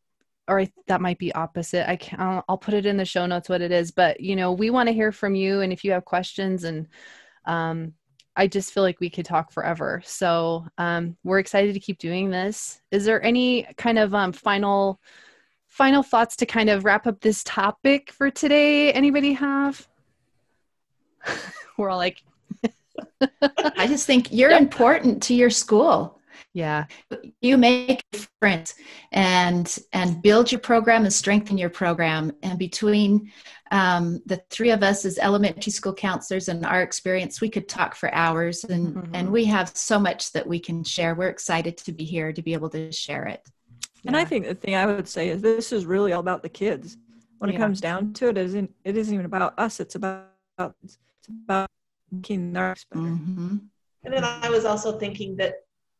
or 0.47 0.61
I- 0.61 0.71
that 0.87 1.01
might 1.01 1.17
be 1.17 1.33
opposite 1.33 1.89
i 1.89 1.95
can 1.95 2.19
I'll, 2.19 2.43
I'll 2.47 2.57
put 2.57 2.73
it 2.73 2.85
in 2.85 2.97
the 2.97 3.05
show 3.05 3.25
notes 3.25 3.49
what 3.49 3.61
it 3.61 3.71
is 3.71 3.91
but 3.91 4.19
you 4.19 4.35
know 4.35 4.51
we 4.51 4.69
want 4.69 4.87
to 4.87 4.93
hear 4.93 5.11
from 5.11 5.35
you 5.35 5.61
and 5.61 5.73
if 5.73 5.83
you 5.83 5.91
have 5.91 6.05
questions 6.05 6.63
and 6.63 6.87
um, 7.45 7.93
I 8.37 8.45
just 8.45 8.71
feel 8.71 8.83
like 8.83 8.99
we 8.99 9.09
could 9.09 9.25
talk 9.25 9.51
forever. 9.51 10.01
So 10.05 10.65
um, 10.77 11.17
we're 11.23 11.39
excited 11.39 11.73
to 11.73 11.79
keep 11.79 11.97
doing 11.97 12.29
this. 12.29 12.79
Is 12.91 13.03
there 13.03 13.21
any 13.23 13.63
kind 13.77 13.97
of 13.97 14.13
um, 14.13 14.31
final 14.31 15.01
final 15.65 16.03
thoughts 16.03 16.35
to 16.37 16.45
kind 16.45 16.69
of 16.69 16.85
wrap 16.85 17.07
up 17.07 17.19
this 17.19 17.43
topic 17.43 18.11
for 18.11 18.29
today? 18.29 18.93
Anybody 18.93 19.33
have? 19.33 19.87
we're 21.77 21.89
all 21.89 21.97
like, 21.97 22.23
I 23.77 23.87
just 23.87 24.05
think 24.05 24.31
you're 24.31 24.51
yep. 24.51 24.61
important 24.61 25.23
to 25.23 25.33
your 25.33 25.49
school. 25.49 26.17
Yeah. 26.53 26.85
You 27.41 27.57
make 27.57 28.03
a 28.13 28.17
difference 28.17 28.73
and 29.11 29.77
and 29.93 30.21
build 30.23 30.51
your 30.51 30.59
program 30.59 31.03
and 31.03 31.13
strengthen 31.13 31.57
your 31.57 31.69
program. 31.69 32.31
And 32.41 32.57
between 32.57 33.31
um, 33.69 34.21
the 34.25 34.41
three 34.49 34.71
of 34.71 34.81
us 34.81 35.05
as 35.05 35.19
elementary 35.19 35.71
school 35.71 35.93
counselors 35.93 36.47
and 36.47 36.65
our 36.65 36.81
experience 36.81 37.41
we 37.41 37.49
could 37.49 37.67
talk 37.67 37.95
for 37.95 38.11
hours 38.13 38.63
and 38.63 38.95
mm-hmm. 38.95 39.15
and 39.15 39.31
we 39.31 39.45
have 39.45 39.69
so 39.75 39.99
much 39.99 40.31
that 40.31 40.47
we 40.47 40.59
can 40.59 40.83
share. 40.83 41.13
We're 41.13 41.29
excited 41.29 41.77
to 41.77 41.91
be 41.91 42.05
here 42.05 42.33
to 42.33 42.41
be 42.41 42.53
able 42.53 42.69
to 42.71 42.91
share 42.91 43.27
it. 43.27 43.47
And 44.05 44.17
i 44.17 44.25
think 44.25 44.45
the 44.45 44.55
thing 44.55 44.73
i 44.73 44.85
would 44.85 45.07
say 45.07 45.29
is 45.29 45.41
this 45.41 45.71
is 45.71 45.85
really 45.85 46.13
all 46.13 46.21
about 46.21 46.41
the 46.41 46.49
kids. 46.49 46.97
When 47.37 47.51
yeah. 47.51 47.57
it 47.57 47.59
comes 47.59 47.79
down 47.79 48.13
to 48.13 48.29
it, 48.29 48.37
it 48.37 48.45
isn't 48.45 48.73
it 48.83 48.97
isn't 48.97 49.13
even 49.13 49.27
about 49.27 49.53
us 49.59 49.79
it's 49.79 49.93
about 49.95 50.25
it's 50.83 50.97
about 51.29 51.69
making 52.11 52.53
their 52.53 52.75
better 52.91 53.05
mm-hmm. 53.05 53.57
and 54.03 54.13
then 54.13 54.23
i 54.23 54.49
was 54.49 54.65
also 54.65 54.97
thinking 54.97 55.35
that 55.35 55.55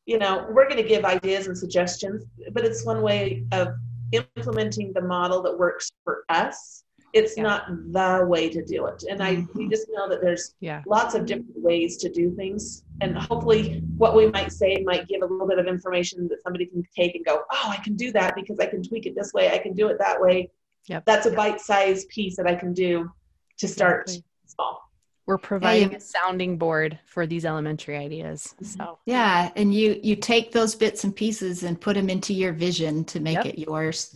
you 0.07 0.17
know, 0.17 0.47
we're 0.49 0.67
going 0.67 0.81
to 0.81 0.87
give 0.87 1.05
ideas 1.05 1.47
and 1.47 1.57
suggestions, 1.57 2.23
but 2.53 2.63
it's 2.63 2.85
one 2.85 3.01
way 3.01 3.45
of 3.51 3.75
implementing 4.13 4.93
the 4.93 5.01
model 5.01 5.41
that 5.43 5.55
works 5.55 5.91
for 6.03 6.23
us. 6.29 6.85
It's 7.13 7.35
yeah. 7.35 7.43
not 7.43 7.67
the 7.91 8.25
way 8.25 8.49
to 8.49 8.63
do 8.63 8.85
it. 8.85 9.03
And 9.09 9.21
I 9.21 9.31
we 9.31 9.35
mm-hmm. 9.41 9.69
just 9.69 9.87
know 9.91 10.07
that 10.09 10.21
there's 10.21 10.55
yeah. 10.61 10.81
lots 10.87 11.13
of 11.13 11.25
different 11.25 11.57
ways 11.57 11.97
to 11.97 12.09
do 12.09 12.33
things. 12.35 12.83
And 13.01 13.17
hopefully 13.17 13.83
what 13.97 14.15
we 14.15 14.27
might 14.27 14.51
say 14.51 14.81
might 14.85 15.07
give 15.07 15.21
a 15.23 15.25
little 15.25 15.47
bit 15.47 15.59
of 15.59 15.67
information 15.67 16.27
that 16.29 16.41
somebody 16.41 16.67
can 16.67 16.83
take 16.95 17.15
and 17.15 17.25
go, 17.25 17.43
oh, 17.51 17.69
I 17.69 17.77
can 17.77 17.95
do 17.95 18.11
that 18.13 18.33
because 18.35 18.59
I 18.59 18.65
can 18.65 18.81
tweak 18.81 19.05
it 19.07 19.15
this 19.15 19.33
way. 19.33 19.51
I 19.51 19.57
can 19.57 19.73
do 19.73 19.87
it 19.87 19.97
that 19.99 20.21
way. 20.21 20.49
Yep. 20.87 21.03
That's 21.05 21.25
a 21.25 21.31
bite-sized 21.31 22.07
piece 22.07 22.37
that 22.37 22.47
I 22.47 22.55
can 22.55 22.73
do 22.73 23.11
to 23.57 23.67
start 23.67 24.03
exactly. 24.03 24.23
small 24.45 24.86
we're 25.27 25.37
providing 25.37 25.93
a 25.93 25.99
sounding 25.99 26.57
board 26.57 26.97
for 27.05 27.27
these 27.27 27.45
elementary 27.45 27.97
ideas 27.97 28.55
mm-hmm. 28.55 28.65
so. 28.65 28.97
Yeah 29.05 29.51
and 29.55 29.73
you 29.73 29.99
you 30.01 30.15
take 30.15 30.51
those 30.51 30.73
bits 30.73 31.03
and 31.03 31.15
pieces 31.15 31.63
and 31.63 31.79
put 31.79 31.95
them 31.95 32.09
into 32.09 32.33
your 32.33 32.53
vision 32.53 33.03
to 33.05 33.19
make 33.19 33.35
yep. 33.35 33.45
it 33.45 33.59
yours. 33.59 34.15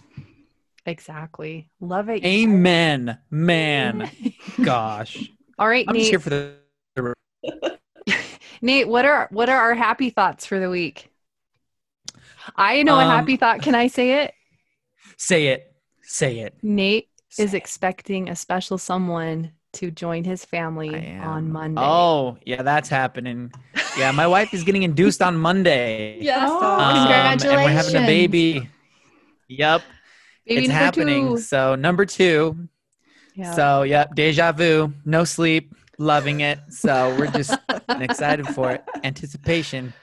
Exactly. 0.86 1.70
Love 1.80 2.10
it 2.10 2.24
amen 2.26 3.20
man. 3.30 4.10
Gosh. 4.64 5.30
All 5.60 5.68
right 5.68 5.86
i'm 5.88 5.94
nate. 5.94 6.02
just 6.02 6.10
here 6.12 6.20
for 6.20 6.30
the 6.30 7.16
nate 8.62 8.88
what 8.88 9.06
are 9.06 9.28
what 9.32 9.50
are 9.50 9.60
our 9.60 9.76
happy 9.76 10.10
thoughts 10.10 10.46
for 10.46 10.60
the 10.60 10.70
week? 10.70 11.10
I 12.56 12.82
know 12.84 12.96
um, 12.96 13.02
a 13.02 13.06
happy 13.06 13.36
thought. 13.36 13.62
Can 13.62 13.76
i 13.76 13.88
say 13.88 14.24
it? 14.24 14.34
Say 15.18 15.48
it. 15.48 15.76
Say 16.02 16.40
it. 16.40 16.56
Nate 16.64 17.10
say 17.30 17.44
is 17.44 17.54
it. 17.54 17.58
expecting 17.58 18.30
a 18.30 18.36
special 18.36 18.78
someone 18.78 19.52
to 19.74 19.92
join 19.92 20.24
his 20.24 20.44
family 20.44 21.18
on 21.18 21.52
Monday. 21.52 21.82
Oh, 21.82 22.38
yeah, 22.46 22.62
that's 22.62 22.90
happening. 22.90 23.52
Yeah, 23.98 24.12
my 24.12 24.28
wife 24.28 24.54
is 24.54 24.64
getting 24.64 24.84
induced 24.84 25.22
on 25.22 25.38
Monday. 25.38 26.20
Yes. 26.22 26.48
Oh, 26.50 26.80
um, 26.80 26.98
congratulations. 26.98 27.44
And 27.44 27.64
we're 27.64 27.70
having 27.70 27.96
a 27.96 28.06
baby. 28.06 28.70
Yep. 29.48 29.82
Baby 30.46 30.64
it's 30.64 30.72
happening. 30.72 31.28
Two. 31.30 31.38
So, 31.38 31.76
number 31.76 32.06
two. 32.06 32.68
Yep. 33.36 33.56
So, 33.56 33.84
yep, 33.84 34.16
deja 34.16 34.52
vu, 34.52 34.94
no 35.06 35.24
sleep, 35.24 35.74
loving 35.98 36.42
it. 36.42 36.60
So, 36.70 37.16
we're 37.18 37.32
just 37.32 37.58
excited 37.90 38.48
for 38.48 38.72
it. 38.72 38.84
Anticipation. 39.04 39.94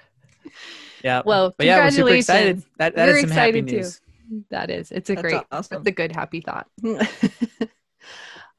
Yeah. 1.04 1.22
Well, 1.24 1.54
but 1.56 1.66
yeah, 1.66 1.84
we're 1.84 1.90
super 1.90 2.10
excited. 2.10 2.62
That, 2.78 2.96
that 2.96 3.06
we're 3.06 3.16
is 3.16 3.20
some 3.20 3.30
excited 3.30 3.54
happy 3.54 3.76
news. 3.76 4.00
Too. 4.00 4.44
That 4.50 4.70
is. 4.70 4.90
It's 4.90 5.08
a 5.10 5.14
That's 5.14 5.22
great, 5.22 5.42
awesome. 5.50 5.78
it's 5.78 5.88
a 5.88 5.92
good, 5.92 6.12
happy 6.12 6.40
thought. 6.40 6.66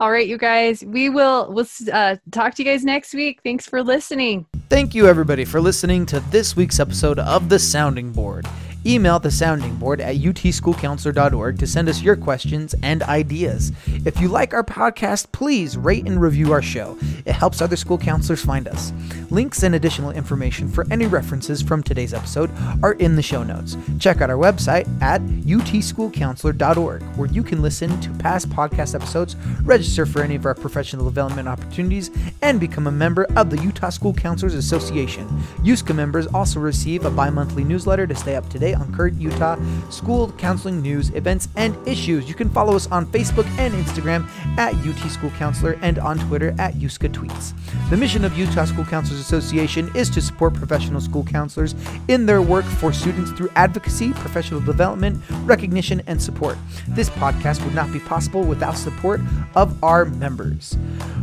All 0.01 0.11
right, 0.11 0.25
you 0.25 0.37
guys, 0.37 0.81
we 0.81 1.09
will 1.09 1.51
we'll 1.51 1.67
uh, 1.91 2.15
talk 2.31 2.55
to 2.55 2.63
you 2.63 2.71
guys 2.71 2.85
next 2.85 3.13
week. 3.13 3.41
Thanks 3.43 3.65
for 3.65 3.83
listening. 3.83 4.45
Thank 4.69 4.95
you, 4.95 5.07
everybody, 5.07 5.43
for 5.43 5.59
listening 5.59 6.05
to 6.05 6.21
this 6.31 6.55
week's 6.55 6.79
episode 6.79 7.19
of 7.19 7.49
The 7.49 7.59
Sounding 7.59 8.13
Board. 8.13 8.47
Email 8.85 9.19
the 9.19 9.29
sounding 9.29 9.75
board 9.75 9.99
at 9.99 10.15
utschoolcounselor.org 10.15 11.59
to 11.59 11.67
send 11.67 11.89
us 11.89 12.01
your 12.01 12.15
questions 12.15 12.73
and 12.81 13.03
ideas. 13.03 13.73
If 14.05 14.21
you 14.21 14.29
like 14.29 14.53
our 14.53 14.63
podcast, 14.63 15.33
please 15.33 15.75
rate 15.75 16.07
and 16.07 16.21
review 16.21 16.53
our 16.53 16.61
show. 16.61 16.97
It 17.25 17.33
helps 17.33 17.61
other 17.61 17.75
school 17.75 17.97
counselors 17.97 18.43
find 18.43 18.69
us. 18.69 18.93
Links 19.29 19.63
and 19.63 19.75
additional 19.75 20.11
information 20.11 20.69
for 20.69 20.87
any 20.89 21.07
references 21.07 21.61
from 21.61 21.83
today's 21.83 22.13
episode 22.13 22.49
are 22.81 22.93
in 22.93 23.17
the 23.17 23.21
show 23.21 23.43
notes. 23.43 23.75
Check 23.99 24.21
out 24.21 24.29
our 24.29 24.37
website 24.37 24.87
at 25.01 25.21
utschoolcounselor.org, 25.21 27.03
where 27.17 27.29
you 27.29 27.43
can 27.43 27.61
listen 27.61 27.99
to 27.99 28.09
past 28.11 28.49
podcast 28.49 28.95
episodes, 28.95 29.35
register 29.63 30.05
for 30.05 30.23
any 30.23 30.35
of 30.35 30.45
our 30.45 30.55
professional 30.55 31.03
development 31.03 31.49
opportunities, 31.49 32.11
and 32.41 32.61
become 32.61 32.87
a 32.87 32.91
member 32.91 33.25
of 33.35 33.49
the 33.49 33.61
Utah 33.61 33.89
School 33.89 34.13
Counselors 34.13 34.55
Association. 34.55 35.27
USCA 35.63 35.93
members 35.93 36.27
also 36.27 36.61
receive 36.61 37.03
a 37.03 37.11
bi 37.11 37.29
monthly 37.29 37.65
newsletter 37.65 38.07
to 38.07 38.15
stay 38.15 38.35
up 38.35 38.47
to 38.49 38.57
date 38.57 38.69
on 38.79 38.93
current 38.93 39.19
Utah 39.19 39.57
school 39.89 40.31
counseling 40.33 40.81
news, 40.81 41.09
events, 41.11 41.47
and 41.55 41.75
issues. 41.87 42.27
You 42.27 42.35
can 42.35 42.49
follow 42.49 42.75
us 42.75 42.87
on 42.87 43.05
Facebook 43.07 43.45
and 43.57 43.73
Instagram 43.73 44.27
at 44.57 44.73
UT 44.75 45.09
School 45.09 45.31
Counselor 45.31 45.77
and 45.81 45.99
on 45.99 46.19
Twitter 46.27 46.55
at 46.59 46.75
USCA 46.75 47.11
Tweets. 47.11 47.53
The 47.89 47.97
mission 47.97 48.25
of 48.25 48.37
Utah 48.37 48.65
School 48.65 48.85
Counselors 48.85 49.19
Association 49.19 49.91
is 49.95 50.09
to 50.11 50.21
support 50.21 50.53
professional 50.53 51.01
school 51.01 51.23
counselors 51.23 51.75
in 52.07 52.25
their 52.25 52.41
work 52.41 52.65
for 52.65 52.93
students 52.93 53.31
through 53.31 53.49
advocacy, 53.55 54.13
professional 54.13 54.61
development, 54.61 55.21
recognition, 55.43 56.01
and 56.07 56.21
support. 56.21 56.57
This 56.89 57.09
podcast 57.09 57.63
would 57.63 57.75
not 57.75 57.91
be 57.91 57.99
possible 57.99 58.43
without 58.43 58.77
support 58.77 59.21
of 59.55 59.83
our 59.83 60.05
members. 60.05 60.77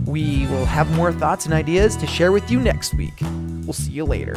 We 0.07 0.46
will 0.46 0.66
have 0.66 0.90
more 0.96 1.12
thoughts 1.12 1.46
and 1.46 1.54
ideas 1.54 1.96
to 1.96 2.07
share 2.07 2.32
with 2.32 2.50
you 2.50 2.61
next 2.61 2.94
week. 2.94 3.14
We'll 3.64 3.72
see 3.72 3.92
you 3.92 4.04
later. 4.04 4.36